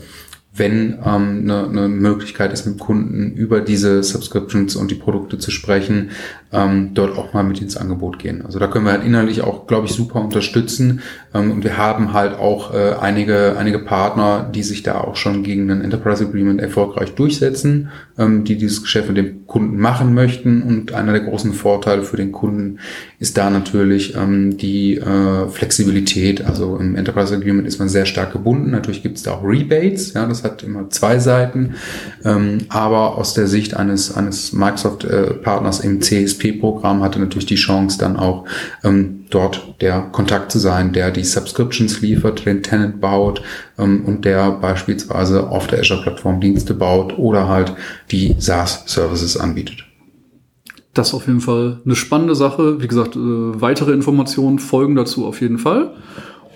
wenn 0.52 0.98
ähm, 1.04 1.42
eine, 1.44 1.68
eine 1.68 1.88
Möglichkeit 1.88 2.52
ist, 2.52 2.66
mit 2.66 2.78
Kunden 2.78 3.32
über 3.32 3.60
diese 3.60 4.02
Subscriptions 4.02 4.74
und 4.74 4.90
die 4.90 4.96
Produkte 4.96 5.38
zu 5.38 5.52
sprechen, 5.52 6.10
ähm, 6.52 6.90
dort 6.94 7.16
auch 7.16 7.32
mal 7.32 7.44
mit 7.44 7.60
ins 7.60 7.76
Angebot 7.76 8.18
gehen. 8.18 8.44
Also 8.44 8.58
da 8.58 8.66
können 8.66 8.84
wir 8.84 8.92
halt 8.92 9.04
innerlich 9.04 9.42
auch, 9.42 9.68
glaube 9.68 9.86
ich, 9.86 9.92
super 9.92 10.20
unterstützen. 10.20 11.02
Ähm, 11.32 11.52
und 11.52 11.62
wir 11.62 11.76
haben 11.76 12.12
halt 12.12 12.36
auch 12.36 12.74
äh, 12.74 12.94
einige, 13.00 13.56
einige 13.58 13.78
Partner, 13.78 14.50
die 14.52 14.64
sich 14.64 14.82
da 14.82 15.00
auch 15.00 15.14
schon 15.14 15.44
gegen 15.44 15.70
ein 15.70 15.82
Enterprise 15.82 16.26
Agreement 16.26 16.60
erfolgreich 16.60 17.14
durchsetzen, 17.14 17.90
ähm, 18.18 18.42
die 18.42 18.58
dieses 18.58 18.82
Geschäft 18.82 19.06
mit 19.06 19.18
dem 19.18 19.46
Kunden 19.46 19.78
machen 19.78 20.14
möchten. 20.14 20.62
Und 20.62 20.92
einer 20.92 21.12
der 21.12 21.22
großen 21.22 21.52
Vorteile 21.52 22.02
für 22.02 22.16
den 22.16 22.32
Kunden 22.32 22.80
ist 23.20 23.36
da 23.36 23.50
natürlich 23.50 24.16
ähm, 24.16 24.56
die 24.56 24.96
äh, 24.96 25.46
Flexibilität. 25.48 26.42
Also 26.42 26.78
im 26.78 26.96
Enterprise 26.96 27.36
Agreement 27.36 27.68
ist 27.68 27.78
man 27.78 27.90
sehr 27.90 28.06
stark 28.06 28.32
gebunden. 28.32 28.70
Natürlich 28.70 29.02
gibt 29.02 29.18
es 29.18 29.22
da 29.22 29.32
auch 29.32 29.44
Rebates. 29.44 30.14
Ja, 30.14 30.24
das 30.24 30.42
hat 30.42 30.62
immer 30.62 30.88
zwei 30.88 31.18
Seiten. 31.18 31.74
Ähm, 32.24 32.62
aber 32.70 33.18
aus 33.18 33.34
der 33.34 33.46
Sicht 33.46 33.76
eines, 33.76 34.16
eines 34.16 34.54
Microsoft-Partners 34.54 35.80
äh, 35.80 35.86
im 35.86 36.00
CSP-Programm 36.00 37.02
hatte 37.02 37.20
natürlich 37.20 37.44
die 37.44 37.56
Chance 37.56 37.98
dann 37.98 38.16
auch 38.16 38.46
ähm, 38.84 39.26
dort 39.28 39.74
der 39.82 40.00
Kontakt 40.00 40.50
zu 40.50 40.58
sein, 40.58 40.94
der 40.94 41.10
die 41.10 41.24
Subscriptions 41.24 42.00
liefert, 42.00 42.46
den 42.46 42.62
Tenant 42.62 43.02
baut 43.02 43.42
ähm, 43.78 44.02
und 44.06 44.24
der 44.24 44.50
beispielsweise 44.50 45.46
auf 45.46 45.66
der 45.66 45.80
Azure-Plattform 45.80 46.40
Dienste 46.40 46.72
baut 46.72 47.18
oder 47.18 47.48
halt 47.48 47.74
die 48.10 48.34
SaaS-Services 48.38 49.36
anbietet. 49.36 49.89
Das 50.94 51.08
ist 51.08 51.14
auf 51.14 51.26
jeden 51.26 51.40
Fall 51.40 51.80
eine 51.84 51.94
spannende 51.94 52.34
Sache. 52.34 52.80
Wie 52.80 52.88
gesagt, 52.88 53.16
äh, 53.16 53.18
weitere 53.18 53.92
Informationen 53.92 54.58
folgen 54.58 54.96
dazu 54.96 55.26
auf 55.26 55.40
jeden 55.40 55.58
Fall. 55.58 55.94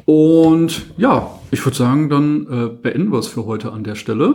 Und 0.07 0.83
ja, 0.97 1.31
ich 1.51 1.65
würde 1.65 1.77
sagen, 1.77 2.09
dann 2.09 2.47
äh, 2.51 2.69
beenden 2.69 3.13
wir 3.13 3.19
es 3.19 3.29
für 3.29 3.47
heute 3.47 3.73
an 3.73 3.85
der 3.85 3.95
Stelle. 3.95 4.35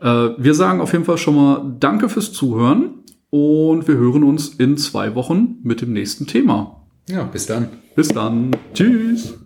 Äh, 0.00 0.30
wir 0.38 0.54
sagen 0.54 0.80
auf 0.80 0.92
jeden 0.92 1.04
Fall 1.04 1.18
schon 1.18 1.36
mal 1.36 1.76
Danke 1.78 2.08
fürs 2.08 2.32
Zuhören 2.32 3.04
und 3.30 3.86
wir 3.86 3.96
hören 3.96 4.24
uns 4.24 4.48
in 4.48 4.76
zwei 4.76 5.14
Wochen 5.14 5.56
mit 5.62 5.82
dem 5.82 5.92
nächsten 5.92 6.26
Thema. 6.26 6.86
Ja, 7.08 7.24
bis 7.24 7.46
dann. 7.46 7.68
Bis 7.94 8.08
dann. 8.08 8.50
Tschüss. 8.74 9.38